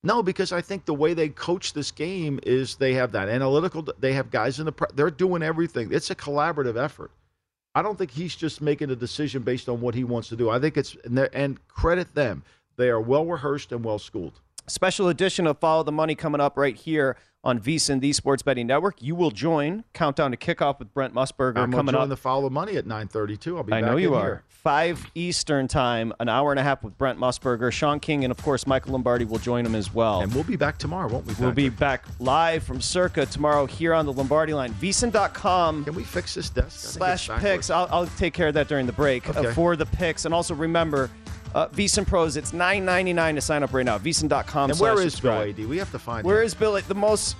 No, 0.02 0.22
because 0.22 0.52
I 0.52 0.60
think 0.60 0.84
the 0.84 0.94
way 0.94 1.14
they 1.14 1.28
coach 1.28 1.72
this 1.72 1.90
game 1.90 2.38
is 2.42 2.76
they 2.76 2.94
have 2.94 3.12
that 3.12 3.28
analytical. 3.28 3.86
They 3.98 4.12
have 4.12 4.30
guys 4.30 4.60
in 4.60 4.66
the. 4.66 4.72
They're 4.94 5.10
doing 5.10 5.42
everything. 5.42 5.88
It's 5.92 6.10
a 6.10 6.14
collaborative 6.14 6.76
effort. 6.76 7.10
I 7.74 7.82
don't 7.82 7.96
think 7.96 8.10
he's 8.10 8.36
just 8.36 8.60
making 8.60 8.90
a 8.90 8.96
decision 8.96 9.42
based 9.42 9.68
on 9.68 9.80
what 9.80 9.94
he 9.94 10.04
wants 10.04 10.28
to 10.28 10.36
do. 10.36 10.50
I 10.50 10.58
think 10.58 10.76
it's 10.76 10.96
and, 11.04 11.18
and 11.32 11.68
credit 11.68 12.14
them. 12.14 12.42
They 12.76 12.88
are 12.88 13.00
well 13.00 13.24
rehearsed 13.24 13.72
and 13.72 13.84
well 13.84 13.98
schooled. 13.98 14.40
Special 14.68 15.08
edition 15.08 15.46
of 15.46 15.58
Follow 15.58 15.82
the 15.82 15.92
Money 15.92 16.14
coming 16.14 16.40
up 16.40 16.56
right 16.56 16.74
here 16.74 17.16
on 17.44 17.60
VSiN, 17.60 18.00
the 18.00 18.12
Sports 18.12 18.42
Betting 18.42 18.66
Network. 18.66 19.00
You 19.00 19.14
will 19.14 19.30
join 19.30 19.84
Countdown 19.92 20.32
to 20.32 20.36
Kickoff 20.36 20.80
with 20.80 20.92
Brent 20.92 21.14
Musburger 21.14 21.58
I'm 21.58 21.70
coming 21.70 21.92
join 21.92 22.02
up. 22.02 22.08
the 22.08 22.16
follow 22.16 22.42
the 22.42 22.50
money 22.50 22.76
at 22.76 22.86
9:32. 22.86 23.56
I'll 23.56 23.62
be. 23.62 23.72
I 23.72 23.80
back 23.80 23.90
know 23.90 23.96
you 23.96 24.14
are. 24.14 24.24
here. 24.24 24.42
Five 24.48 25.06
Eastern 25.14 25.68
time, 25.68 26.12
an 26.18 26.28
hour 26.28 26.50
and 26.50 26.58
a 26.58 26.62
half 26.64 26.82
with 26.82 26.98
Brent 26.98 27.20
Musburger, 27.20 27.70
Shaun 27.70 28.00
King, 28.00 28.24
and 28.24 28.32
of 28.32 28.42
course 28.42 28.66
Michael 28.66 28.92
Lombardi 28.94 29.24
will 29.24 29.38
join 29.38 29.64
him 29.64 29.76
as 29.76 29.94
well. 29.94 30.22
And 30.22 30.34
we'll 30.34 30.42
be 30.42 30.56
back 30.56 30.76
tomorrow, 30.76 31.08
won't 31.08 31.24
we? 31.26 31.34
We'll 31.38 31.52
be 31.52 31.68
back 31.68 32.04
live 32.18 32.64
from 32.64 32.80
Circa 32.80 33.26
tomorrow 33.26 33.66
here 33.66 33.94
on 33.94 34.06
the 34.06 34.12
Lombardi 34.12 34.52
line. 34.52 34.74
VSiN.com. 34.74 35.84
Can 35.84 35.94
we 35.94 36.02
fix 36.02 36.34
this 36.34 36.50
desk? 36.50 36.96
Slash 36.96 37.28
picks. 37.38 37.70
I'll, 37.70 37.86
I'll 37.92 38.06
take 38.08 38.34
care 38.34 38.48
of 38.48 38.54
that 38.54 38.66
during 38.66 38.86
the 38.86 38.92
break 38.92 39.28
uh, 39.36 39.52
for 39.52 39.76
the 39.76 39.86
picks. 39.86 40.24
And 40.24 40.34
also 40.34 40.52
remember, 40.56 41.10
uh, 41.54 41.68
VSiN 41.68 42.06
Pros, 42.06 42.36
it's 42.36 42.52
nine 42.52 42.84
ninety 42.84 43.12
nine 43.12 43.34
to 43.34 43.40
sign 43.40 43.62
up 43.62 43.72
right 43.72 43.84
now. 43.84 43.98
VSiN.com. 43.98 44.70
And 44.70 44.80
where 44.80 44.96
slash 44.96 45.06
is 45.06 45.20
Bill. 45.20 45.40
Adee? 45.40 45.66
We 45.66 45.78
have 45.78 45.90
to 45.92 45.98
find. 45.98 46.26
Where 46.26 46.40
him. 46.40 46.46
is 46.46 46.54
Bill? 46.54 46.80
The 46.80 46.94
most 46.94 47.36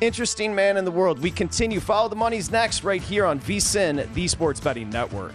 interesting 0.00 0.54
man 0.54 0.76
in 0.76 0.84
the 0.84 0.90
world. 0.90 1.18
We 1.20 1.30
continue. 1.30 1.80
Follow 1.80 2.08
the 2.08 2.16
money's 2.16 2.50
next 2.50 2.84
right 2.84 3.02
here 3.02 3.26
on 3.26 3.40
VSIN, 3.40 4.12
the 4.14 4.28
Sports 4.28 4.60
Betting 4.60 4.90
Network. 4.90 5.34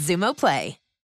Xumo 0.01 0.33
Play. 0.33 0.80